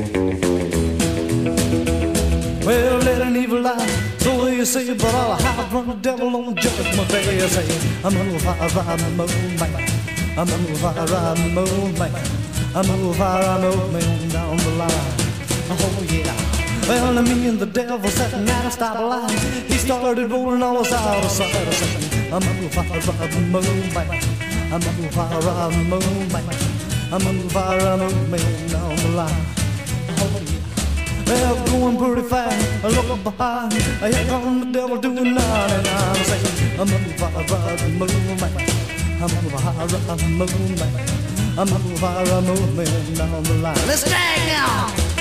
you 4.64 4.68
say, 4.68 4.93
but 4.93 5.14
I'll 5.14 5.36
hide 5.36 5.70
from 5.70 5.88
the 5.88 5.95
devil 5.95 6.34
on 6.38 6.55
judgment 6.55 7.09
day. 7.09 7.43
I 7.43 7.47
say, 7.47 7.68
I'm 8.05 8.16
a 8.16 8.39
fire, 8.39 8.97
moon 9.11 9.59
man. 9.59 9.76
I'm 10.39 10.47
a 10.47 10.57
fire, 10.80 11.36
moon 11.51 11.93
man. 11.99 12.14
I'm 12.74 12.89
a 12.89 13.14
fire, 13.14 13.59
a 13.59 13.91
man 13.91 14.30
down 14.30 14.55
the 14.55 14.70
line. 14.80 15.14
Oh, 15.70 16.07
yeah. 16.07 16.32
Well, 16.88 17.22
me 17.24 17.47
and 17.49 17.59
the 17.59 17.66
devil 17.66 17.97
and 17.97 18.49
at 18.49 18.66
a 18.66 18.70
stoplight. 18.70 19.32
He 19.68 19.78
started 19.78 20.32
rolling 20.32 20.64
all 20.64 20.78
us 20.78 20.93
out 20.93 21.26
of 21.26 21.30
sight. 21.30 21.53
I 21.53 21.72
say, 21.72 22.32
I'm 22.32 22.41
a 22.41 22.70
fire, 22.70 23.01
I'm 23.20 23.55
a 23.55 23.68
man. 23.91 24.07
I'm 24.72 24.82
a 24.82 25.11
fire, 25.11 25.43
I'm 25.43 25.91
a 25.91 25.99
man. 26.32 26.47
I'm 27.11 27.28
a 27.28 27.49
fire, 27.49 27.82
I'm 27.82 28.01
a 28.01 28.07
man 28.32 28.70
down 28.70 28.95
the 28.95 29.09
line. 29.09 29.45
Oh, 30.07 30.41
yeah. 30.45 30.72
Well, 31.34 31.65
going 31.65 31.97
pretty 31.97 32.29
fast, 32.29 32.86
I 32.86 32.89
look 32.89 33.23
behind. 33.23 33.73
Here 33.73 34.25
come 34.27 34.59
the 34.59 34.65
devil 34.71 34.97
doing 35.01 35.34
99. 35.34 36.15
Saying, 36.29 36.79
I'm 36.79 36.88
a 36.88 36.99
fire, 37.17 37.43
ride 37.49 37.93
move 37.97 38.39
man. 38.39 38.53
I'm 39.17 39.34
a 39.34 39.57
fire, 39.57 39.88
ride 39.88 40.29
move 40.29 40.79
man. 40.79 40.93
I'm 41.57 41.73
a 41.73 41.79
fire, 41.97 42.41
move 42.43 42.75
man 42.77 43.13
down 43.15 43.43
the 43.43 43.53
line. 43.55 43.88
Let's 43.88 44.07
drag 44.07 44.45
now. 44.45 45.12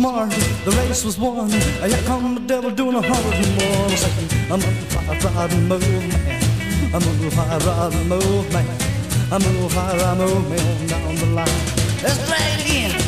Smart, 0.00 0.30
the 0.64 0.70
race 0.70 1.04
was 1.04 1.18
won. 1.18 1.50
Here 1.50 2.02
come 2.06 2.34
the 2.34 2.40
devil 2.40 2.70
doing 2.70 2.96
a 2.96 3.02
hundred 3.02 3.34
and 3.44 3.52
one. 3.68 3.92
I'm 4.52 4.62
a 4.62 4.70
fire, 4.92 5.18
ride 5.24 5.54
move 5.68 5.82
man. 6.12 6.40
I'm 6.94 7.02
a 7.02 7.30
fire, 7.30 7.58
ride 7.66 8.06
move 8.08 8.52
man. 8.52 8.66
I'm 9.30 9.42
a 9.42 9.68
fire, 9.68 10.16
move 10.16 10.48
man 10.48 10.86
down 10.86 11.14
the 11.16 11.26
line. 11.26 11.60
Let's 12.02 12.18
drag 12.26 12.60
it 12.60 12.66
again. 12.66 12.99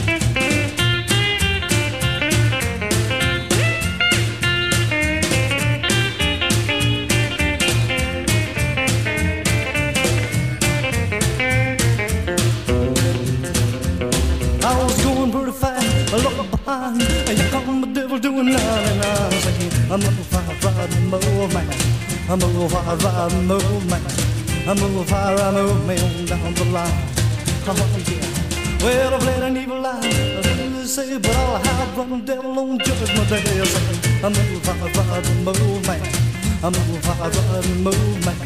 I'm 22.32 22.40
a 22.40 22.66
fire, 22.66 22.96
ride 22.96 23.44
move 23.44 23.90
man. 23.90 24.00
I'm 24.66 24.78
a 24.78 25.04
fire, 25.04 25.52
move 25.52 25.86
man 25.86 26.24
down 26.24 26.54
the 26.54 26.64
line. 26.72 26.90
Oh, 27.66 27.76
yeah. 28.08 28.82
Well, 28.82 29.14
I've 29.14 29.24
let 29.26 29.42
an 29.42 29.56
evil 29.58 29.78
lie. 29.78 30.00
They 30.00 30.86
say, 30.86 31.18
but 31.18 31.36
I'll 31.36 31.58
hide 31.62 31.94
from 31.94 32.24
the 32.24 32.32
devil 32.32 32.58
on 32.58 32.78
judgment 32.78 33.28
day. 33.28 33.44
Saying, 33.44 34.24
I'm 34.24 34.32
a 34.32 34.58
fire, 34.64 34.90
ride 34.96 35.28
move 35.44 35.86
man. 35.86 36.00
I'm 36.64 36.72
a 36.72 37.00
fire, 37.02 37.28
ride 37.28 37.68
move 37.76 38.24
man. 38.24 38.36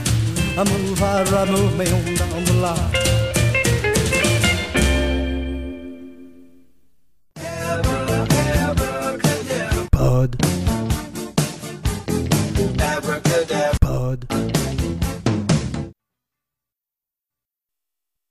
I'm 0.59 0.66
a 0.66 0.97
fire, 0.97 1.47
move 1.47 1.76
man 1.76 2.14
down 2.16 2.45
the 2.45 2.53
line. 2.55 3.26